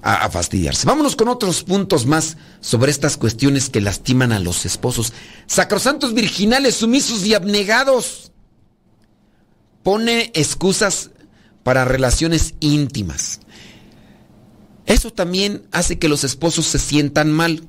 a, 0.02 0.28
fastidiarse. 0.28 0.86
Vámonos 0.86 1.14
con 1.14 1.28
otros 1.28 1.62
puntos 1.62 2.06
más 2.06 2.36
sobre 2.60 2.90
estas 2.90 3.16
cuestiones 3.16 3.70
que 3.70 3.80
lastiman 3.80 4.32
a 4.32 4.40
los 4.40 4.66
esposos. 4.66 5.12
Sacrosantos 5.46 6.12
virginales, 6.12 6.74
sumisos 6.74 7.24
y 7.24 7.34
abnegados. 7.34 8.32
Pone 9.84 10.32
excusas 10.34 11.10
para 11.62 11.84
relaciones 11.84 12.54
íntimas. 12.60 13.40
Eso 14.86 15.12
también 15.12 15.62
hace 15.70 15.98
que 15.98 16.08
los 16.08 16.24
esposos 16.24 16.66
se 16.66 16.80
sientan 16.80 17.30
mal. 17.30 17.68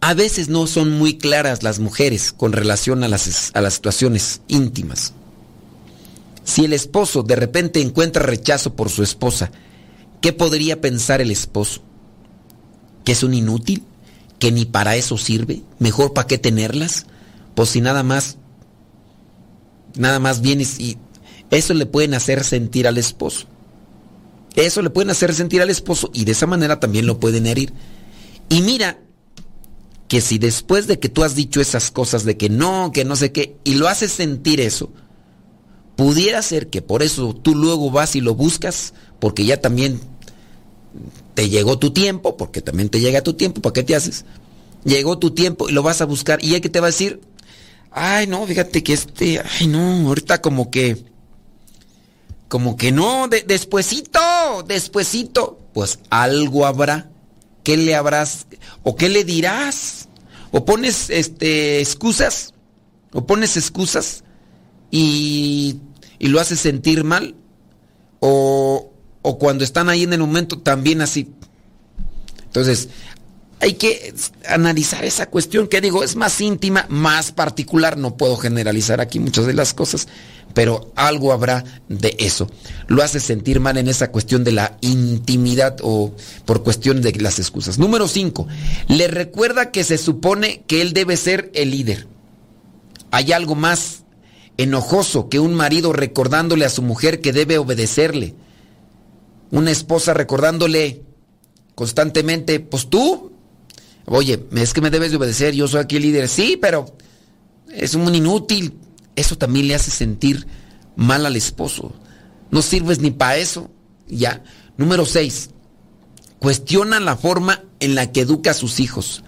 A 0.00 0.14
veces 0.14 0.48
no 0.48 0.66
son 0.66 0.92
muy 0.98 1.18
claras 1.18 1.62
las 1.62 1.78
mujeres 1.78 2.32
con 2.32 2.52
relación 2.52 3.04
a 3.04 3.08
las, 3.08 3.50
a 3.54 3.60
las 3.60 3.74
situaciones 3.74 4.40
íntimas. 4.48 5.12
Si 6.44 6.64
el 6.64 6.72
esposo 6.72 7.22
de 7.22 7.36
repente 7.36 7.80
encuentra 7.80 8.22
rechazo 8.22 8.74
por 8.74 8.90
su 8.90 9.02
esposa, 9.02 9.50
¿qué 10.24 10.32
podría 10.32 10.80
pensar 10.80 11.20
el 11.20 11.30
esposo? 11.30 11.82
¿Que 13.04 13.12
es 13.12 13.22
un 13.22 13.34
inútil? 13.34 13.82
¿Que 14.38 14.52
ni 14.52 14.64
para 14.64 14.96
eso 14.96 15.18
sirve? 15.18 15.62
¿Mejor 15.78 16.14
para 16.14 16.26
qué 16.26 16.38
tenerlas? 16.38 17.04
Pues 17.54 17.68
si 17.68 17.82
nada 17.82 18.02
más, 18.02 18.38
nada 19.96 20.20
más 20.20 20.40
vienes 20.40 20.80
y 20.80 20.96
eso 21.50 21.74
le 21.74 21.84
pueden 21.84 22.14
hacer 22.14 22.42
sentir 22.42 22.88
al 22.88 22.96
esposo. 22.96 23.48
Eso 24.54 24.80
le 24.80 24.88
pueden 24.88 25.10
hacer 25.10 25.34
sentir 25.34 25.60
al 25.60 25.68
esposo 25.68 26.08
y 26.14 26.24
de 26.24 26.32
esa 26.32 26.46
manera 26.46 26.80
también 26.80 27.04
lo 27.04 27.20
pueden 27.20 27.46
herir. 27.46 27.74
Y 28.48 28.62
mira 28.62 29.00
que 30.08 30.22
si 30.22 30.38
después 30.38 30.86
de 30.86 30.98
que 30.98 31.10
tú 31.10 31.22
has 31.22 31.34
dicho 31.34 31.60
esas 31.60 31.90
cosas 31.90 32.24
de 32.24 32.38
que 32.38 32.48
no, 32.48 32.92
que 32.94 33.04
no 33.04 33.14
sé 33.14 33.30
qué, 33.30 33.58
y 33.62 33.74
lo 33.74 33.88
haces 33.88 34.12
sentir 34.12 34.62
eso, 34.62 34.90
Pudiera 35.96 36.42
ser 36.42 36.70
que 36.70 36.82
por 36.82 37.02
eso 37.02 37.34
tú 37.34 37.54
luego 37.54 37.90
vas 37.90 38.16
y 38.16 38.20
lo 38.20 38.34
buscas, 38.34 38.94
porque 39.20 39.44
ya 39.44 39.60
también 39.60 40.00
te 41.34 41.48
llegó 41.48 41.78
tu 41.78 41.92
tiempo, 41.92 42.36
porque 42.36 42.60
también 42.60 42.88
te 42.88 43.00
llega 43.00 43.22
tu 43.22 43.34
tiempo, 43.34 43.60
¿para 43.60 43.72
qué 43.72 43.82
te 43.82 43.94
haces? 43.94 44.24
Llegó 44.84 45.18
tu 45.18 45.32
tiempo 45.32 45.68
y 45.68 45.72
lo 45.72 45.82
vas 45.82 46.00
a 46.00 46.04
buscar. 46.04 46.42
¿Y 46.44 46.54
hay 46.54 46.60
que 46.60 46.68
te 46.68 46.80
va 46.80 46.86
a 46.86 46.90
decir? 46.90 47.20
Ay, 47.90 48.26
no, 48.26 48.46
fíjate 48.46 48.82
que 48.82 48.92
este, 48.92 49.40
ay, 49.40 49.66
no, 49.66 50.08
ahorita 50.08 50.40
como 50.40 50.70
que, 50.70 51.04
como 52.48 52.76
que 52.76 52.92
no, 52.92 53.28
de, 53.28 53.42
despuesito, 53.42 54.64
despuesito. 54.66 55.58
Pues 55.72 55.98
algo 56.10 56.66
habrá. 56.66 57.10
¿Qué 57.62 57.76
le 57.76 57.94
habrás? 57.94 58.46
¿O 58.82 58.94
qué 58.94 59.08
le 59.08 59.24
dirás? 59.24 60.08
¿O 60.50 60.64
pones 60.64 61.08
este, 61.08 61.80
excusas? 61.80 62.52
¿O 63.12 63.26
pones 63.26 63.56
excusas? 63.56 64.24
y, 64.94 65.80
lo 66.20 66.40
hace 66.40 66.56
sentir 66.56 67.04
mal. 67.04 67.34
O, 68.20 68.92
o 69.26 69.38
cuando 69.38 69.64
están 69.64 69.88
ahí 69.88 70.02
en 70.02 70.12
el 70.12 70.20
momento 70.20 70.58
también 70.58 71.00
así. 71.00 71.30
Entonces, 72.44 72.90
hay 73.58 73.72
que 73.72 74.14
analizar 74.46 75.02
esa 75.06 75.30
cuestión 75.30 75.66
que 75.66 75.80
digo, 75.80 76.04
es 76.04 76.14
más 76.14 76.42
íntima, 76.42 76.84
más 76.90 77.32
particular, 77.32 77.96
no 77.96 78.18
puedo 78.18 78.36
generalizar 78.36 79.00
aquí 79.00 79.18
muchas 79.20 79.46
de 79.46 79.54
las 79.54 79.72
cosas, 79.72 80.08
pero 80.52 80.92
algo 80.94 81.32
habrá 81.32 81.64
de 81.88 82.14
eso. 82.18 82.50
Lo 82.86 83.02
hace 83.02 83.18
sentir 83.18 83.60
mal 83.60 83.78
en 83.78 83.88
esa 83.88 84.12
cuestión 84.12 84.44
de 84.44 84.52
la 84.52 84.76
intimidad 84.82 85.78
o 85.80 86.12
por 86.44 86.62
cuestión 86.62 87.00
de 87.00 87.12
las 87.14 87.38
excusas. 87.38 87.78
Número 87.78 88.06
5, 88.06 88.46
le 88.88 89.08
recuerda 89.08 89.70
que 89.70 89.84
se 89.84 89.96
supone 89.96 90.64
que 90.66 90.82
él 90.82 90.92
debe 90.92 91.16
ser 91.16 91.50
el 91.54 91.70
líder. 91.70 92.06
Hay 93.10 93.32
algo 93.32 93.54
más 93.54 94.04
enojoso 94.58 95.30
que 95.30 95.40
un 95.40 95.54
marido 95.54 95.94
recordándole 95.94 96.66
a 96.66 96.70
su 96.70 96.82
mujer 96.82 97.22
que 97.22 97.32
debe 97.32 97.56
obedecerle. 97.56 98.34
Una 99.54 99.70
esposa 99.70 100.14
recordándole 100.14 101.02
constantemente, 101.74 102.60
pues 102.60 102.88
tú, 102.88 103.34
Oye, 104.06 104.46
es 104.54 104.74
que 104.74 104.80
me 104.80 104.90
debes 104.90 105.10
de 105.10 105.16
obedecer, 105.16 105.54
yo 105.54 105.66
soy 105.66 105.80
aquí 105.80 105.96
el 105.96 106.02
líder. 106.02 106.28
Sí, 106.28 106.58
pero 106.60 106.94
es 107.72 107.94
un 107.94 108.14
inútil. 108.14 108.78
Eso 109.16 109.38
también 109.38 109.68
le 109.68 109.74
hace 109.74 109.90
sentir 109.90 110.46
mal 110.96 111.24
al 111.24 111.36
esposo. 111.36 111.94
No 112.50 112.60
sirves 112.60 113.00
ni 113.00 113.10
para 113.10 113.36
eso. 113.36 113.70
Ya. 114.08 114.44
Número 114.76 115.06
6. 115.06 115.50
Cuestiona 116.38 117.00
la 117.00 117.16
forma 117.16 117.62
en 117.80 117.94
la 117.94 118.12
que 118.12 118.22
educa 118.22 118.50
a 118.50 118.54
sus 118.54 118.80
hijos. 118.80 119.24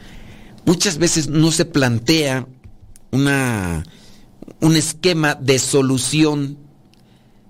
Muchas 0.67 0.99
veces 0.99 1.29
no 1.29 1.53
se 1.53 1.65
plantea 1.65 2.47
una, 3.13 3.85
un 4.61 4.77
esquema 4.77 5.35
de 5.37 5.59
solución, 5.59 6.59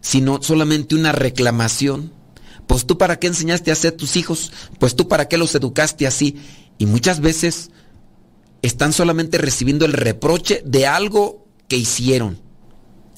sino 0.01 0.41
solamente 0.43 0.95
una 0.95 1.11
reclamación. 1.11 2.13
Pues 2.67 2.87
tú 2.87 2.99
para 2.99 3.19
qué 3.19 3.27
enseñaste 3.29 3.71
a 3.71 3.75
hacer 3.75 3.93
tus 3.93 4.17
hijos, 4.17 4.53
pues 4.79 4.97
tú 4.97 5.09
para 5.09 5.29
qué 5.29 5.39
los 5.39 5.55
educaste 5.55 6.07
así. 6.07 6.37
Y 6.79 6.87
muchas 6.87 7.21
veces 7.21 7.71
están 8.63 8.93
solamente 8.93 9.39
recibiendo 9.39 9.85
el 9.85 9.93
reproche 9.93 10.63
de 10.65 10.87
algo 10.87 11.47
que 11.69 11.77
hicieron 11.77 12.41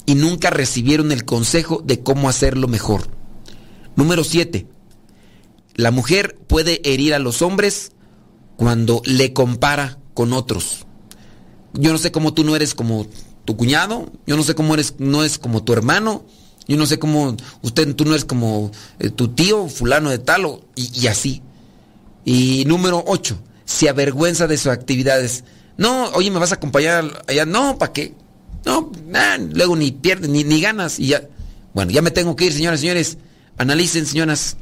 y 0.05 0.15
nunca 0.15 0.49
recibieron 0.49 1.11
el 1.11 1.25
consejo 1.25 1.81
de 1.83 2.01
cómo 2.01 2.29
hacerlo 2.29 2.67
mejor. 2.67 3.09
Número 3.95 4.23
7. 4.23 4.67
La 5.75 5.91
mujer 5.91 6.37
puede 6.47 6.81
herir 6.89 7.13
a 7.13 7.19
los 7.19 7.41
hombres 7.41 7.91
cuando 8.57 9.01
le 9.05 9.33
compara 9.33 9.99
con 10.13 10.33
otros. 10.33 10.85
Yo 11.73 11.91
no 11.91 11.97
sé 11.97 12.11
cómo 12.11 12.33
tú 12.33 12.43
no 12.43 12.55
eres 12.55 12.73
como 12.75 13.07
tu 13.45 13.55
cuñado, 13.55 14.11
yo 14.25 14.35
no 14.35 14.43
sé 14.43 14.55
cómo 14.55 14.73
eres, 14.73 14.95
no 14.97 15.23
es 15.23 15.37
como 15.37 15.63
tu 15.63 15.73
hermano, 15.73 16.25
yo 16.69 16.77
no 16.77 16.85
sé 16.85 16.99
cómo 16.99 17.35
usted, 17.63 17.95
tú 17.95 18.05
no 18.05 18.11
eres 18.11 18.25
como 18.25 18.71
eh, 18.99 19.09
tu 19.09 19.29
tío, 19.29 19.67
fulano 19.67 20.11
de 20.11 20.19
tal, 20.19 20.45
y, 20.75 20.91
y 21.01 21.07
así. 21.07 21.41
Y 22.23 22.63
número 22.67 23.03
8 23.07 23.39
se 23.65 23.89
avergüenza 23.89 24.45
de 24.45 24.55
sus 24.55 24.67
actividades. 24.67 25.43
No, 25.77 26.09
oye, 26.11 26.29
¿me 26.29 26.37
vas 26.37 26.51
a 26.51 26.55
acompañar 26.55 27.23
allá? 27.27 27.45
No, 27.45 27.79
¿para 27.79 27.91
qué? 27.91 28.13
No, 28.65 28.91
luego 29.51 29.75
ni 29.75 29.91
pierdes, 29.91 30.29
ni, 30.29 30.43
ni 30.43 30.61
ganas 30.61 30.99
y 30.99 31.07
ya. 31.07 31.23
Bueno, 31.73 31.91
ya 31.91 32.03
me 32.03 32.11
tengo 32.11 32.35
que 32.35 32.45
ir, 32.45 32.53
señoras 32.53 32.79
y 32.79 32.81
señores. 32.81 33.17
Analicen, 33.57 34.05
señoras, 34.05 34.57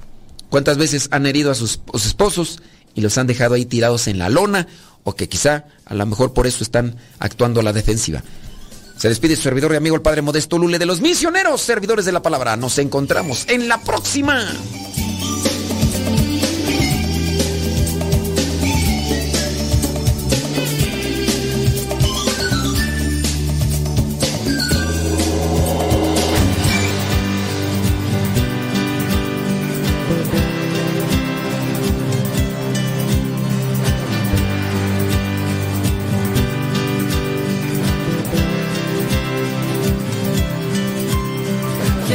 cuántas 0.49 0.77
veces 0.77 1.09
han 1.11 1.25
herido 1.25 1.51
a 1.51 1.55
sus, 1.55 1.81
a 1.93 1.97
sus 1.97 2.05
esposos 2.05 2.61
y 2.95 3.01
los 3.01 3.17
han 3.17 3.27
dejado 3.27 3.55
ahí 3.55 3.65
tirados 3.65 4.07
en 4.07 4.17
la 4.17 4.29
lona 4.29 4.67
o 5.03 5.15
que 5.15 5.27
quizá 5.27 5.65
a 5.85 5.93
lo 5.93 6.05
mejor 6.05 6.33
por 6.33 6.47
eso 6.47 6.63
están 6.63 6.95
actuando 7.19 7.59
a 7.59 7.63
la 7.63 7.73
defensiva. 7.73 8.23
Se 8.97 9.09
despide 9.09 9.35
su 9.35 9.43
servidor 9.43 9.73
y 9.73 9.75
amigo 9.75 9.95
el 9.95 10.01
Padre 10.01 10.21
Modesto 10.21 10.57
Lule 10.57 10.79
de 10.79 10.85
los 10.85 11.01
misioneros, 11.01 11.61
servidores 11.61 12.05
de 12.05 12.11
la 12.11 12.21
palabra. 12.21 12.57
Nos 12.57 12.77
encontramos 12.79 13.45
en 13.47 13.67
la 13.67 13.79
próxima. 13.79 14.43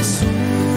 Jesús. 0.02 0.71